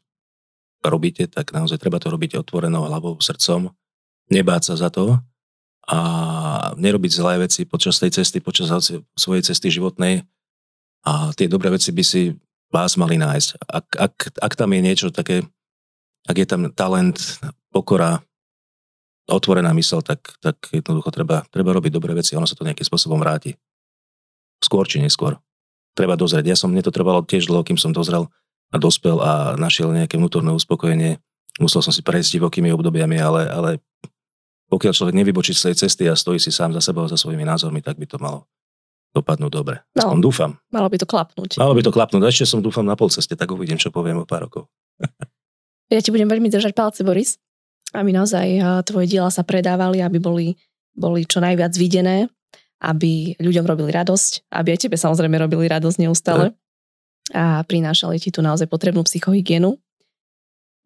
robíte, 0.86 1.26
tak 1.26 1.56
naozaj 1.56 1.82
treba 1.82 1.98
to 1.98 2.12
robiť 2.14 2.38
otvorenou 2.38 2.86
hlavou, 2.86 3.18
srdcom, 3.18 3.72
nebáť 4.30 4.62
sa 4.70 4.76
za 4.78 4.90
to 4.94 5.18
a 5.84 6.00
nerobiť 6.80 7.12
zlé 7.12 7.44
veci 7.44 7.68
počas 7.68 8.00
tej 8.00 8.16
cesty, 8.16 8.40
počas 8.40 8.72
svojej 9.20 9.44
cesty 9.44 9.68
životnej 9.68 10.24
a 11.04 11.36
tie 11.36 11.52
dobré 11.52 11.68
veci 11.68 11.92
by 11.92 12.04
si 12.04 12.32
vás 12.72 12.96
mali 12.96 13.20
nájsť. 13.20 13.50
Ak, 13.68 13.88
ak, 14.00 14.14
ak 14.40 14.54
tam 14.56 14.72
je 14.72 14.82
niečo 14.82 15.08
také, 15.12 15.44
ak 16.26 16.36
je 16.40 16.48
tam 16.48 16.72
talent, 16.72 17.20
pokora, 17.76 18.24
otvorená 19.28 19.76
mysel, 19.76 20.00
tak, 20.00 20.40
tak 20.40 20.56
jednoducho 20.72 21.12
treba, 21.12 21.44
treba 21.52 21.76
robiť 21.76 21.92
dobré 21.92 22.16
veci 22.16 22.36
ono 22.40 22.48
sa 22.48 22.56
to 22.56 22.64
nejakým 22.64 22.88
spôsobom 22.88 23.20
vráti. 23.20 23.60
Skôr 24.64 24.88
či 24.88 25.04
neskôr. 25.04 25.36
Treba 25.94 26.16
dozrieť. 26.16 26.56
Ja 26.56 26.58
som, 26.58 26.72
mne 26.72 26.82
to 26.82 26.96
trvalo 26.96 27.28
tiež 27.28 27.52
dlho, 27.52 27.68
kým 27.68 27.76
som 27.76 27.92
dozrel 27.92 28.32
a 28.74 28.80
dospel 28.80 29.20
a 29.20 29.54
našiel 29.60 29.92
nejaké 29.92 30.16
vnútorné 30.18 30.50
uspokojenie. 30.56 31.20
Musel 31.62 31.86
som 31.86 31.94
si 31.94 32.02
prejsť 32.02 32.42
divokými 32.42 32.74
obdobiami, 32.74 33.22
ale, 33.22 33.46
ale 33.46 33.70
pokiaľ 34.74 34.94
človek 34.98 35.14
nevybočí 35.14 35.54
z 35.54 35.70
tej 35.70 35.86
cesty 35.86 36.10
a 36.10 36.18
stojí 36.18 36.42
si 36.42 36.50
sám 36.50 36.74
za 36.74 36.82
sebou, 36.82 37.06
za 37.06 37.14
svojimi 37.14 37.46
názormi, 37.46 37.86
tak 37.86 38.02
by 38.02 38.10
to 38.10 38.18
malo 38.18 38.50
dopadnúť 39.14 39.52
dobre. 39.54 39.86
No, 39.94 40.18
dúfam. 40.18 40.58
Malo 40.74 40.90
by 40.90 40.98
to 40.98 41.06
klapnúť. 41.06 41.62
Malo 41.62 41.78
by 41.78 41.86
to 41.86 41.94
klapnúť. 41.94 42.26
Ešte 42.34 42.50
som 42.50 42.66
dúfam 42.66 42.82
na 42.82 42.98
pol 42.98 43.14
ceste, 43.14 43.38
tak 43.38 43.54
uvidím, 43.54 43.78
čo 43.78 43.94
poviem 43.94 44.18
o 44.18 44.26
pár 44.26 44.50
rokov. 44.50 44.66
ja 45.94 46.02
ti 46.02 46.10
budem 46.10 46.26
veľmi 46.26 46.50
držať 46.50 46.74
palce, 46.74 47.06
Boris, 47.06 47.38
aby 47.94 48.10
naozaj 48.10 48.82
tvoje 48.90 49.06
diela 49.06 49.30
sa 49.30 49.46
predávali, 49.46 50.02
aby 50.02 50.18
boli, 50.18 50.58
boli 50.98 51.30
čo 51.30 51.38
najviac 51.38 51.78
videné, 51.78 52.26
aby 52.82 53.38
ľuďom 53.38 53.70
robili 53.70 53.94
radosť, 53.94 54.50
aby 54.50 54.74
aj 54.74 54.90
tebe 54.90 54.98
samozrejme 54.98 55.38
robili 55.38 55.70
radosť 55.70 55.98
neustále 56.02 56.58
a 57.30 57.62
prinášali 57.62 58.18
ti 58.18 58.34
tu 58.34 58.42
naozaj 58.42 58.66
potrebnú 58.66 59.06
psychohygienu. 59.06 59.78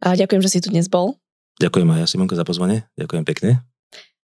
A 0.04 0.20
ďakujem, 0.20 0.44
že 0.44 0.52
si 0.52 0.60
tu 0.60 0.68
dnes 0.68 0.92
bol. 0.92 1.16
Ďakujem 1.58 1.90
aj 1.96 2.00
ja, 2.04 2.08
Simonka, 2.12 2.36
za 2.38 2.46
pozvanie. 2.46 2.86
Ďakujem 3.00 3.24
pekne. 3.26 3.66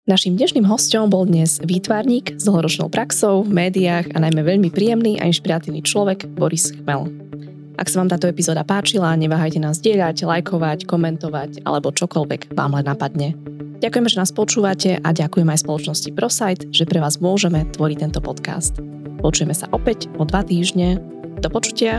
Naším 0.06 0.38
dnešným 0.38 0.70
hostom 0.70 1.10
bol 1.10 1.26
dnes 1.26 1.58
výtvarník 1.58 2.38
s 2.38 2.46
dlhoročnou 2.46 2.86
praxou 2.86 3.42
v 3.42 3.50
médiách 3.50 4.14
a 4.14 4.22
najmä 4.22 4.38
veľmi 4.38 4.70
príjemný 4.70 5.18
a 5.18 5.26
inšpiratívny 5.26 5.82
človek 5.82 6.30
Boris 6.30 6.70
Chmel. 6.70 7.10
Ak 7.74 7.90
sa 7.90 7.98
vám 7.98 8.14
táto 8.14 8.30
epizóda 8.30 8.62
páčila, 8.62 9.18
neváhajte 9.18 9.58
nás 9.58 9.82
dieľať, 9.82 10.22
lajkovať, 10.22 10.86
komentovať 10.86 11.66
alebo 11.66 11.90
čokoľvek 11.90 12.54
vám 12.54 12.78
len 12.78 12.86
napadne. 12.86 13.34
Ďakujeme, 13.82 14.06
že 14.06 14.20
nás 14.22 14.30
počúvate 14.30 15.02
a 15.02 15.08
ďakujem 15.10 15.50
aj 15.50 15.66
spoločnosti 15.66 16.14
ProSite, 16.14 16.70
že 16.70 16.86
pre 16.86 17.02
vás 17.02 17.18
môžeme 17.18 17.66
tvoriť 17.74 17.98
tento 18.06 18.22
podcast. 18.22 18.78
Počujeme 19.18 19.58
sa 19.58 19.66
opäť 19.74 20.06
o 20.22 20.22
dva 20.22 20.46
týždne. 20.46 21.02
Do 21.42 21.50
počutia. 21.50 21.98